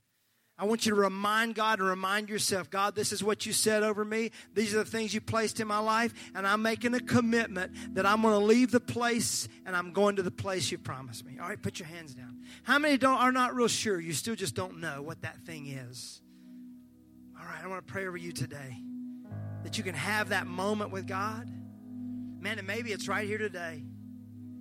I 0.61 0.65
want 0.65 0.87
you 0.87 0.95
to 0.95 1.01
remind 1.01 1.55
God 1.55 1.79
and 1.79 1.89
remind 1.89 2.29
yourself, 2.29 2.69
God, 2.69 2.97
this 2.97 3.13
is 3.13 3.23
what 3.23 3.47
you 3.47 3.53
said 3.53 3.85
over 3.85 4.05
me. 4.05 4.33
These 4.55 4.75
are 4.75 4.79
the 4.79 4.85
things 4.85 5.15
you 5.15 5.21
placed 5.21 5.61
in 5.61 5.69
my 5.69 5.79
life. 5.79 6.13
And 6.35 6.49
I'm 6.49 6.63
making 6.63 6.95
a 6.95 7.01
commitment 7.01 7.95
that 7.95 8.05
I'm 8.05 8.23
going 8.23 8.35
to 8.35 8.45
leave 8.45 8.73
the 8.73 8.81
place 8.81 9.47
and 9.65 9.77
I'm 9.77 9.93
going 9.93 10.17
to 10.17 10.23
the 10.23 10.33
place 10.33 10.73
you 10.73 10.79
promised 10.79 11.25
me. 11.25 11.39
All 11.41 11.49
right, 11.49 11.63
put 11.63 11.79
your 11.79 11.87
hands 11.87 12.13
down. 12.13 12.39
How 12.65 12.81
many 12.81 12.99
don't, 12.99 13.19
are 13.19 13.31
not 13.31 13.55
real 13.55 13.69
sure? 13.69 14.01
You 14.01 14.13
still 14.13 14.35
just 14.35 14.57
don't 14.57 14.81
know 14.81 15.01
what 15.01 15.23
that 15.23 15.39
thing 15.43 15.69
is. 15.69 16.21
All 17.39 17.47
right, 17.47 17.63
I 17.63 17.69
want 17.69 17.87
to 17.87 17.93
pray 17.93 18.09
over 18.09 18.17
you 18.17 18.33
today 18.33 18.77
that 19.63 19.79
you 19.79 19.85
can 19.85 19.95
have 19.95 20.31
that 20.31 20.49
moment 20.49 20.91
with 20.91 21.07
God. 21.07 21.49
Man, 22.41 22.59
and 22.59 22.67
maybe 22.67 22.91
it's 22.91 23.07
right 23.07 23.27
here 23.27 23.39
today. 23.39 23.85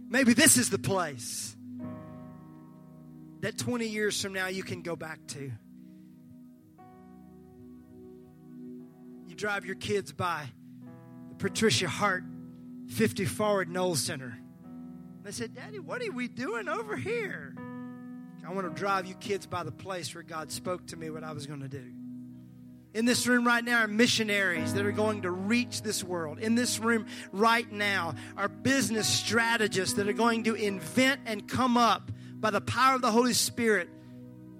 Maybe 0.09 0.33
this 0.33 0.57
is 0.57 0.69
the 0.69 0.77
place 0.77 1.55
that 3.39 3.57
20 3.57 3.87
years 3.87 4.21
from 4.21 4.33
now 4.33 4.47
you 4.47 4.61
can 4.61 4.83
go 4.83 4.95
back 4.95 5.25
to. 5.29 5.51
Drive 9.37 9.65
your 9.65 9.75
kids 9.75 10.11
by 10.11 10.45
the 11.29 11.35
Patricia 11.35 11.87
Hart 11.87 12.23
50 12.89 13.25
Forward 13.25 13.69
Knowles 13.69 14.01
Center. 14.01 14.37
They 15.23 15.31
said, 15.31 15.53
Daddy, 15.53 15.79
what 15.79 16.01
are 16.01 16.11
we 16.11 16.27
doing 16.27 16.67
over 16.67 16.95
here? 16.95 17.55
I 18.45 18.51
want 18.53 18.67
to 18.67 18.79
drive 18.79 19.05
you 19.05 19.13
kids 19.15 19.45
by 19.45 19.63
the 19.63 19.71
place 19.71 20.13
where 20.15 20.23
God 20.23 20.51
spoke 20.51 20.87
to 20.87 20.97
me 20.97 21.09
what 21.09 21.23
I 21.23 21.33
was 21.33 21.45
going 21.45 21.59
to 21.59 21.67
do. 21.67 21.83
In 22.93 23.05
this 23.05 23.27
room 23.27 23.45
right 23.45 23.63
now 23.63 23.81
are 23.81 23.87
missionaries 23.87 24.73
that 24.73 24.85
are 24.85 24.91
going 24.91 25.21
to 25.21 25.29
reach 25.29 25.83
this 25.83 26.03
world. 26.03 26.39
In 26.39 26.55
this 26.55 26.79
room 26.79 27.05
right 27.31 27.71
now 27.71 28.15
are 28.37 28.47
business 28.47 29.07
strategists 29.07 29.95
that 29.95 30.07
are 30.07 30.13
going 30.13 30.45
to 30.45 30.55
invent 30.55 31.21
and 31.25 31.47
come 31.47 31.77
up 31.77 32.11
by 32.39 32.49
the 32.49 32.61
power 32.61 32.95
of 32.95 33.01
the 33.01 33.11
Holy 33.11 33.33
Spirit 33.33 33.89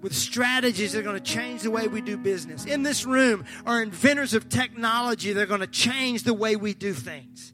with 0.00 0.14
strategies 0.14 0.92
that 0.92 1.00
are 1.00 1.02
going 1.02 1.20
to 1.20 1.32
change 1.32 1.62
the 1.62 1.70
way 1.70 1.88
we 1.88 2.00
do 2.00 2.16
business. 2.16 2.64
In 2.64 2.82
this 2.82 3.04
room 3.04 3.44
are 3.66 3.82
inventors 3.82 4.34
of 4.34 4.48
technology 4.48 5.32
that 5.32 5.40
are 5.40 5.46
going 5.46 5.60
to 5.60 5.66
change 5.66 6.22
the 6.22 6.34
way 6.34 6.56
we 6.56 6.74
do 6.74 6.92
things. 6.92 7.52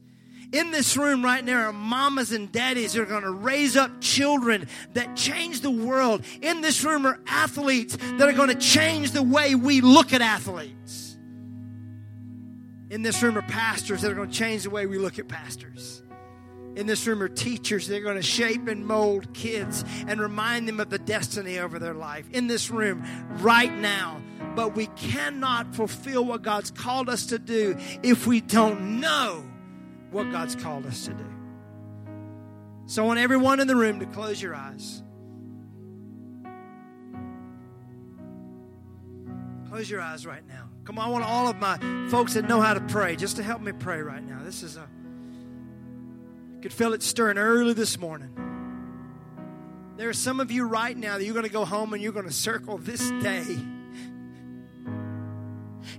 In 0.53 0.71
this 0.71 0.97
room 0.97 1.25
right 1.25 1.45
now 1.45 1.69
are 1.69 1.73
mamas 1.73 2.31
and 2.31 2.53
daddies 2.53 2.93
that 2.93 3.03
are 3.03 3.07
going 3.07 3.25
to 3.25 3.31
raise 3.31 3.77
up 3.77 4.01
children 4.01 4.69
that 4.93 5.17
change 5.17 5.63
the 5.63 5.71
world. 5.71 6.25
In 6.43 6.61
this 6.61 6.85
room 6.85 7.07
are 7.07 7.19
athletes 7.27 7.97
that 7.97 8.23
are 8.23 8.33
going 8.33 8.51
to 8.51 8.55
change 8.55 9.11
the 9.11 9.23
way 9.23 9.57
we 9.57 9.81
look 9.81 10.13
at 10.13 10.21
athletes. 10.21 11.17
In 12.91 13.03
this 13.03 13.21
room 13.21 13.37
are 13.37 13.43
pastors 13.43 14.03
that 14.03 14.13
are 14.13 14.15
going 14.15 14.31
to 14.31 14.35
change 14.35 14.63
the 14.63 14.71
way 14.71 14.87
we 14.87 14.99
look 14.99 15.19
at 15.19 15.27
pastors 15.27 16.04
in 16.77 16.87
this 16.87 17.07
room 17.07 17.23
are 17.23 17.29
teachers 17.29 17.87
They're 17.87 18.01
going 18.01 18.17
to 18.17 18.23
shape 18.23 18.69
and 18.69 18.87
mold 18.87 19.33
kids 19.35 19.85
and 20.07 20.21
remind 20.21 20.69
them 20.69 20.81
of 20.81 20.91
the 20.91 20.99
destiny 20.99 21.59
over 21.59 21.79
their 21.79 21.95
life 21.95 22.29
in 22.33 22.47
this 22.47 22.71
room 22.71 23.05
right 23.41 23.73
now. 23.73 24.21
But 24.55 24.75
we 24.75 24.87
cannot 24.87 25.75
fulfill 25.75 26.25
what 26.25 26.43
God's 26.43 26.71
called 26.71 27.09
us 27.09 27.27
to 27.27 27.39
do 27.39 27.77
if 28.03 28.27
we 28.27 28.41
don't 28.41 29.01
know 29.01 29.45
what 30.11 30.31
God's 30.31 30.55
called 30.55 30.87
us 30.87 31.07
to 31.07 31.13
do. 31.13 31.27
So 32.87 33.03
I 33.03 33.07
want 33.07 33.19
everyone 33.19 33.61
in 33.61 33.67
the 33.67 33.77
room 33.77 34.01
to 34.01 34.07
close 34.07 34.41
your 34.41 34.55
eyes. 34.55 35.03
Close 39.69 39.91
your 39.91 40.01
eyes 40.01 40.25
right 40.25 40.47
now. 40.47 40.69
Come 40.85 40.99
on, 40.99 41.09
I 41.09 41.11
want 41.11 41.25
all 41.25 41.49
of 41.49 41.57
my 41.57 41.79
folks 42.11 42.35
that 42.35 42.47
know 42.47 42.61
how 42.61 42.75
to 42.75 42.81
pray 42.81 43.17
just 43.17 43.37
to 43.37 43.43
help 43.43 43.61
me 43.61 43.73
pray 43.73 44.03
right 44.03 44.23
now. 44.23 44.41
This 44.45 44.63
is 44.63 44.77
a 44.77 44.89
could 46.65 46.73
feel 46.73 46.95
it 46.95 47.03
stirring 47.03 47.37
early 47.37 47.75
this 47.75 47.99
morning. 47.99 48.31
There 49.99 50.09
are 50.09 50.15
some 50.15 50.41
of 50.41 50.51
you 50.51 50.65
right 50.65 50.97
now 50.97 51.19
that 51.19 51.25
you're 51.25 51.35
going 51.35 51.45
to 51.45 51.53
go 51.53 51.67
home 51.67 51.93
and 51.93 52.03
you're 52.03 52.11
going 52.11 52.25
to 52.27 52.33
circle 52.33 52.79
this 52.79 53.11
day. 53.21 53.45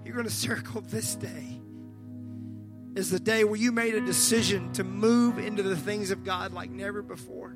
You're 0.04 0.16
going 0.16 0.26
to 0.26 0.34
circle 0.34 0.82
this 0.82 1.14
day 1.18 1.62
is 2.96 3.12
the 3.12 3.20
day 3.20 3.44
where 3.44 3.60
you 3.60 3.72
made 3.72 3.94
a 3.94 4.02
decision 4.02 4.74
to 4.74 4.84
move 4.84 5.38
into 5.38 5.62
the 5.62 5.78
things 5.78 6.10
of 6.10 6.24
God 6.24 6.52
like 6.52 6.72
never 6.72 7.04
before. 7.04 7.56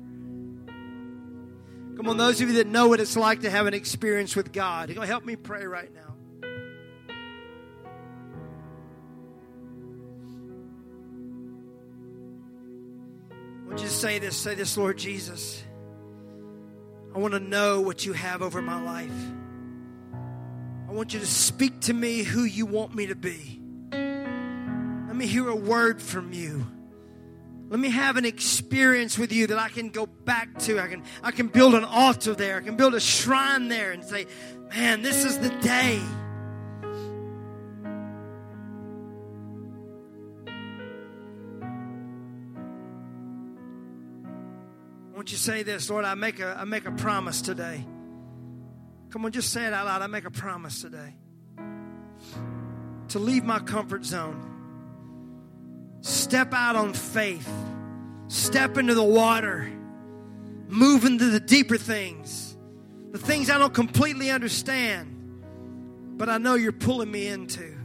Come 1.96 2.06
on, 2.08 2.16
those 2.16 2.40
of 2.40 2.48
you 2.48 2.54
that 2.58 2.68
know 2.68 2.86
what 2.86 3.00
it's 3.00 3.16
like 3.16 3.40
to 3.40 3.50
have 3.50 3.66
an 3.66 3.74
experience 3.74 4.36
with 4.36 4.52
God, 4.52 4.88
help 4.88 5.24
me 5.24 5.34
pray 5.34 5.66
right 5.66 5.92
now. 5.92 6.14
Say 14.00 14.18
this? 14.18 14.34
Say 14.36 14.54
this, 14.54 14.78
Lord 14.78 14.96
Jesus. 14.96 15.62
I 17.14 17.18
want 17.18 17.34
to 17.34 17.40
know 17.40 17.82
what 17.82 18.06
you 18.06 18.14
have 18.14 18.40
over 18.40 18.62
my 18.62 18.82
life. 18.82 19.12
I 20.88 20.92
want 20.92 21.12
you 21.12 21.20
to 21.20 21.26
speak 21.26 21.80
to 21.82 21.92
me 21.92 22.22
who 22.22 22.44
you 22.44 22.64
want 22.64 22.94
me 22.94 23.08
to 23.08 23.14
be. 23.14 23.60
Let 23.92 25.14
me 25.14 25.26
hear 25.26 25.48
a 25.48 25.56
word 25.56 26.00
from 26.00 26.32
you. 26.32 26.66
Let 27.68 27.78
me 27.78 27.90
have 27.90 28.16
an 28.16 28.24
experience 28.24 29.18
with 29.18 29.32
you 29.32 29.48
that 29.48 29.58
I 29.58 29.68
can 29.68 29.90
go 29.90 30.06
back 30.06 30.58
to. 30.60 30.80
I 30.80 30.88
can, 30.88 31.02
I 31.22 31.30
can 31.30 31.48
build 31.48 31.74
an 31.74 31.84
altar 31.84 32.34
there. 32.34 32.56
I 32.56 32.62
can 32.62 32.76
build 32.76 32.94
a 32.94 33.00
shrine 33.00 33.68
there 33.68 33.92
and 33.92 34.02
say, 34.02 34.26
man, 34.74 35.02
this 35.02 35.24
is 35.26 35.38
the 35.38 35.50
day 35.60 36.00
won't 45.20 45.32
you 45.32 45.36
say 45.36 45.62
this, 45.62 45.90
Lord? 45.90 46.06
I 46.06 46.14
make 46.14 46.40
a 46.40 46.56
I 46.58 46.64
make 46.64 46.86
a 46.86 46.92
promise 46.92 47.42
today. 47.42 47.84
Come 49.10 49.26
on, 49.26 49.32
just 49.32 49.52
say 49.52 49.66
it 49.66 49.74
out 49.74 49.84
loud. 49.84 50.00
I 50.00 50.06
make 50.06 50.24
a 50.24 50.30
promise 50.30 50.80
today 50.80 51.14
to 53.08 53.18
leave 53.18 53.44
my 53.44 53.58
comfort 53.58 54.02
zone, 54.06 54.40
step 56.00 56.54
out 56.54 56.74
on 56.74 56.94
faith, 56.94 57.46
step 58.28 58.78
into 58.78 58.94
the 58.94 59.04
water, 59.04 59.70
move 60.68 61.04
into 61.04 61.26
the 61.26 61.40
deeper 61.40 61.76
things, 61.76 62.56
the 63.10 63.18
things 63.18 63.50
I 63.50 63.58
don't 63.58 63.74
completely 63.74 64.30
understand, 64.30 65.42
but 66.16 66.30
I 66.30 66.38
know 66.38 66.54
you're 66.54 66.72
pulling 66.72 67.10
me 67.10 67.26
into. 67.26 67.76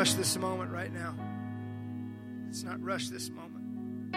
rush 0.00 0.14
this 0.14 0.38
moment 0.38 0.70
right 0.70 0.94
now. 0.94 1.14
Let's 2.46 2.62
not 2.62 2.82
rush 2.82 3.10
this 3.10 3.28
moment. 3.28 4.16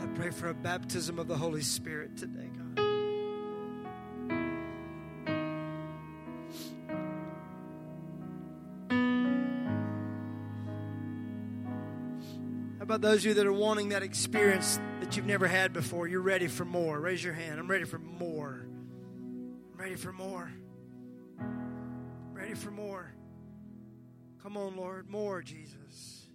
I 0.00 0.06
pray 0.14 0.30
for 0.30 0.50
a 0.50 0.54
baptism 0.54 1.18
of 1.18 1.26
the 1.26 1.36
Holy 1.36 1.62
Spirit 1.62 2.16
today, 2.16 2.48
God. 2.56 2.78
How 12.78 12.84
about 12.84 13.00
those 13.00 13.22
of 13.22 13.26
you 13.26 13.34
that 13.34 13.48
are 13.48 13.52
wanting 13.52 13.88
that 13.88 14.04
experience 14.04 14.78
that 15.08 15.16
you've 15.16 15.24
never 15.24 15.46
had 15.46 15.72
before? 15.72 16.06
You're 16.06 16.20
ready 16.20 16.48
for 16.48 16.66
more. 16.66 17.00
Raise 17.00 17.24
your 17.24 17.32
hand. 17.32 17.58
I'm 17.58 17.66
ready 17.66 17.84
for 17.84 17.98
more. 17.98 18.66
I'm 18.68 19.72
ready 19.74 19.94
for 19.96 20.12
more. 20.12 20.52
Ready 22.34 22.52
for 22.52 22.70
more. 22.70 23.14
Come 24.42 24.58
on, 24.58 24.76
Lord. 24.76 25.08
More, 25.08 25.40
Jesus. 25.40 26.26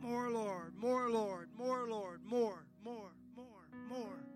More, 0.00 0.30
Lord. 0.30 0.74
More, 0.74 1.10
Lord. 1.10 1.50
More, 1.54 1.86
Lord. 1.86 2.20
More, 2.24 2.64
more, 2.82 3.12
more, 3.36 3.68
more. 3.90 4.29